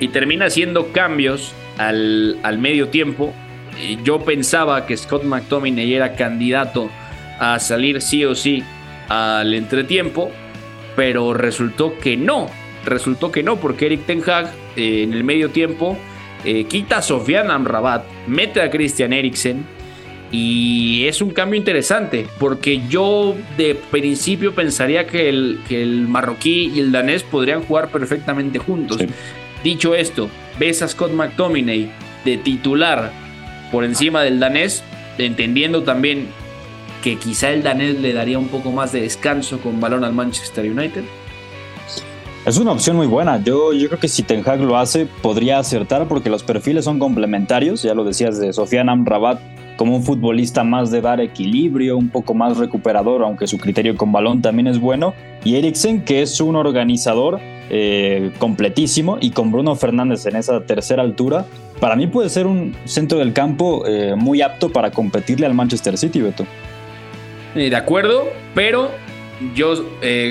Y 0.03 0.09
termina 0.09 0.45
haciendo 0.45 0.91
cambios 0.91 1.53
al, 1.77 2.37
al 2.43 2.57
medio 2.57 2.89
tiempo. 2.89 3.33
yo 4.03 4.23
pensaba 4.23 4.85
que 4.85 4.97
Scott 4.97 5.23
McTominay 5.23 5.93
era 5.93 6.15
candidato 6.15 6.89
a 7.39 7.59
salir 7.59 8.01
sí 8.01 8.23
o 8.25 8.35
sí 8.35 8.63
al 9.09 9.53
entretiempo, 9.53 10.31
pero 10.95 11.33
resultó 11.33 11.97
que 11.97 12.17
no 12.17 12.49
Resultó 12.85 13.31
que 13.31 13.43
no, 13.43 13.57
porque 13.57 13.85
Eric 13.85 14.05
Ten 14.05 14.21
Hag 14.27 14.51
eh, 14.75 15.03
en 15.03 15.13
el 15.13 15.23
medio 15.23 15.49
tiempo 15.49 15.97
eh, 16.43 16.65
quita 16.65 16.97
a 16.97 17.01
Sofian 17.01 17.49
Amrabat, 17.49 18.03
mete 18.27 18.61
a 18.61 18.69
Christian 18.69 19.13
Eriksen 19.13 19.65
y 20.31 21.05
es 21.05 21.21
un 21.21 21.29
cambio 21.29 21.57
interesante 21.57 22.25
porque 22.39 22.81
yo 22.89 23.35
de 23.55 23.75
principio 23.75 24.53
pensaría 24.53 25.07
que 25.07 25.29
el, 25.29 25.59
el 25.69 26.07
marroquí 26.07 26.71
y 26.75 26.79
el 26.79 26.91
danés 26.91 27.23
podrían 27.23 27.61
jugar 27.63 27.89
perfectamente 27.89 28.59
juntos. 28.59 28.97
Dicho 29.63 29.95
esto, 29.95 30.29
ves 30.59 30.81
a 30.81 30.87
Scott 30.87 31.13
McTominay 31.13 31.89
de 32.25 32.37
titular 32.37 33.11
por 33.71 33.85
encima 33.85 34.21
del 34.21 34.39
danés, 34.39 34.83
entendiendo 35.17 35.83
también 35.83 36.27
que 37.01 37.17
quizá 37.17 37.51
el 37.51 37.63
danés 37.63 37.99
le 37.99 38.13
daría 38.13 38.39
un 38.39 38.49
poco 38.49 38.71
más 38.71 38.91
de 38.91 39.01
descanso 39.01 39.59
con 39.59 39.79
balón 39.79 40.03
al 40.03 40.13
Manchester 40.13 40.69
United. 40.69 41.03
Es 42.45 42.57
una 42.57 42.73
opción 42.73 42.97
muy 42.97 43.07
buena. 43.07 43.41
Yo, 43.41 43.71
yo 43.71 43.87
creo 43.87 43.99
que 43.99 44.09
si 44.09 44.21
Ten 44.21 44.43
Hag 44.45 44.59
lo 44.59 44.77
hace, 44.77 45.05
podría 45.05 45.59
acertar 45.59 46.09
porque 46.09 46.29
los 46.29 46.43
perfiles 46.43 46.83
son 46.83 46.99
complementarios. 46.99 47.83
Ya 47.83 47.93
lo 47.93 48.03
decías 48.03 48.37
de 48.37 48.51
Sofian 48.51 48.89
Amrabat 48.89 49.39
como 49.77 49.95
un 49.95 50.03
futbolista 50.03 50.63
más 50.65 50.91
de 50.91 50.99
dar 51.01 51.21
equilibrio, 51.21 51.97
un 51.97 52.09
poco 52.09 52.33
más 52.33 52.57
recuperador, 52.57 53.23
aunque 53.23 53.47
su 53.47 53.57
criterio 53.57 53.95
con 53.95 54.11
balón 54.11 54.41
también 54.41 54.67
es 54.67 54.79
bueno. 54.79 55.13
Y 55.45 55.55
Eriksen, 55.55 56.03
que 56.03 56.21
es 56.21 56.41
un 56.41 56.57
organizador 56.57 57.39
eh, 57.69 58.31
completísimo, 58.39 59.17
y 59.21 59.31
con 59.31 59.51
Bruno 59.51 59.75
Fernández 59.75 60.25
en 60.25 60.35
esa 60.35 60.61
tercera 60.61 61.01
altura, 61.01 61.45
para 61.79 61.95
mí 61.95 62.07
puede 62.07 62.29
ser 62.29 62.45
un 62.45 62.75
centro 62.85 63.19
del 63.19 63.31
campo 63.31 63.85
eh, 63.87 64.15
muy 64.17 64.41
apto 64.41 64.69
para 64.69 64.91
competirle 64.91 65.45
al 65.45 65.53
Manchester 65.53 65.97
City, 65.97 66.21
Beto. 66.21 66.45
Eh, 67.55 67.69
de 67.69 67.75
acuerdo, 67.75 68.27
pero 68.53 68.91
yo 69.55 69.75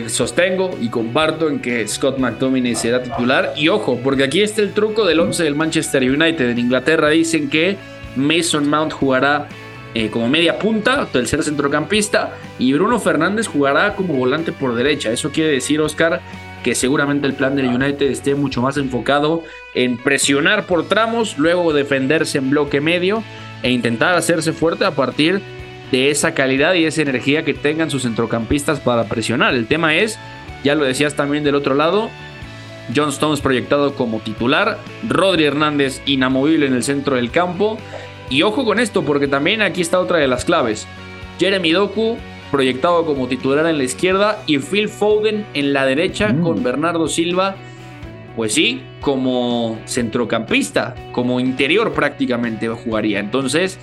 sostengo 0.08 0.70
y 0.80 0.88
comparto 0.88 1.48
en 1.48 1.60
que 1.60 1.86
Scott 1.88 2.18
McTominay 2.18 2.74
será 2.74 3.02
titular. 3.02 3.54
Y 3.56 3.68
ojo, 3.68 3.98
porque 4.02 4.24
aquí 4.24 4.42
está 4.42 4.62
el 4.62 4.72
truco 4.72 5.04
del 5.04 5.20
11 5.20 5.42
del 5.42 5.54
Manchester 5.54 6.02
United. 6.02 6.50
En 6.50 6.58
Inglaterra 6.58 7.08
dicen 7.08 7.50
que 7.50 7.76
Mason 8.14 8.68
Mount 8.68 8.92
jugará 8.92 9.48
como 10.10 10.28
media 10.28 10.58
punta, 10.58 11.06
tercer 11.06 11.42
centrocampista, 11.42 12.34
y 12.58 12.72
Bruno 12.72 12.98
Fernández 12.98 13.46
jugará 13.46 13.94
como 13.94 14.14
volante 14.14 14.52
por 14.52 14.74
derecha. 14.74 15.10
Eso 15.10 15.30
quiere 15.30 15.50
decir, 15.50 15.80
Oscar, 15.80 16.22
que 16.62 16.74
seguramente 16.74 17.26
el 17.26 17.34
plan 17.34 17.56
del 17.56 17.68
United 17.68 18.10
esté 18.10 18.34
mucho 18.34 18.62
más 18.62 18.76
enfocado 18.76 19.42
en 19.74 19.96
presionar 19.96 20.66
por 20.66 20.88
tramos, 20.88 21.38
luego 21.38 21.72
defenderse 21.72 22.38
en 22.38 22.50
bloque 22.50 22.80
medio 22.80 23.22
e 23.62 23.70
intentar 23.70 24.14
hacerse 24.14 24.52
fuerte 24.52 24.84
a 24.84 24.92
partir 24.92 25.40
de 25.90 26.10
esa 26.10 26.34
calidad 26.34 26.74
y 26.74 26.84
esa 26.84 27.02
energía 27.02 27.44
que 27.44 27.54
tengan 27.54 27.90
sus 27.90 28.02
centrocampistas 28.02 28.80
para 28.80 29.04
presionar. 29.04 29.54
El 29.54 29.66
tema 29.66 29.94
es, 29.96 30.18
ya 30.64 30.74
lo 30.74 30.84
decías 30.84 31.14
también 31.14 31.44
del 31.44 31.54
otro 31.54 31.74
lado, 31.74 32.10
John 32.94 33.10
Stones 33.10 33.40
proyectado 33.40 33.94
como 33.94 34.20
titular, 34.20 34.78
Rodri 35.08 35.44
Hernández 35.44 36.02
inamovible 36.06 36.66
en 36.66 36.74
el 36.74 36.82
centro 36.82 37.16
del 37.16 37.30
campo. 37.30 37.78
Y 38.30 38.42
ojo 38.42 38.64
con 38.64 38.80
esto, 38.80 39.04
porque 39.04 39.28
también 39.28 39.62
aquí 39.62 39.82
está 39.82 40.00
otra 40.00 40.18
de 40.18 40.26
las 40.26 40.44
claves. 40.44 40.86
Jeremy 41.38 41.72
Doku 41.72 42.16
proyectado 42.52 43.04
como 43.04 43.26
titular 43.26 43.66
en 43.66 43.78
la 43.78 43.84
izquierda 43.84 44.42
y 44.46 44.58
Phil 44.58 44.88
Foden 44.88 45.44
en 45.54 45.72
la 45.72 45.86
derecha 45.86 46.28
mm. 46.28 46.42
con 46.42 46.62
Bernardo 46.62 47.08
Silva, 47.08 47.56
pues 48.36 48.54
sí, 48.54 48.82
como 49.00 49.78
centrocampista, 49.86 50.94
como 51.12 51.40
interior 51.40 51.92
prácticamente 51.94 52.68
jugaría. 52.68 53.18
Entonces, 53.20 53.78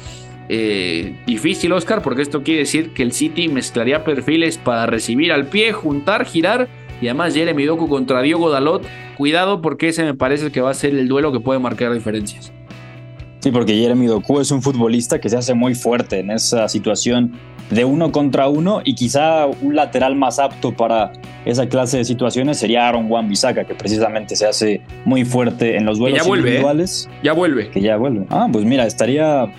eh, 0.50 1.16
difícil, 1.26 1.74
Oscar, 1.74 2.02
porque 2.02 2.22
esto 2.22 2.44
quiere 2.44 2.62
decir 2.62 2.94
que 2.94 3.04
el 3.04 3.12
City 3.12 3.50
mezclaría 3.50 4.04
perfiles 4.04 4.58
para 4.60 4.86
recibir 4.86 5.32
al 5.34 5.48
pie, 5.48 5.74
juntar, 5.74 6.26
girar. 6.26 6.70
Y 7.02 7.08
además 7.08 7.34
Jeremy 7.34 7.66
Doku 7.66 7.90
contra 7.90 8.22
Diogo 8.22 8.50
Dalot. 8.52 8.86
Cuidado 9.18 9.62
porque 9.62 9.90
ese 9.90 10.04
me 10.04 10.14
parece 10.14 10.52
que 10.52 10.62
va 10.62 10.70
a 10.70 10.74
ser 10.76 10.94
el 10.96 11.08
duelo 11.08 11.32
que 11.32 11.40
puede 11.40 11.60
marcar 11.60 11.92
diferencias. 11.94 12.52
Sí, 13.40 13.52
porque 13.52 13.74
Jeremy 13.74 14.06
Doku 14.06 14.40
es 14.42 14.52
un 14.52 14.62
futbolista 14.62 15.20
que 15.20 15.30
se 15.30 15.38
hace 15.38 15.54
muy 15.54 15.74
fuerte 15.74 16.20
en 16.20 16.30
esa 16.30 16.68
situación 16.68 17.34
de 17.70 17.86
uno 17.86 18.12
contra 18.12 18.48
uno 18.48 18.82
y 18.84 18.96
quizá 18.96 19.46
un 19.46 19.76
lateral 19.76 20.16
más 20.16 20.40
apto 20.40 20.74
para 20.74 21.12
esa 21.46 21.68
clase 21.68 21.98
de 21.98 22.06
situaciones 22.06 22.58
sería 22.58 22.88
Aaron 22.88 23.10
Wan 23.10 23.30
Bissaka, 23.30 23.64
que 23.64 23.76
precisamente 23.76 24.36
se 24.36 24.48
hace 24.48 24.82
muy 25.06 25.26
fuerte 25.26 25.78
en 25.78 25.86
los 25.86 26.00
duelos 26.00 26.22
ya 26.22 26.28
vuelve, 26.28 26.50
¿eh? 26.50 26.52
individuales. 26.52 27.10
Ya 27.24 27.34
vuelve. 27.34 27.70
Que 27.70 27.82
ya 27.82 27.98
vuelve. 27.98 28.26
Ah, 28.30 28.48
pues 28.52 28.66
mira, 28.66 28.86
estaría 28.86 29.52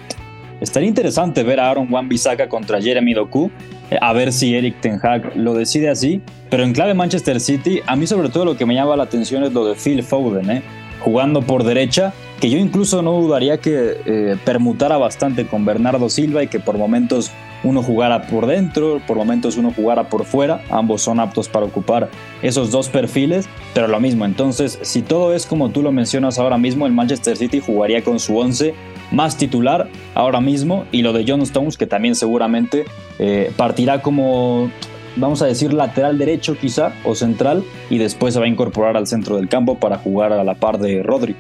Estaría 0.61 0.88
interesante 0.88 1.42
ver 1.42 1.58
a 1.58 1.70
Aaron 1.70 1.90
Wan-Bissaka 1.90 2.48
contra 2.48 2.82
Jeremy 2.82 3.14
Doku, 3.14 3.50
eh, 3.90 3.96
a 4.00 4.12
ver 4.12 4.30
si 4.30 4.54
Eric 4.54 4.80
Ten 4.80 5.00
Hag 5.02 5.34
lo 5.34 5.54
decide 5.54 5.88
así. 5.88 6.20
Pero 6.50 6.64
en 6.64 6.74
clave 6.74 6.92
Manchester 6.92 7.40
City, 7.40 7.80
a 7.86 7.96
mí 7.96 8.06
sobre 8.06 8.28
todo 8.28 8.44
lo 8.44 8.56
que 8.56 8.66
me 8.66 8.74
llama 8.74 8.94
la 8.96 9.04
atención 9.04 9.42
es 9.42 9.52
lo 9.52 9.64
de 9.64 9.74
Phil 9.74 10.02
Foden, 10.02 10.50
¿eh? 10.50 10.62
jugando 11.00 11.40
por 11.40 11.64
derecha, 11.64 12.12
que 12.40 12.50
yo 12.50 12.58
incluso 12.58 13.00
no 13.00 13.12
dudaría 13.12 13.56
que 13.56 13.96
eh, 14.04 14.36
permutara 14.44 14.98
bastante 14.98 15.46
con 15.46 15.64
Bernardo 15.64 16.11
Silva 16.11 16.42
y 16.42 16.48
que 16.48 16.61
por 16.61 16.76
momentos 16.76 17.30
uno 17.62 17.82
jugara 17.82 18.22
por 18.22 18.46
dentro, 18.46 19.00
por 19.06 19.16
momentos 19.16 19.56
uno 19.56 19.72
jugara 19.74 20.08
por 20.08 20.24
fuera, 20.24 20.62
ambos 20.70 21.02
son 21.02 21.20
aptos 21.20 21.48
para 21.48 21.66
ocupar 21.66 22.08
esos 22.42 22.70
dos 22.70 22.88
perfiles, 22.88 23.48
pero 23.74 23.88
lo 23.88 24.00
mismo, 24.00 24.24
entonces 24.24 24.78
si 24.82 25.02
todo 25.02 25.34
es 25.34 25.46
como 25.46 25.70
tú 25.70 25.82
lo 25.82 25.92
mencionas 25.92 26.38
ahora 26.38 26.58
mismo, 26.58 26.86
el 26.86 26.92
Manchester 26.92 27.36
City 27.36 27.61
jugaría 27.61 28.02
con 28.02 28.18
su 28.18 28.38
11 28.38 28.74
más 29.11 29.36
titular 29.36 29.88
ahora 30.14 30.40
mismo 30.40 30.84
y 30.92 31.02
lo 31.02 31.12
de 31.12 31.24
John 31.26 31.42
Stones 31.42 31.76
que 31.76 31.86
también 31.86 32.14
seguramente 32.14 32.84
eh, 33.18 33.52
partirá 33.56 34.02
como 34.02 34.70
vamos 35.16 35.42
a 35.42 35.46
decir 35.46 35.72
lateral 35.72 36.18
derecho 36.18 36.56
quizá 36.56 36.92
o 37.04 37.14
central 37.14 37.64
y 37.88 37.98
después 37.98 38.34
se 38.34 38.40
va 38.40 38.46
a 38.46 38.48
incorporar 38.48 38.96
al 38.96 39.06
centro 39.06 39.36
del 39.36 39.48
campo 39.48 39.78
para 39.78 39.98
jugar 39.98 40.32
a 40.32 40.44
la 40.44 40.54
par 40.54 40.78
de 40.78 41.02
Rodri. 41.02 41.36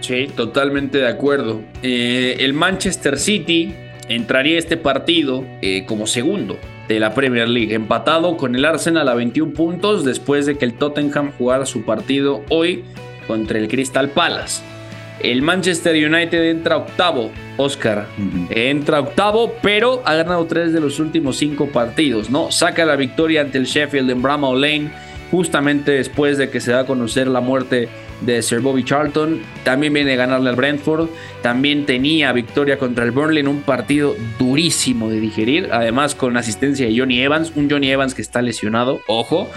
Sí, 0.00 0.26
totalmente 0.34 0.98
de 0.98 1.08
acuerdo. 1.08 1.62
Eh, 1.82 2.36
el 2.40 2.52
Manchester 2.52 3.18
City 3.18 3.74
entraría 4.08 4.58
este 4.58 4.76
partido 4.76 5.44
eh, 5.62 5.84
como 5.86 6.06
segundo 6.06 6.58
de 6.88 7.00
la 7.00 7.14
Premier 7.14 7.48
League, 7.48 7.74
empatado 7.74 8.36
con 8.36 8.54
el 8.54 8.64
Arsenal 8.64 9.08
a 9.08 9.14
21 9.14 9.52
puntos 9.54 10.04
después 10.04 10.46
de 10.46 10.56
que 10.56 10.64
el 10.64 10.74
Tottenham 10.74 11.32
jugara 11.36 11.66
su 11.66 11.84
partido 11.84 12.42
hoy 12.50 12.84
contra 13.26 13.58
el 13.58 13.68
Crystal 13.68 14.08
Palace. 14.10 14.62
El 15.20 15.42
Manchester 15.42 15.94
United 15.94 16.50
entra 16.50 16.76
octavo, 16.76 17.30
Oscar. 17.56 18.06
Entra 18.50 19.00
octavo, 19.00 19.54
pero 19.62 20.02
ha 20.04 20.14
ganado 20.14 20.44
tres 20.46 20.72
de 20.72 20.80
los 20.80 20.98
últimos 20.98 21.36
cinco 21.36 21.68
partidos, 21.68 22.28
¿no? 22.30 22.50
Saca 22.50 22.84
la 22.84 22.96
victoria 22.96 23.40
ante 23.40 23.56
el 23.58 23.64
Sheffield 23.64 24.10
en 24.10 24.20
Bramall 24.20 24.60
Lane 24.60 24.90
justamente 25.30 25.92
después 25.92 26.36
de 26.36 26.50
que 26.50 26.60
se 26.60 26.72
da 26.72 26.80
a 26.80 26.86
conocer 26.86 27.28
la 27.28 27.40
muerte 27.40 27.88
de 28.20 28.42
Sir 28.42 28.60
Bobby 28.60 28.84
Charlton. 28.84 29.42
También 29.64 29.92
viene 29.92 30.12
a 30.14 30.16
ganarle 30.16 30.50
al 30.50 30.56
Brentford. 30.56 31.08
También 31.42 31.86
tenía 31.86 32.32
victoria 32.32 32.78
contra 32.78 33.04
el 33.04 33.10
Burnley 33.10 33.40
en 33.40 33.48
un 33.48 33.62
partido 33.62 34.16
durísimo 34.38 35.10
de 35.10 35.20
digerir. 35.20 35.68
Además, 35.72 36.14
con 36.14 36.36
asistencia 36.36 36.86
de 36.86 36.98
Johnny 36.98 37.20
Evans. 37.20 37.52
Un 37.54 37.70
Johnny 37.70 37.90
Evans 37.90 38.14
que 38.14 38.22
está 38.22 38.42
lesionado. 38.42 39.00
Ojo. 39.06 39.50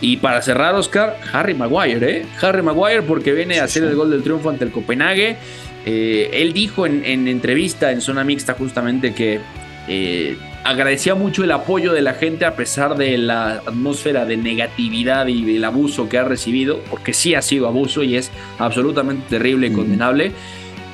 Y 0.00 0.18
para 0.18 0.42
cerrar, 0.42 0.74
Oscar, 0.74 1.18
Harry 1.32 1.54
Maguire, 1.54 2.18
¿eh? 2.18 2.26
Harry 2.40 2.62
Maguire 2.62 3.02
porque 3.02 3.32
viene 3.32 3.60
a 3.60 3.64
hacer 3.64 3.84
el 3.84 3.94
gol 3.94 4.10
del 4.10 4.22
triunfo 4.22 4.50
ante 4.50 4.64
el 4.64 4.70
Copenhague. 4.70 5.36
Eh, 5.86 6.30
él 6.32 6.52
dijo 6.52 6.86
en, 6.86 7.28
entrevista 7.28 7.92
en 7.92 8.00
zona 8.00 8.24
mixta 8.24 8.54
justamente 8.54 9.14
que 9.14 9.40
eh, 9.88 10.36
agradecía 10.64 11.14
mucho 11.14 11.44
el 11.44 11.52
apoyo 11.52 11.92
de 11.92 12.02
la 12.02 12.14
gente 12.14 12.46
a 12.46 12.56
pesar 12.56 12.96
de 12.96 13.18
la 13.18 13.56
atmósfera 13.66 14.24
de 14.24 14.36
negatividad 14.38 15.26
y 15.26 15.44
del 15.44 15.64
abuso 15.64 16.08
que 16.08 16.18
ha 16.18 16.24
recibido, 16.24 16.80
porque 16.90 17.12
sí 17.12 17.34
ha 17.34 17.42
sido 17.42 17.68
abuso 17.68 18.02
y 18.02 18.16
es 18.16 18.30
absolutamente 18.58 19.26
terrible 19.28 19.68
y 19.68 19.72
condenable. 19.72 20.32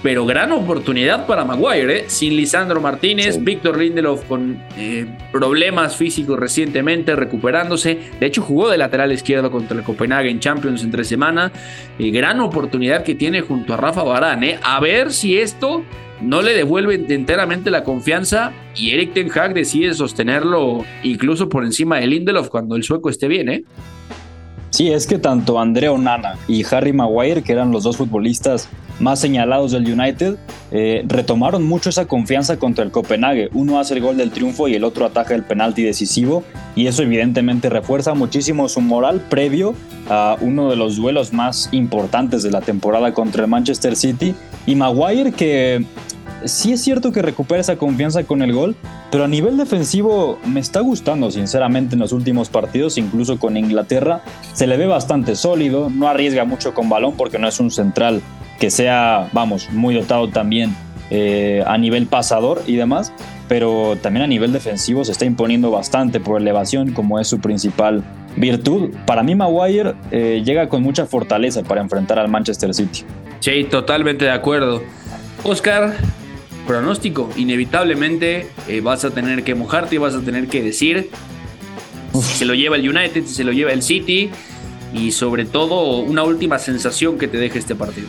Pero 0.03 0.25
gran 0.25 0.51
oportunidad 0.53 1.27
para 1.27 1.45
Maguire, 1.45 1.99
¿eh? 1.99 2.05
sin 2.07 2.35
Lisandro 2.35 2.81
Martínez, 2.81 3.45
Víctor 3.45 3.79
Lindelof 3.79 4.25
con 4.25 4.59
eh, 4.79 5.07
problemas 5.31 5.95
físicos 5.95 6.39
recientemente, 6.39 7.15
recuperándose. 7.15 7.99
De 8.19 8.27
hecho, 8.27 8.41
jugó 8.41 8.71
de 8.71 8.79
lateral 8.79 9.13
izquierdo 9.13 9.51
contra 9.51 9.77
el 9.77 9.85
Copenhague 9.85 10.31
en 10.31 10.41
Champions 10.41 10.83
entre 10.83 11.05
semana. 11.05 11.53
Eh, 11.99 12.11
gran 12.11 12.41
oportunidad 12.41 13.05
que 13.05 13.15
tiene 13.15 13.43
junto 13.43 13.75
a 13.75 13.77
Rafa 13.77 14.03
Barán. 14.03 14.43
A 14.63 14.81
ver 14.81 15.13
si 15.13 15.39
esto 15.39 15.85
no 16.21 16.43
le 16.43 16.55
devuelve 16.55 17.07
enteramente 17.09 17.71
la 17.71 17.85
confianza 17.85 18.53
y 18.77 18.91
Eric 18.91 19.15
Ten 19.15 19.31
Hag 19.31 19.55
decide 19.55 19.95
sostenerlo 19.95 20.85
incluso 21.03 21.49
por 21.49 21.65
encima 21.65 21.99
de 21.99 22.07
Lindelof 22.07 22.49
cuando 22.49 22.77
el 22.77 22.83
sueco 22.83 23.11
esté 23.11 23.29
bien, 23.29 23.49
¿eh? 23.49 23.65
Sí, 24.71 24.93
es 24.93 25.07
que 25.07 25.19
tanto 25.19 25.59
André 25.59 25.89
Onana 25.89 26.37
y 26.47 26.65
Harry 26.71 26.93
Maguire, 26.93 27.43
que 27.43 27.53
eran 27.53 27.73
los 27.73 27.83
dos 27.83 27.97
futbolistas 27.97 28.69
más 29.01 29.19
señalados 29.19 29.73
del 29.73 29.91
United, 29.91 30.37
eh, 30.71 31.03
retomaron 31.07 31.65
mucho 31.67 31.91
esa 31.91 32.07
confianza 32.07 32.57
contra 32.59 32.85
el 32.85 32.93
Copenhague. 32.93 33.51
Uno 33.53 33.81
hace 33.81 33.95
el 33.95 34.01
gol 34.01 34.17
del 34.17 34.31
triunfo 34.31 34.69
y 34.69 34.75
el 34.75 34.85
otro 34.85 35.07
ataja 35.07 35.35
el 35.35 35.43
penalti 35.43 35.83
decisivo 35.83 36.45
y 36.77 36.87
eso 36.87 37.03
evidentemente 37.03 37.69
refuerza 37.69 38.15
muchísimo 38.15 38.69
su 38.69 38.81
moral 38.81 39.21
previo 39.29 39.75
a 40.09 40.37
uno 40.41 40.71
de 40.71 40.77
los 40.77 40.97
duelos 40.97 41.33
más 41.33 41.69
importantes 41.73 42.43
de 42.43 42.51
la 42.53 42.61
temporada 42.61 43.13
contra 43.13 43.45
el 43.45 43.51
Manchester 43.51 43.97
City. 43.97 44.35
Y 44.67 44.75
Maguire 44.75 45.33
que 45.33 45.85
sí 46.45 46.73
es 46.73 46.83
cierto 46.83 47.13
que 47.13 47.23
recupera 47.23 47.61
esa 47.61 47.77
confianza 47.77 48.25
con 48.25 48.43
el 48.43 48.53
gol, 48.53 48.77
pero 49.11 49.25
a 49.25 49.29
nivel 49.29 49.57
defensivo 49.57 50.39
me 50.45 50.61
está 50.61 50.81
gustando 50.81 51.31
sinceramente 51.31 51.95
en 51.95 52.01
los 52.01 52.13
últimos 52.13 52.49
partidos, 52.49 52.99
incluso 52.99 53.39
con 53.39 53.57
Inglaterra. 53.57 54.23
Se 54.53 54.67
le 54.67 54.77
ve 54.77 54.87
bastante 54.87 55.37
sólido, 55.37 55.91
no 55.91 56.09
arriesga 56.09 56.45
mucho 56.45 56.75
con 56.75 56.89
balón 56.89 57.15
porque 57.17 57.39
no 57.39 57.49
es 57.49 57.61
un 57.61 57.71
central 57.71 58.23
que 58.59 58.71
sea, 58.71 59.29
vamos, 59.33 59.71
muy 59.73 59.95
dotado 59.95 60.29
también 60.29 60.75
eh, 61.11 61.65
a 61.67 61.79
nivel 61.79 62.07
pasador 62.07 62.63
y 62.67 62.77
demás, 62.77 63.13
pero 63.49 63.97
también 64.01 64.23
a 64.23 64.29
nivel 64.29 64.53
defensivo 64.53 65.05
se 65.05 65.13
está 65.13 65.25
imponiendo 65.25 65.71
bastante 65.71 66.21
por 66.21 66.41
elevación 66.41 66.93
como 66.93 67.19
es 67.19 67.27
su 67.27 67.41
principal 67.41 68.05
virtud. 68.37 68.91
Para 69.07 69.23
mí 69.23 69.35
Maguire 69.35 69.95
eh, 70.11 70.43
llega 70.45 70.69
con 70.69 70.83
mucha 70.83 71.07
fortaleza 71.07 71.63
para 71.63 71.81
enfrentar 71.81 72.19
al 72.19 72.29
Manchester 72.29 72.75
City. 72.75 73.05
Sí, 73.41 73.65
totalmente 73.65 74.25
de 74.25 74.31
acuerdo. 74.31 74.83
Oscar, 75.43 75.95
pronóstico. 76.67 77.31
Inevitablemente 77.37 78.49
eh, 78.69 78.81
vas 78.81 79.05
a 79.05 79.11
tener 79.11 79.43
que 79.43 79.55
mojarte 79.55 79.97
y 79.97 79.99
vas 79.99 80.15
a 80.15 80.21
tener 80.21 80.49
que 80.49 80.63
decir 80.63 81.11
si 82.15 82.39
se 82.39 82.45
lo 82.45 82.55
lleva 82.55 82.77
el 82.77 82.89
United, 82.89 83.25
si 83.25 83.35
se 83.35 83.45
lo 83.45 83.53
lleva 83.53 83.73
el 83.73 83.83
City 83.83 84.31
y 84.93 85.13
sobre 85.13 85.45
todo 85.45 85.99
una 86.01 86.25
última 86.25 86.59
sensación 86.59 87.19
que 87.19 87.29
te 87.29 87.39
deje 87.39 87.59
este 87.59 87.75
partido. 87.75 88.09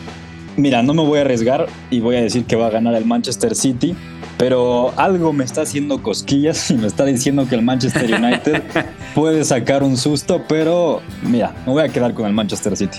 Mira, 0.56 0.82
no 0.82 0.92
me 0.92 1.02
voy 1.02 1.18
a 1.18 1.22
arriesgar 1.22 1.66
y 1.90 2.00
voy 2.00 2.16
a 2.16 2.20
decir 2.20 2.44
que 2.44 2.56
va 2.56 2.66
a 2.66 2.70
ganar 2.70 2.94
el 2.94 3.06
Manchester 3.06 3.54
City, 3.54 3.94
pero 4.36 4.92
algo 4.98 5.32
me 5.32 5.44
está 5.44 5.62
haciendo 5.62 6.02
cosquillas 6.02 6.70
y 6.70 6.74
me 6.74 6.86
está 6.86 7.04
diciendo 7.04 7.48
que 7.48 7.54
el 7.54 7.62
Manchester 7.62 8.12
United 8.12 8.62
puede 9.14 9.44
sacar 9.44 9.82
un 9.82 9.96
susto, 9.96 10.42
pero 10.48 11.00
mira, 11.22 11.54
me 11.66 11.72
voy 11.72 11.82
a 11.82 11.88
quedar 11.88 12.12
con 12.12 12.26
el 12.26 12.34
Manchester 12.34 12.76
City. 12.76 12.98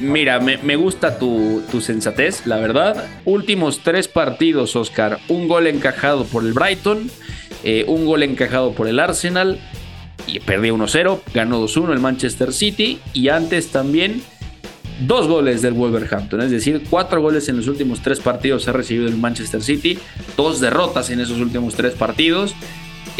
Mira, 0.00 0.38
me, 0.38 0.76
gusta 0.76 1.18
tu, 1.18 1.62
sensatez, 1.80 2.46
la 2.46 2.58
verdad. 2.58 3.04
Últimos 3.24 3.80
tres 3.82 4.06
partidos, 4.06 4.76
Oscar. 4.76 5.18
Un 5.28 5.48
gol 5.48 5.66
encajado 5.66 6.24
por 6.24 6.44
el 6.44 6.52
Brighton, 6.52 7.10
eh, 7.64 7.84
un 7.88 8.06
gol 8.06 8.22
encajado 8.22 8.74
por 8.74 8.86
el 8.86 9.00
Arsenal, 9.00 9.58
y 10.28 10.38
perdió 10.38 10.76
1-0, 10.76 11.20
ganó 11.34 11.60
2-1 11.66 11.92
el 11.92 11.98
Manchester 11.98 12.52
City, 12.52 13.00
y 13.12 13.28
antes 13.28 13.72
también 13.72 14.22
dos 15.00 15.28
goles 15.28 15.62
del 15.62 15.74
Wolverhampton, 15.74 16.40
es 16.40 16.50
decir, 16.50 16.82
cuatro 16.88 17.20
goles 17.20 17.48
en 17.48 17.56
los 17.56 17.68
últimos 17.68 18.00
tres 18.00 18.20
partidos 18.20 18.68
ha 18.68 18.72
recibido 18.72 19.06
el 19.06 19.16
Manchester 19.16 19.62
City, 19.62 19.98
dos 20.36 20.60
derrotas 20.60 21.10
en 21.10 21.20
esos 21.20 21.38
últimos 21.38 21.74
tres 21.74 21.94
partidos. 21.94 22.54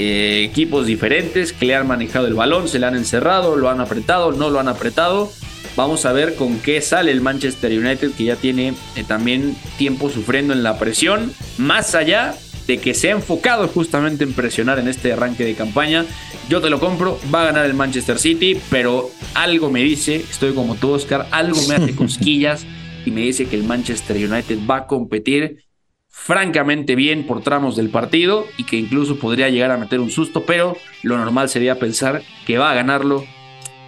Eh, 0.00 0.44
equipos 0.48 0.86
diferentes 0.86 1.52
que 1.52 1.66
le 1.66 1.74
han 1.74 1.88
manejado 1.88 2.28
el 2.28 2.34
balón, 2.34 2.68
se 2.68 2.78
le 2.78 2.86
han 2.86 2.94
encerrado, 2.94 3.56
lo 3.56 3.68
han 3.68 3.80
apretado, 3.80 4.30
no 4.30 4.48
lo 4.48 4.60
han 4.60 4.68
apretado. 4.68 5.32
Vamos 5.76 6.06
a 6.06 6.12
ver 6.12 6.36
con 6.36 6.58
qué 6.60 6.80
sale 6.80 7.10
el 7.10 7.20
Manchester 7.20 7.76
United 7.76 8.12
que 8.12 8.24
ya 8.24 8.36
tiene 8.36 8.74
eh, 8.94 9.04
también 9.06 9.56
tiempo 9.76 10.08
sufriendo 10.08 10.52
en 10.52 10.62
la 10.62 10.78
presión. 10.78 11.32
Más 11.56 11.96
allá 11.96 12.36
de 12.68 12.78
que 12.78 12.94
se 12.94 13.08
ha 13.08 13.12
enfocado 13.12 13.66
justamente 13.66 14.22
en 14.22 14.34
presionar 14.34 14.78
en 14.78 14.86
este 14.86 15.12
arranque 15.12 15.44
de 15.44 15.54
campaña. 15.54 16.04
Yo 16.48 16.60
te 16.60 16.70
lo 16.70 16.78
compro, 16.78 17.18
va 17.34 17.42
a 17.42 17.46
ganar 17.46 17.64
el 17.64 17.74
Manchester 17.74 18.18
City, 18.18 18.60
pero 18.70 19.10
algo 19.34 19.70
me 19.70 19.82
dice, 19.82 20.16
estoy 20.16 20.52
como 20.52 20.76
tú 20.76 20.90
Oscar, 20.90 21.26
algo 21.30 21.60
me 21.66 21.76
hace 21.76 21.96
cosquillas 21.96 22.66
y 23.06 23.10
me 23.10 23.22
dice 23.22 23.46
que 23.46 23.56
el 23.56 23.64
Manchester 23.64 24.16
United 24.16 24.58
va 24.70 24.76
a 24.76 24.86
competir 24.86 25.64
francamente 26.08 26.94
bien 26.94 27.26
por 27.26 27.42
tramos 27.42 27.74
del 27.74 27.88
partido 27.88 28.44
y 28.58 28.64
que 28.64 28.76
incluso 28.76 29.18
podría 29.18 29.48
llegar 29.48 29.70
a 29.70 29.78
meter 29.78 29.98
un 29.98 30.10
susto, 30.10 30.44
pero 30.44 30.76
lo 31.02 31.16
normal 31.16 31.48
sería 31.48 31.78
pensar 31.78 32.22
que 32.46 32.58
va 32.58 32.70
a 32.70 32.74
ganarlo 32.74 33.24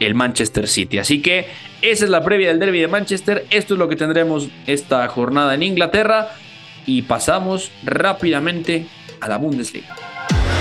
el 0.00 0.14
Manchester 0.14 0.66
City. 0.66 0.96
Así 0.98 1.20
que 1.20 1.48
esa 1.82 2.04
es 2.04 2.10
la 2.10 2.24
previa 2.24 2.48
del 2.48 2.58
derby 2.58 2.80
de 2.80 2.88
Manchester. 2.88 3.46
Esto 3.50 3.74
es 3.74 3.78
lo 3.78 3.88
que 3.88 3.96
tendremos 3.96 4.48
esta 4.66 5.06
jornada 5.08 5.54
en 5.54 5.64
Inglaterra 5.64 6.30
Y 6.85 7.01
pasamos 7.03 7.71
rápidamente 7.83 8.87
a 9.21 9.27
la 9.27 9.37
Bundesliga. 9.37 9.95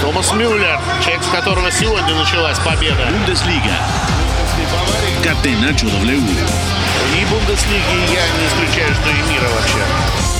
Thomas 0.01 0.33
Müller, 0.35 0.79
check 1.03 1.21
которого 1.33 1.71
сегодня 1.71 2.15
началась 2.15 2.59
победа. 2.59 3.11
Bundesliga. 3.11 3.79
Catenacho 5.23 5.87
W. 5.87 6.75
И 7.15 7.25
Бундеслиги 7.27 8.13
я 8.13 8.27
не 8.39 8.47
исключаю, 8.47 8.95
что 8.95 9.09
и 9.11 9.33
мира 9.33 9.49
вообще. 9.55 10.35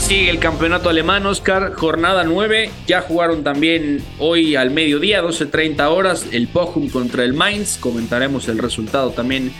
Sigue 0.00 0.30
el 0.30 0.38
campeonato 0.38 0.88
alemán, 0.88 1.26
Oscar, 1.26 1.74
jornada 1.74 2.22
9. 2.22 2.70
Ya 2.86 3.00
jugaron 3.00 3.42
también 3.42 4.04
hoy 4.20 4.54
al 4.54 4.70
mediodía, 4.70 5.20
12.30 5.20 5.80
horas, 5.88 6.26
el 6.30 6.46
Bochum 6.46 6.88
contra 6.90 7.24
el 7.24 7.34
Mainz. 7.34 7.76
Comentaremos 7.78 8.46
el 8.46 8.58
resultado 8.58 9.10
también 9.10 9.52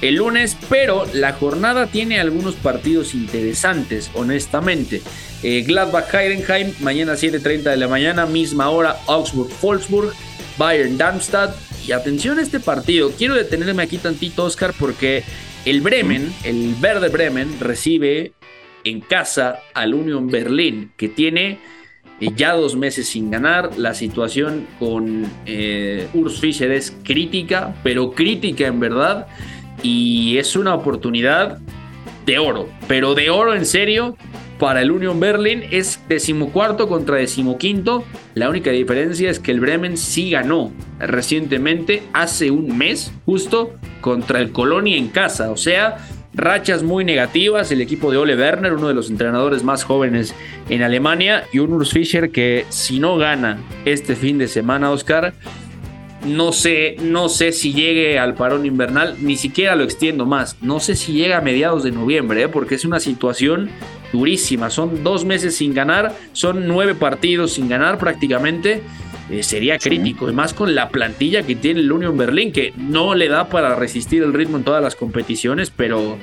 el 0.00 0.16
lunes, 0.16 0.56
pero 0.68 1.06
la 1.12 1.32
jornada 1.32 1.86
tiene 1.86 2.20
algunos 2.20 2.54
partidos 2.54 3.14
interesantes, 3.14 4.10
honestamente. 4.14 5.02
Eh, 5.42 5.64
Gladbach-Heidenheim, 5.66 6.74
mañana 6.80 7.14
7.30 7.14 7.62
de 7.62 7.76
la 7.76 7.88
mañana, 7.88 8.26
misma 8.26 8.70
hora, 8.70 8.96
Augsburg-Wolfsburg, 9.06 10.12
Bayern-Darmstadt. 10.56 11.54
Y 11.86 11.92
atención 11.92 12.38
a 12.38 12.42
este 12.42 12.60
partido, 12.60 13.12
quiero 13.16 13.34
detenerme 13.34 13.82
aquí 13.82 13.98
tantito, 13.98 14.44
Oscar, 14.44 14.74
porque 14.78 15.24
el 15.64 15.80
Bremen, 15.80 16.32
el 16.44 16.74
Verde 16.80 17.08
Bremen, 17.08 17.58
recibe 17.60 18.32
en 18.84 19.00
casa 19.00 19.60
al 19.74 19.94
Union 19.94 20.28
Berlin, 20.28 20.92
que 20.96 21.08
tiene 21.08 21.58
eh, 22.20 22.30
ya 22.36 22.54
dos 22.54 22.76
meses 22.76 23.08
sin 23.08 23.30
ganar. 23.30 23.78
La 23.78 23.94
situación 23.94 24.66
con 24.78 25.26
eh, 25.46 26.08
Urs 26.14 26.40
Fischer 26.40 26.70
es 26.70 26.96
crítica, 27.02 27.74
pero 27.82 28.12
crítica 28.12 28.66
en 28.66 28.80
verdad. 28.80 29.26
Y 29.82 30.38
es 30.38 30.56
una 30.56 30.74
oportunidad 30.74 31.58
de 32.26 32.38
oro, 32.38 32.68
pero 32.86 33.14
de 33.14 33.30
oro 33.30 33.54
en 33.54 33.66
serio. 33.66 34.16
Para 34.58 34.82
el 34.82 34.90
Union 34.90 35.20
Berlin 35.20 35.62
es 35.70 36.00
decimocuarto 36.08 36.88
contra 36.88 37.16
decimoquinto. 37.16 38.04
La 38.34 38.50
única 38.50 38.72
diferencia 38.72 39.30
es 39.30 39.38
que 39.38 39.52
el 39.52 39.60
Bremen 39.60 39.96
sí 39.96 40.30
ganó 40.30 40.72
recientemente, 40.98 42.02
hace 42.12 42.50
un 42.50 42.76
mes, 42.76 43.12
justo 43.24 43.74
contra 44.00 44.40
el 44.40 44.50
Colonia 44.50 44.96
en 44.96 45.08
casa. 45.08 45.52
O 45.52 45.56
sea, 45.56 45.98
rachas 46.34 46.82
muy 46.82 47.04
negativas. 47.04 47.70
El 47.70 47.80
equipo 47.80 48.10
de 48.10 48.16
Ole 48.16 48.36
Werner, 48.36 48.72
uno 48.72 48.88
de 48.88 48.94
los 48.94 49.10
entrenadores 49.10 49.62
más 49.62 49.84
jóvenes 49.84 50.34
en 50.68 50.82
Alemania, 50.82 51.44
y 51.52 51.60
un 51.60 51.72
Urs 51.72 51.92
Fischer 51.92 52.30
que 52.30 52.66
si 52.68 52.98
no 52.98 53.16
gana 53.16 53.58
este 53.84 54.16
fin 54.16 54.38
de 54.38 54.48
semana, 54.48 54.90
Oscar, 54.90 55.34
no 56.28 56.52
sé, 56.52 56.96
no 57.00 57.28
sé 57.28 57.52
si 57.52 57.72
llegue 57.72 58.18
al 58.18 58.34
parón 58.34 58.66
invernal, 58.66 59.16
ni 59.20 59.36
siquiera 59.36 59.76
lo 59.76 59.84
extiendo 59.84 60.26
más. 60.26 60.56
No 60.60 60.80
sé 60.80 60.94
si 60.96 61.12
llega 61.12 61.38
a 61.38 61.40
mediados 61.40 61.82
de 61.82 61.90
noviembre, 61.90 62.42
¿eh? 62.42 62.48
porque 62.48 62.74
es 62.76 62.84
una 62.84 63.00
situación 63.00 63.70
durísima. 64.12 64.70
Son 64.70 65.02
dos 65.04 65.24
meses 65.24 65.56
sin 65.56 65.74
ganar, 65.74 66.14
son 66.32 66.66
nueve 66.68 66.94
partidos 66.94 67.52
sin 67.54 67.68
ganar 67.68 67.98
prácticamente. 67.98 68.82
eh, 69.30 69.42
sería 69.42 69.78
crítico, 69.78 70.24
además 70.24 70.54
con 70.54 70.74
la 70.74 70.88
plantilla 70.88 71.42
que 71.42 71.54
tiene 71.54 71.80
el 71.80 71.92
Union 71.92 72.16
Berlin, 72.16 72.50
que 72.50 72.72
no 72.76 73.14
le 73.14 73.28
da 73.28 73.48
para 73.48 73.74
resistir 73.74 74.22
el 74.22 74.32
ritmo 74.32 74.56
en 74.56 74.64
todas 74.64 74.82
las 74.82 74.96
competiciones, 74.96 75.70
pero 75.70 76.16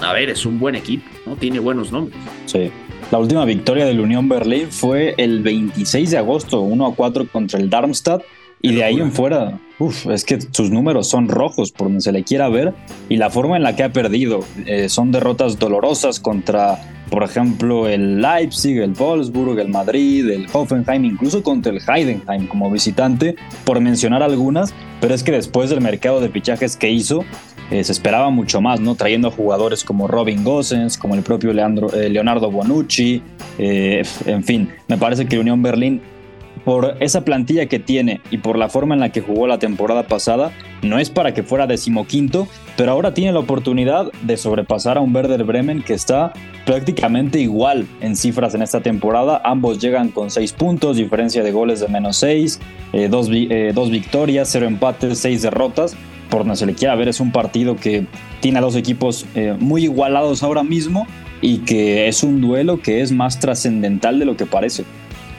a 0.00 0.12
ver, 0.12 0.30
es 0.30 0.46
un 0.46 0.58
buen 0.58 0.74
equipo, 0.74 1.04
¿no? 1.26 1.36
Tiene 1.36 1.58
buenos 1.58 1.90
nombres. 1.90 2.16
Sí. 2.46 2.70
La 3.10 3.18
última 3.18 3.44
victoria 3.44 3.84
del 3.84 4.00
Unión 4.00 4.28
Berlín 4.28 4.68
fue 4.70 5.14
el 5.18 5.40
26 5.42 6.10
de 6.10 6.18
agosto, 6.18 6.60
1 6.60 6.86
a 6.86 6.94
4 6.94 7.26
contra 7.30 7.60
el 7.60 7.68
Darmstadt. 7.68 8.22
Y 8.64 8.76
de 8.76 8.82
ahí 8.82 8.98
en 8.98 9.12
fuera, 9.12 9.60
uf, 9.78 10.06
es 10.06 10.24
que 10.24 10.38
sus 10.40 10.70
números 10.70 11.06
son 11.06 11.28
rojos 11.28 11.70
por 11.70 11.88
donde 11.88 12.00
se 12.00 12.12
le 12.12 12.24
quiera 12.24 12.48
ver. 12.48 12.72
Y 13.10 13.18
la 13.18 13.28
forma 13.28 13.58
en 13.58 13.62
la 13.62 13.76
que 13.76 13.82
ha 13.82 13.92
perdido 13.92 14.40
eh, 14.64 14.88
son 14.88 15.12
derrotas 15.12 15.58
dolorosas 15.58 16.18
contra, 16.18 16.78
por 17.10 17.22
ejemplo, 17.24 17.86
el 17.86 18.22
Leipzig, 18.22 18.78
el 18.78 18.92
Wolfsburg, 18.92 19.58
el 19.58 19.68
Madrid, 19.68 20.30
el 20.30 20.46
Hoffenheim, 20.50 21.04
incluso 21.04 21.42
contra 21.42 21.72
el 21.72 21.78
Heidenheim 21.86 22.46
como 22.46 22.70
visitante, 22.70 23.36
por 23.66 23.80
mencionar 23.80 24.22
algunas. 24.22 24.72
Pero 24.98 25.12
es 25.12 25.22
que 25.22 25.32
después 25.32 25.68
del 25.68 25.82
mercado 25.82 26.22
de 26.22 26.30
fichajes 26.30 26.74
que 26.74 26.88
hizo, 26.88 27.22
eh, 27.70 27.84
se 27.84 27.92
esperaba 27.92 28.30
mucho 28.30 28.62
más, 28.62 28.80
¿no? 28.80 28.94
Trayendo 28.94 29.30
jugadores 29.30 29.84
como 29.84 30.08
Robin 30.08 30.42
Gosens, 30.42 30.96
como 30.96 31.14
el 31.14 31.20
propio 31.20 31.50
eh, 31.50 32.08
Leonardo 32.08 32.50
Bonucci, 32.50 33.20
en 33.58 34.42
fin, 34.42 34.70
me 34.88 34.96
parece 34.96 35.26
que 35.26 35.38
Unión 35.38 35.62
Berlín 35.62 36.00
por 36.64 36.96
esa 37.00 37.24
plantilla 37.24 37.66
que 37.66 37.78
tiene 37.78 38.20
y 38.30 38.38
por 38.38 38.58
la 38.58 38.68
forma 38.68 38.94
en 38.94 39.00
la 39.00 39.10
que 39.10 39.20
jugó 39.20 39.46
la 39.46 39.58
temporada 39.58 40.04
pasada, 40.06 40.52
no 40.82 40.98
es 40.98 41.10
para 41.10 41.34
que 41.34 41.42
fuera 41.42 41.66
decimoquinto, 41.66 42.48
pero 42.76 42.92
ahora 42.92 43.14
tiene 43.14 43.32
la 43.32 43.40
oportunidad 43.40 44.10
de 44.22 44.36
sobrepasar 44.36 44.98
a 44.98 45.00
un 45.00 45.14
Werder 45.14 45.44
Bremen 45.44 45.82
que 45.82 45.94
está 45.94 46.32
prácticamente 46.66 47.40
igual 47.40 47.86
en 48.00 48.16
cifras 48.16 48.54
en 48.54 48.62
esta 48.62 48.80
temporada. 48.80 49.40
Ambos 49.44 49.78
llegan 49.78 50.08
con 50.08 50.30
seis 50.30 50.52
puntos, 50.52 50.96
diferencia 50.96 51.42
de 51.42 51.52
goles 51.52 51.80
de 51.80 51.88
menos 51.88 52.16
seis, 52.16 52.60
eh, 52.92 53.08
dos, 53.08 53.28
eh, 53.30 53.72
dos 53.74 53.90
victorias, 53.90 54.48
cero 54.50 54.66
empates, 54.66 55.18
seis 55.18 55.42
derrotas. 55.42 55.96
Por 56.30 56.40
donde 56.40 56.56
se 56.56 56.66
le 56.66 56.74
quiera 56.74 56.94
ver, 56.96 57.08
es 57.08 57.20
un 57.20 57.30
partido 57.30 57.76
que 57.76 58.06
tiene 58.40 58.58
a 58.58 58.62
dos 58.62 58.76
equipos 58.76 59.26
eh, 59.34 59.54
muy 59.58 59.84
igualados 59.84 60.42
ahora 60.42 60.64
mismo 60.64 61.06
y 61.40 61.58
que 61.58 62.08
es 62.08 62.22
un 62.22 62.40
duelo 62.40 62.80
que 62.80 63.02
es 63.02 63.12
más 63.12 63.38
trascendental 63.38 64.18
de 64.18 64.24
lo 64.24 64.36
que 64.36 64.46
parece. 64.46 64.84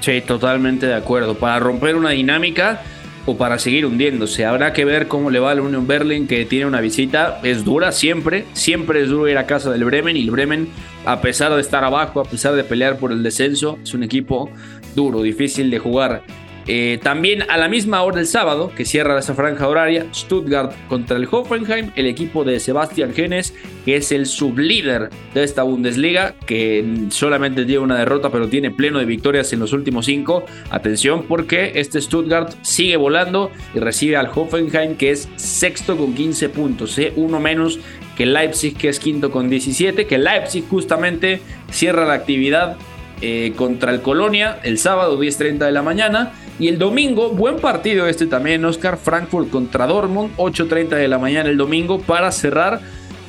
Sí, 0.06 0.22
totalmente 0.22 0.86
de 0.86 0.94
acuerdo. 0.94 1.34
Para 1.34 1.58
romper 1.58 1.96
una 1.96 2.12
dinámica 2.12 2.84
o 3.26 3.38
para 3.38 3.58
seguir 3.58 3.88
hundiéndose. 3.88 4.46
Habrá 4.46 4.72
que 4.72 4.86
ver 4.86 5.08
cómo 5.08 5.32
le 5.32 5.40
va 5.40 5.50
al 5.50 5.62
Union 5.62 5.88
Berlin, 5.88 6.28
que 6.28 6.46
tiene 6.46 6.68
una 6.68 6.80
visita, 6.80 7.40
es 7.42 7.66
dura 7.66 7.92
siempre, 7.92 8.46
siempre 8.54 9.02
es 9.02 9.10
duro 9.10 9.28
ir 9.28 9.40
a 9.40 9.48
casa 9.48 9.72
del 9.72 9.84
Bremen 9.84 10.16
y 10.16 10.22
el 10.22 10.30
Bremen, 10.30 10.70
a 11.06 11.22
pesar 11.22 11.56
de 11.56 11.60
estar 11.60 11.84
abajo, 11.84 12.20
a 12.20 12.26
pesar 12.26 12.54
de 12.54 12.64
pelear 12.64 13.00
por 13.00 13.12
el 13.12 13.24
descenso, 13.24 13.80
es 13.82 13.96
un 13.96 14.04
equipo 14.04 14.52
duro, 14.96 15.24
difícil 15.24 15.72
de 15.72 15.80
jugar. 15.80 16.22
Eh, 16.68 17.00
también 17.04 17.44
a 17.50 17.58
la 17.58 17.70
misma 17.70 18.02
hora 18.02 18.18
del 18.18 18.26
sábado, 18.26 18.72
que 18.76 18.86
cierra 18.86 19.20
esa 19.20 19.36
franja 19.36 19.68
horaria, 19.68 20.08
Stuttgart 20.14 20.74
contra 20.88 21.18
el 21.18 21.28
Hoffenheim, 21.30 21.92
el 21.96 22.08
equipo 22.08 22.44
de 22.44 22.60
Sebastian 22.60 23.14
Genes, 23.14 23.54
que 23.86 23.98
es 23.98 24.12
el 24.12 24.26
sublíder 24.26 25.10
de 25.36 25.44
esta 25.44 25.62
Bundesliga, 25.62 26.34
que 26.48 27.06
solamente 27.10 27.66
tiene 27.66 27.80
una 27.80 28.00
derrota, 28.00 28.32
pero 28.32 28.50
tiene 28.50 28.72
pleno 28.72 28.98
de 28.98 29.06
victorias 29.06 29.54
en 29.54 29.60
los 29.60 29.74
últimos 29.74 30.06
cinco. 30.08 30.46
Atención, 30.72 31.26
porque 31.28 31.74
este 31.76 32.02
Stuttgart 32.02 32.56
sigue 32.64 32.98
volando 32.98 33.52
y 33.76 33.80
recibe 33.80 34.18
al 34.18 34.30
Hoffenheim, 34.34 34.96
que 34.96 35.12
es 35.12 35.30
sexto 35.36 35.96
con 35.98 36.16
15 36.16 36.50
puntos, 36.50 36.98
¿eh? 36.98 37.14
uno 37.16 37.40
menos 37.40 37.80
que 38.18 38.26
Leipzig, 38.26 38.76
que 38.76 38.90
es 38.90 39.00
quinto 39.00 39.30
con 39.30 39.50
17, 39.50 40.08
que 40.08 40.18
Leipzig 40.18 40.68
justamente 40.68 41.42
cierra 41.70 42.06
la 42.06 42.14
actividad 42.14 42.78
eh, 43.22 43.54
contra 43.56 43.92
el 43.92 44.02
Colonia 44.02 44.60
el 44.64 44.78
sábado 44.78 45.20
10.30 45.22 45.66
de 45.66 45.72
la 45.72 45.82
mañana. 45.82 46.34
Y 46.58 46.70
el 46.70 46.80
domingo, 46.80 47.32
buen 47.32 47.58
partido 47.58 48.08
este 48.08 48.28
también, 48.28 48.64
Oscar 48.64 48.98
Frankfurt 48.98 49.50
contra 49.50 49.88
Dortmund, 49.88 50.36
8.30 50.38 50.90
de 50.90 51.08
la 51.10 51.18
mañana 51.18 51.50
el 51.50 51.58
domingo 51.58 52.00
para 52.00 52.32
cerrar 52.32 52.80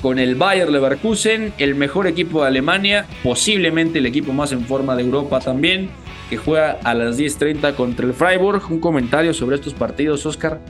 con 0.01 0.21
el 0.21 0.37
Bayer 0.37 0.71
Leverkusen, 0.71 1.53
el 1.59 1.75
mejor 1.75 2.07
equipo 2.07 2.43
de 2.43 2.49
Alemania, 2.49 3.07
posiblemente 3.25 3.99
el 3.99 4.07
equipo 4.07 4.33
más 4.33 4.53
en 4.53 4.65
forma 4.65 4.95
de 4.95 5.03
Europa 5.03 5.41
también, 5.41 5.91
que 6.31 6.37
juega 6.37 6.79
a 6.85 6.95
las 6.95 7.19
10.30 7.19 7.75
contra 7.75 8.07
el 8.07 8.13
Freiburg. 8.13 8.63
Un 8.71 8.79
comentario 8.79 9.35
sobre 9.35 9.57
estos 9.57 9.75
partidos, 9.75 10.25
Oscar. 10.25 10.61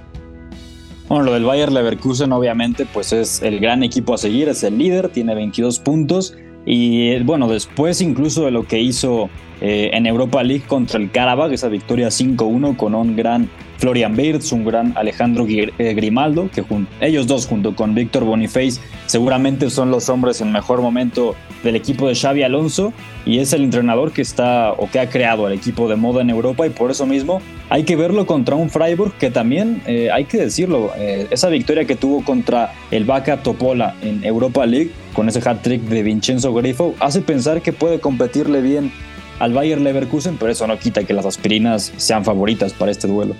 Bueno, 1.08 1.24
lo 1.24 1.34
del 1.34 1.44
Bayer 1.44 1.70
Leverkusen 1.70 2.32
obviamente 2.32 2.86
pues 2.92 3.12
es 3.12 3.42
el 3.42 3.60
gran 3.60 3.82
equipo 3.82 4.14
a 4.14 4.18
seguir, 4.18 4.48
es 4.48 4.64
el 4.64 4.78
líder, 4.78 5.10
tiene 5.10 5.34
22 5.34 5.78
puntos 5.78 6.34
y 6.66 7.18
bueno, 7.20 7.48
después 7.48 8.00
incluso 8.00 8.44
de 8.44 8.50
lo 8.50 8.64
que 8.64 8.80
hizo 8.80 9.30
eh, 9.60 9.90
en 9.94 10.06
Europa 10.06 10.42
League 10.42 10.64
contra 10.66 11.00
el 11.00 11.10
Karabakh, 11.10 11.52
esa 11.52 11.68
victoria 11.68 12.08
5-1 12.08 12.76
con 12.76 12.94
un 12.94 13.16
gran 13.16 13.48
Florian 13.78 14.18
Wirtz, 14.18 14.52
un 14.52 14.64
gran 14.64 14.92
Alejandro 14.96 15.46
eh, 15.48 15.94
Grimaldo, 15.94 16.50
que 16.52 16.64
ellos 17.00 17.26
dos 17.26 17.46
junto 17.46 17.76
con 17.76 17.94
Víctor 17.94 18.24
Boniface 18.24 18.80
seguramente 19.06 19.70
son 19.70 19.90
los 19.90 20.08
hombres 20.08 20.40
en 20.40 20.50
mejor 20.50 20.82
momento 20.82 21.36
del 21.62 21.76
equipo 21.76 22.08
de 22.08 22.14
Xavi 22.14 22.42
Alonso 22.42 22.92
y 23.24 23.38
es 23.38 23.52
el 23.52 23.62
entrenador 23.62 24.12
que 24.12 24.22
está 24.22 24.72
o 24.72 24.90
que 24.90 24.98
ha 24.98 25.08
creado 25.08 25.46
el 25.46 25.54
equipo 25.54 25.88
de 25.88 25.96
moda 25.96 26.22
en 26.22 26.30
Europa 26.30 26.66
y 26.66 26.70
por 26.70 26.90
eso 26.90 27.06
mismo 27.06 27.40
hay 27.68 27.84
que 27.84 27.96
verlo 27.96 28.26
contra 28.26 28.54
un 28.54 28.70
Freiburg 28.70 29.12
que 29.18 29.30
también 29.30 29.82
eh, 29.86 30.10
hay 30.12 30.24
que 30.24 30.38
decirlo, 30.38 30.92
esa 30.96 31.48
victoria 31.48 31.84
que 31.84 31.96
tuvo 31.96 32.24
contra 32.24 32.72
el 32.90 33.04
Vaca 33.04 33.42
Topola 33.42 33.94
en 34.02 34.24
Europa 34.24 34.64
League 34.66 34.90
con 35.14 35.28
ese 35.28 35.40
hat-trick 35.46 35.82
de 35.82 36.02
Vincenzo 36.02 36.54
Grifo 36.54 36.94
hace 37.00 37.20
pensar 37.20 37.62
que 37.62 37.72
puede 37.72 38.00
competirle 38.00 38.60
bien 38.60 38.92
al 39.38 39.52
Bayer 39.52 39.80
Leverkusen, 39.80 40.36
pero 40.38 40.52
eso 40.52 40.66
no 40.66 40.78
quita 40.78 41.04
que 41.04 41.12
las 41.12 41.26
aspirinas 41.26 41.92
sean 41.96 42.24
favoritas 42.24 42.72
para 42.72 42.90
este 42.90 43.08
duelo. 43.08 43.34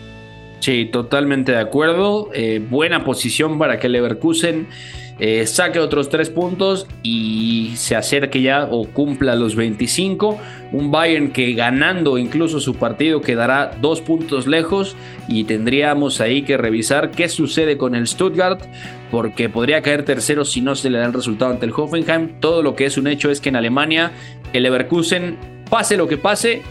Sí, 0.61 0.87
totalmente 0.87 1.53
de 1.53 1.59
acuerdo. 1.59 2.31
Eh, 2.35 2.65
buena 2.71 3.05
posición 3.05 3.59
para 3.59 3.79
que 3.79 3.89
Leverkusen 3.89 4.69
eh, 5.19 5.47
saque 5.47 5.79
otros 5.79 6.11
tres 6.11 6.29
puntos 6.29 6.87
y 7.03 7.73
se 7.77 7.97
acerque 7.97 8.43
ya 8.43 8.69
o 8.71 8.87
cumpla 8.87 9.35
los 9.35 9.57
25. 9.57 10.39
Un 10.73 10.91
Bayern 10.91 11.31
que 11.31 11.53
ganando 11.55 12.19
incluso 12.19 12.61
su 12.61 12.75
partido 12.75 13.23
quedará 13.23 13.73
dos 13.81 14.03
puntos 14.03 14.47
lejos 14.47 14.95
y 15.27 15.45
tendríamos 15.45 16.21
ahí 16.21 16.43
que 16.43 16.59
revisar 16.59 17.11
qué 17.13 17.29
sucede 17.29 17.79
con 17.79 17.95
el 17.95 18.07
Stuttgart 18.07 18.61
porque 19.11 19.49
podría 19.49 19.81
caer 19.81 20.05
tercero 20.05 20.45
si 20.45 20.61
no 20.61 20.75
se 20.75 20.91
le 20.91 20.99
da 20.99 21.07
el 21.07 21.15
resultado 21.15 21.51
ante 21.51 21.65
el 21.65 21.73
Hoffenheim. 21.75 22.41
Todo 22.41 22.63
lo 22.63 22.75
que 22.75 22.85
es 22.85 22.99
un 22.99 23.07
hecho 23.07 23.31
es 23.31 23.41
que 23.41 23.49
en 23.49 23.57
Alemania 23.57 24.13
el 24.53 24.65
Leverkusen, 24.65 25.39
pase 25.71 25.97
lo 25.97 26.09
que 26.09 26.19
pase, 26.19 26.63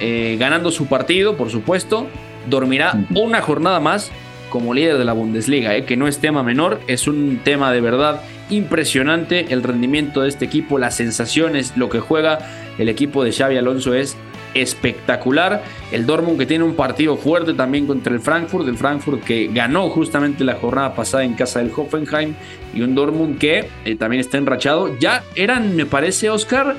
eh, 0.00 0.36
ganando 0.38 0.70
su 0.70 0.86
partido, 0.86 1.36
por 1.36 1.50
supuesto, 1.50 2.06
dormirá 2.48 2.98
una 3.14 3.40
jornada 3.40 3.80
más 3.80 4.10
como 4.48 4.74
líder 4.74 4.98
de 4.98 5.04
la 5.04 5.12
Bundesliga, 5.12 5.76
eh, 5.76 5.84
que 5.84 5.96
no 5.96 6.08
es 6.08 6.18
tema 6.18 6.42
menor, 6.42 6.80
es 6.86 7.06
un 7.06 7.40
tema 7.44 7.72
de 7.72 7.80
verdad 7.80 8.22
impresionante. 8.50 9.52
El 9.52 9.62
rendimiento 9.62 10.22
de 10.22 10.28
este 10.28 10.44
equipo, 10.44 10.78
las 10.78 10.96
sensaciones, 10.96 11.76
lo 11.76 11.88
que 11.88 12.00
juega 12.00 12.38
el 12.78 12.88
equipo 12.88 13.24
de 13.24 13.32
Xavi 13.32 13.56
Alonso 13.56 13.94
es 13.94 14.16
espectacular. 14.54 15.62
El 15.92 16.06
Dortmund 16.06 16.38
que 16.38 16.46
tiene 16.46 16.64
un 16.64 16.74
partido 16.74 17.16
fuerte 17.16 17.52
también 17.54 17.86
contra 17.86 18.12
el 18.12 18.20
Frankfurt, 18.20 18.66
el 18.66 18.76
Frankfurt 18.76 19.22
que 19.22 19.50
ganó 19.52 19.90
justamente 19.90 20.44
la 20.44 20.54
jornada 20.54 20.94
pasada 20.94 21.24
en 21.24 21.34
casa 21.34 21.58
del 21.58 21.70
Hoffenheim 21.74 22.34
y 22.74 22.80
un 22.80 22.94
Dortmund 22.94 23.38
que 23.38 23.68
eh, 23.84 23.96
también 23.96 24.20
está 24.20 24.38
enrachado. 24.38 24.96
Ya 24.98 25.22
eran, 25.34 25.76
me 25.76 25.86
parece, 25.86 26.30
Oscar, 26.30 26.76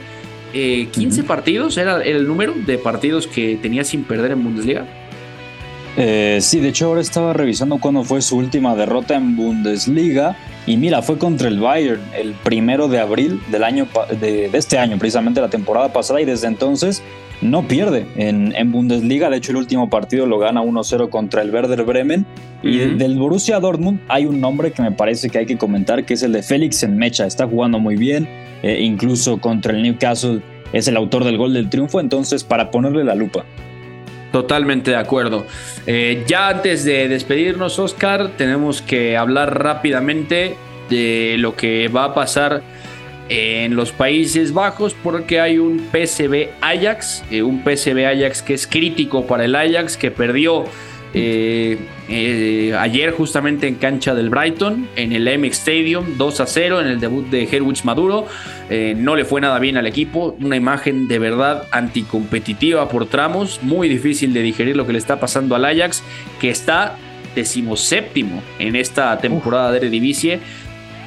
15 0.51 1.21
eh, 1.21 1.23
partidos, 1.23 1.77
era 1.77 2.03
el 2.03 2.27
número 2.27 2.53
de 2.53 2.79
partidos 2.79 3.27
que 3.27 3.57
tenía 3.61 3.83
sin 3.83 4.03
perder 4.03 4.31
en 4.31 4.43
Bundesliga. 4.43 4.87
Eh, 5.97 6.39
sí, 6.41 6.59
de 6.59 6.69
hecho 6.69 6.87
ahora 6.87 7.01
estaba 7.01 7.33
revisando 7.33 7.77
cuándo 7.79 8.03
fue 8.03 8.21
su 8.21 8.37
última 8.37 8.75
derrota 8.75 9.15
en 9.15 9.35
Bundesliga 9.35 10.37
y 10.69 10.77
mira, 10.77 11.01
fue 11.01 11.17
contra 11.17 11.47
el 11.47 11.59
Bayern 11.59 12.01
el 12.15 12.33
primero 12.33 12.87
de 12.87 12.99
abril 12.99 13.41
del 13.51 13.63
año 13.63 13.87
de, 14.19 14.49
este 14.53 14.77
año, 14.77 14.99
precisamente 14.99 15.41
la 15.41 15.49
temporada 15.49 15.91
pasada 15.91 16.21
y 16.21 16.25
desde 16.25 16.47
entonces 16.47 17.01
no 17.41 17.67
pierde 17.67 18.05
en, 18.17 18.71
Bundesliga. 18.71 19.29
De 19.29 19.37
hecho, 19.37 19.51
el 19.51 19.57
último 19.57 19.89
partido 19.89 20.27
lo 20.27 20.37
gana 20.37 20.61
1-0 20.61 21.09
contra 21.09 21.41
el 21.41 21.51
Werder 21.51 21.83
Bremen. 21.83 22.25
Y 22.61 22.77
del 22.77 23.17
Borussia 23.17 23.59
Dortmund 23.59 24.01
hay 24.09 24.25
un 24.25 24.41
nombre 24.41 24.71
que 24.71 24.81
me 24.81 24.91
parece 24.91 25.29
que 25.29 25.39
hay 25.39 25.45
que 25.45 25.57
comentar, 25.57 26.05
que 26.05 26.13
es 26.13 26.23
el 26.23 26.33
de 26.33 26.43
Félix 26.43 26.83
en 26.83 26.97
Mecha. 26.97 27.25
Está 27.25 27.47
jugando 27.47 27.79
muy 27.79 27.95
bien, 27.95 28.27
eh, 28.61 28.79
incluso 28.81 29.39
contra 29.39 29.71
el 29.71 29.81
Newcastle 29.81 30.41
es 30.73 30.87
el 30.87 30.97
autor 30.97 31.23
del 31.23 31.37
gol 31.37 31.53
del 31.53 31.69
triunfo. 31.69 31.99
Entonces, 31.99 32.43
para 32.43 32.69
ponerle 32.69 33.05
la 33.05 33.15
lupa. 33.15 33.45
Totalmente 34.31 34.91
de 34.91 34.97
acuerdo. 34.97 35.45
Eh, 35.87 36.23
ya 36.27 36.49
antes 36.49 36.83
de 36.85 37.07
despedirnos, 37.07 37.79
Oscar, 37.79 38.31
tenemos 38.37 38.81
que 38.81 39.17
hablar 39.17 39.63
rápidamente 39.63 40.55
de 40.89 41.35
lo 41.39 41.55
que 41.55 41.87
va 41.87 42.05
a 42.05 42.13
pasar 42.13 42.61
en 43.29 43.75
los 43.75 43.91
Países 43.91 44.53
Bajos 44.53 44.95
porque 45.03 45.39
hay 45.39 45.59
un 45.59 45.87
PSV 45.91 46.49
Ajax, 46.61 47.23
eh, 47.31 47.43
un 47.43 47.63
PSV 47.63 48.05
Ajax 48.05 48.41
que 48.41 48.55
es 48.55 48.67
crítico 48.67 49.25
para 49.25 49.45
el 49.45 49.55
Ajax, 49.55 49.97
que 49.97 50.11
perdió 50.11 50.65
Eh, 51.13 51.77
eh, 52.07 52.75
ayer 52.77 53.11
justamente 53.11 53.67
en 53.67 53.75
cancha 53.75 54.13
del 54.13 54.29
Brighton, 54.29 54.87
en 54.95 55.11
el 55.11 55.39
MX 55.39 55.59
Stadium, 55.59 56.17
2 56.17 56.39
a 56.39 56.45
0 56.45 56.81
en 56.81 56.87
el 56.87 56.99
debut 56.99 57.27
de 57.29 57.43
Herwich 57.43 57.83
Maduro. 57.83 58.27
Eh, 58.69 58.93
no 58.95 59.15
le 59.15 59.25
fue 59.25 59.41
nada 59.41 59.57
bien 59.59 59.77
al 59.77 59.87
equipo, 59.87 60.37
una 60.39 60.55
imagen 60.55 61.07
de 61.07 61.19
verdad 61.19 61.63
anticompetitiva 61.71 62.89
por 62.89 63.07
tramos, 63.07 63.61
muy 63.63 63.89
difícil 63.89 64.33
de 64.33 64.41
digerir 64.41 64.75
lo 64.75 64.85
que 64.85 64.93
le 64.93 64.99
está 64.99 65.19
pasando 65.19 65.55
al 65.55 65.65
Ajax, 65.65 66.03
que 66.39 66.49
está 66.49 66.95
decimoséptimo 67.35 68.41
en 68.59 68.75
esta 68.75 69.17
temporada 69.17 69.71
de 69.71 69.77
Eredivisie. 69.77 70.39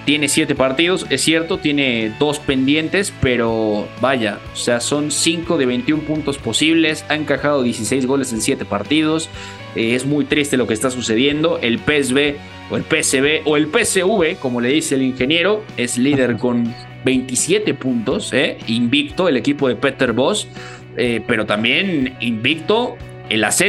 Tiene 0.04 0.28
siete 0.28 0.56
partidos, 0.56 1.06
es 1.10 1.20
cierto, 1.20 1.58
tiene 1.58 2.12
dos 2.18 2.40
pendientes, 2.40 3.12
pero 3.20 3.86
vaya, 4.00 4.40
o 4.52 4.56
sea, 4.56 4.80
son 4.80 5.12
5 5.12 5.58
de 5.58 5.66
21 5.66 6.02
puntos 6.02 6.38
posibles, 6.38 7.04
ha 7.08 7.14
encajado 7.14 7.62
16 7.62 8.06
goles 8.06 8.32
en 8.32 8.40
7 8.40 8.64
partidos, 8.64 9.28
eh, 9.76 9.94
es 9.94 10.04
muy 10.04 10.24
triste 10.24 10.56
lo 10.56 10.66
que 10.66 10.74
está 10.74 10.90
sucediendo, 10.90 11.58
el 11.58 11.78
PSV 11.78 12.34
o 12.70 12.76
el 12.76 12.82
PSV 12.82 13.42
o 13.44 13.56
el 13.56 13.68
PSV, 13.68 14.40
como 14.40 14.60
le 14.60 14.70
dice 14.70 14.96
el 14.96 15.02
ingeniero, 15.02 15.62
es 15.76 15.96
líder 15.98 16.36
con 16.36 16.74
27 17.04 17.72
puntos, 17.74 18.32
eh, 18.32 18.58
invicto 18.66 19.28
el 19.28 19.36
equipo 19.36 19.68
de 19.68 19.76
Peter 19.76 20.12
Boss, 20.12 20.48
eh, 20.96 21.22
pero 21.28 21.46
también 21.46 22.16
invicto 22.20 22.96
el 23.28 23.44
AZ 23.44 23.62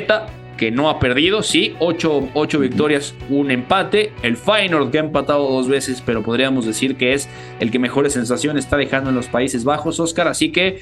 que 0.57 0.71
no 0.71 0.89
ha 0.89 0.99
perdido, 0.99 1.43
sí, 1.43 1.75
8, 1.79 2.59
victorias, 2.59 3.15
un 3.29 3.51
empate. 3.51 4.13
El 4.21 4.37
Feyenoord 4.37 4.91
que 4.91 4.97
ha 4.97 5.01
empatado 5.01 5.49
dos 5.49 5.67
veces, 5.67 6.01
pero 6.05 6.23
podríamos 6.23 6.65
decir 6.65 6.95
que 6.95 7.13
es 7.13 7.27
el 7.59 7.71
que 7.71 7.79
mejores 7.79 8.13
sensaciones 8.13 8.65
está 8.65 8.77
dejando 8.77 9.09
en 9.09 9.15
los 9.15 9.27
Países 9.27 9.63
Bajos, 9.63 9.99
Oscar. 9.99 10.27
Así 10.27 10.51
que, 10.51 10.79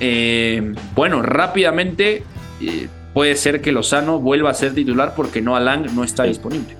eh, 0.00 0.72
bueno, 0.94 1.22
rápidamente 1.22 2.22
eh, 2.60 2.88
puede 3.14 3.36
ser 3.36 3.60
que 3.60 3.72
Lozano 3.72 4.18
vuelva 4.18 4.50
a 4.50 4.54
ser 4.54 4.74
titular 4.74 5.14
porque 5.14 5.40
Noah 5.42 5.60
Lang 5.60 5.90
no 5.92 6.04
está 6.04 6.24
disponible. 6.24 6.76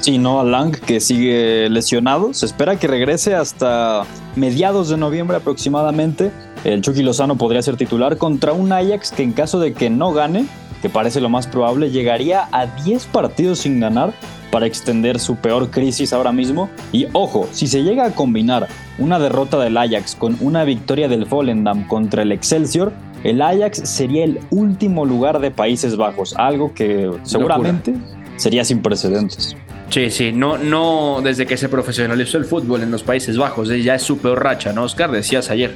Sí, 0.00 0.16
Noah 0.16 0.44
Lang 0.44 0.78
que 0.80 0.98
sigue 0.98 1.68
lesionado. 1.68 2.32
Se 2.32 2.46
espera 2.46 2.76
que 2.76 2.88
regrese 2.88 3.34
hasta 3.34 4.04
mediados 4.34 4.88
de 4.88 4.96
noviembre 4.96 5.36
aproximadamente. 5.36 6.30
El 6.64 6.80
Chucky 6.80 7.02
Lozano 7.02 7.36
podría 7.36 7.60
ser 7.60 7.76
titular 7.76 8.16
contra 8.16 8.52
un 8.52 8.72
Ajax 8.72 9.12
que 9.12 9.22
en 9.22 9.32
caso 9.32 9.60
de 9.60 9.74
que 9.74 9.90
no 9.90 10.12
gane, 10.12 10.46
que 10.82 10.88
parece 10.88 11.20
lo 11.20 11.28
más 11.28 11.46
probable, 11.46 11.90
llegaría 11.90 12.48
a 12.52 12.66
10 12.66 13.06
partidos 13.06 13.60
sin 13.60 13.80
ganar 13.80 14.12
para 14.50 14.66
extender 14.66 15.18
su 15.18 15.36
peor 15.36 15.70
crisis 15.70 16.12
ahora 16.12 16.32
mismo. 16.32 16.68
Y 16.92 17.06
ojo, 17.12 17.48
si 17.52 17.66
se 17.66 17.82
llega 17.82 18.06
a 18.06 18.10
combinar 18.10 18.68
una 18.98 19.18
derrota 19.18 19.58
del 19.58 19.76
Ajax 19.76 20.14
con 20.14 20.36
una 20.40 20.64
victoria 20.64 21.08
del 21.08 21.24
Volendam 21.24 21.86
contra 21.86 22.22
el 22.22 22.32
Excelsior, 22.32 22.92
el 23.24 23.42
Ajax 23.42 23.88
sería 23.88 24.24
el 24.24 24.40
último 24.50 25.04
lugar 25.04 25.40
de 25.40 25.50
Países 25.50 25.96
Bajos, 25.96 26.34
algo 26.36 26.72
que 26.74 27.10
seguramente 27.22 27.94
sería 28.36 28.64
sin 28.64 28.80
precedentes. 28.80 29.56
Sí, 29.90 30.10
sí, 30.10 30.32
no, 30.32 30.56
no 30.56 31.20
desde 31.22 31.46
que 31.46 31.56
se 31.56 31.68
profesionalizó 31.68 32.38
el 32.38 32.44
fútbol 32.44 32.82
en 32.82 32.90
los 32.90 33.02
Países 33.02 33.36
Bajos, 33.36 33.70
eh, 33.70 33.82
ya 33.82 33.96
es 33.96 34.02
su 34.02 34.18
peor 34.18 34.42
racha, 34.42 34.72
¿no, 34.72 34.84
Oscar? 34.84 35.10
Decías 35.10 35.50
ayer. 35.50 35.74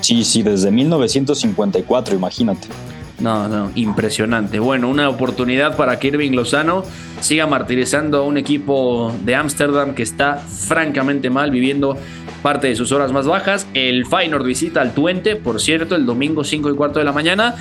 Sí, 0.00 0.22
sí, 0.24 0.42
desde 0.42 0.70
1954, 0.70 2.14
imagínate. 2.14 2.68
No, 3.20 3.48
no, 3.48 3.72
impresionante. 3.74 4.60
Bueno, 4.60 4.88
una 4.88 5.08
oportunidad 5.08 5.76
para 5.76 5.98
que 5.98 6.08
Irving 6.08 6.32
Lozano 6.32 6.84
siga 7.20 7.48
martirizando 7.48 8.18
a 8.18 8.22
un 8.22 8.38
equipo 8.38 9.12
de 9.24 9.34
Ámsterdam 9.34 9.94
que 9.94 10.04
está 10.04 10.36
francamente 10.36 11.28
mal, 11.28 11.50
viviendo 11.50 11.98
parte 12.42 12.68
de 12.68 12.76
sus 12.76 12.92
horas 12.92 13.10
más 13.10 13.26
bajas. 13.26 13.66
El 13.74 14.06
Feyenoord 14.06 14.44
visita 14.44 14.80
al 14.80 14.92
Twente, 14.94 15.34
por 15.34 15.60
cierto, 15.60 15.96
el 15.96 16.06
domingo 16.06 16.44
5 16.44 16.70
y 16.70 16.74
cuarto 16.76 17.00
de 17.00 17.04
la 17.04 17.12
mañana. 17.12 17.56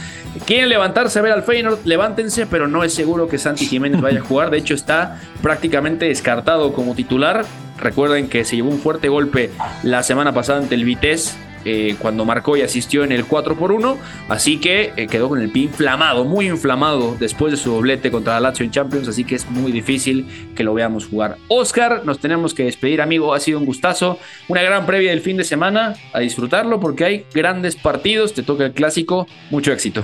Quieren 0.45 0.70
levantarse 0.70 1.18
a 1.18 1.24
ver 1.24 1.32
al 1.32 1.41
Feyenoord, 1.41 1.80
levántense, 1.86 2.45
pero 2.45 2.68
no 2.68 2.84
es 2.84 2.93
seguro 2.93 3.28
que 3.28 3.39
Santi 3.39 3.66
Jiménez 3.66 3.99
vaya 3.99 4.20
a 4.20 4.24
jugar. 4.24 4.51
De 4.51 4.60
hecho, 4.60 4.76
está 4.76 5.20
prácticamente 5.41 6.05
descartado 6.05 6.72
como 6.74 6.93
titular. 6.93 7.45
Recuerden 7.80 8.30
que 8.30 8.45
se 8.45 8.58
llevó 8.58 8.70
un 8.70 8.80
fuerte 8.80 9.10
golpe 9.10 9.49
la 9.82 10.03
semana 10.03 10.34
pasada 10.34 10.60
ante 10.60 10.76
el 10.76 10.84
Vitesse 10.84 11.36
eh, 11.66 11.95
cuando 11.99 12.26
marcó 12.26 12.58
y 12.58 12.62
asistió 12.62 13.03
en 13.03 13.12
el 13.12 13.26
4 13.26 13.55
por 13.55 13.72
1 13.72 13.97
así 14.30 14.58
que 14.58 14.93
eh, 14.95 15.08
quedó 15.08 15.30
con 15.30 15.41
el 15.41 15.51
pie 15.51 15.64
inflamado, 15.64 16.26
muy 16.26 16.47
inflamado 16.47 17.16
después 17.20 17.51
de 17.51 17.58
su 17.58 17.72
doblete 17.72 18.12
contra 18.12 18.34
la 18.36 18.49
Lazio 18.49 18.66
en 18.66 18.72
Champions, 18.72 19.08
así 19.08 19.24
que 19.24 19.36
es 19.36 19.49
muy 19.49 19.72
difícil 19.72 20.26
que 20.55 20.64
lo 20.64 20.74
veamos 20.74 21.08
jugar. 21.08 21.38
Oscar, 21.47 22.03
nos 22.05 22.20
tenemos 22.20 22.53
que 22.53 22.64
despedir, 22.64 23.01
amigo, 23.01 23.34
ha 23.34 23.39
sido 23.39 23.60
un 23.60 23.66
gustazo, 23.66 24.20
una 24.47 24.62
gran 24.62 24.86
previa 24.86 25.12
del 25.12 25.22
fin 25.22 25.38
de 25.38 25.43
semana, 25.43 25.95
a 26.14 26.20
disfrutarlo 26.20 26.80
porque 26.80 27.05
hay 27.05 27.26
grandes 27.34 27.76
partidos, 27.76 28.34
te 28.34 28.43
toca 28.43 28.66
el 28.66 28.74
clásico, 28.74 29.28
mucho 29.49 29.72
éxito. 29.72 30.03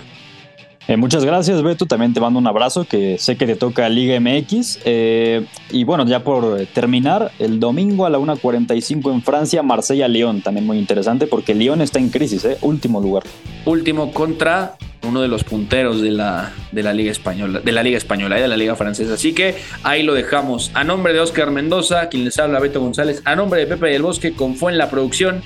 Eh, 0.88 0.97
muchas 0.97 1.23
gracias, 1.23 1.61
Beto. 1.61 1.86
También 1.86 2.13
te 2.13 2.19
mando 2.19 2.39
un 2.39 2.47
abrazo, 2.47 2.86
que 2.86 3.17
sé 3.17 3.38
que 3.38 3.45
te 3.45 3.55
toca 3.55 3.88
Liga 3.88 4.19
MX. 4.19 4.79
Eh, 4.84 5.45
y 5.71 5.84
bueno, 5.86 6.05
ya 6.05 6.23
por 6.23 6.65
terminar, 6.73 7.31
el 7.39 7.59
domingo 7.59 8.05
a 8.05 8.09
la 8.09 8.19
1.45 8.19 9.13
en 9.13 9.21
Francia, 9.21 9.63
Marsella-León. 9.63 10.41
También 10.41 10.65
muy 10.65 10.77
interesante 10.77 11.27
porque 11.27 11.55
León 11.55 11.81
está 11.81 11.99
en 11.99 12.09
crisis, 12.09 12.43
¿eh? 12.45 12.57
último 12.61 12.99
lugar. 12.99 13.23
Último 13.65 14.11
contra 14.11 14.75
uno 15.07 15.21
de 15.21 15.27
los 15.27 15.43
punteros 15.43 16.01
de 16.01 16.11
la, 16.11 16.53
de 16.71 16.84
la 16.84 16.93
Liga 16.93 17.11
Española, 17.11 17.59
de 17.59 17.71
la 17.71 17.84
Liga 17.84 17.97
Española 17.97 18.38
y 18.38 18.41
de 18.41 18.47
la 18.47 18.57
Liga 18.57 18.75
Francesa. 18.75 19.13
Así 19.13 19.34
que 19.34 19.55
ahí 19.84 20.03
lo 20.03 20.13
dejamos. 20.13 20.71
A 20.73 20.84
nombre 20.84 21.13
de 21.13 21.19
Oscar 21.19 21.51
Mendoza, 21.51 22.09
quien 22.09 22.25
les 22.25 22.38
habla 22.39 22.59
Beto 22.59 22.79
González, 22.79 23.21
a 23.25 23.36
nombre 23.36 23.61
de 23.61 23.67
Pepe 23.67 23.88
del 23.88 24.01
Bosque, 24.01 24.34
con 24.34 24.55
Fue 24.55 24.71
en 24.71 24.77
la 24.77 24.89
producción 24.89 25.41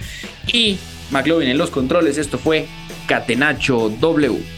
y 0.51 0.77
McLovin 1.11 1.49
en 1.49 1.57
los 1.57 1.69
controles, 1.69 2.17
esto 2.17 2.37
fue 2.37 2.67
Catenacho 3.07 3.89
W. 3.99 4.57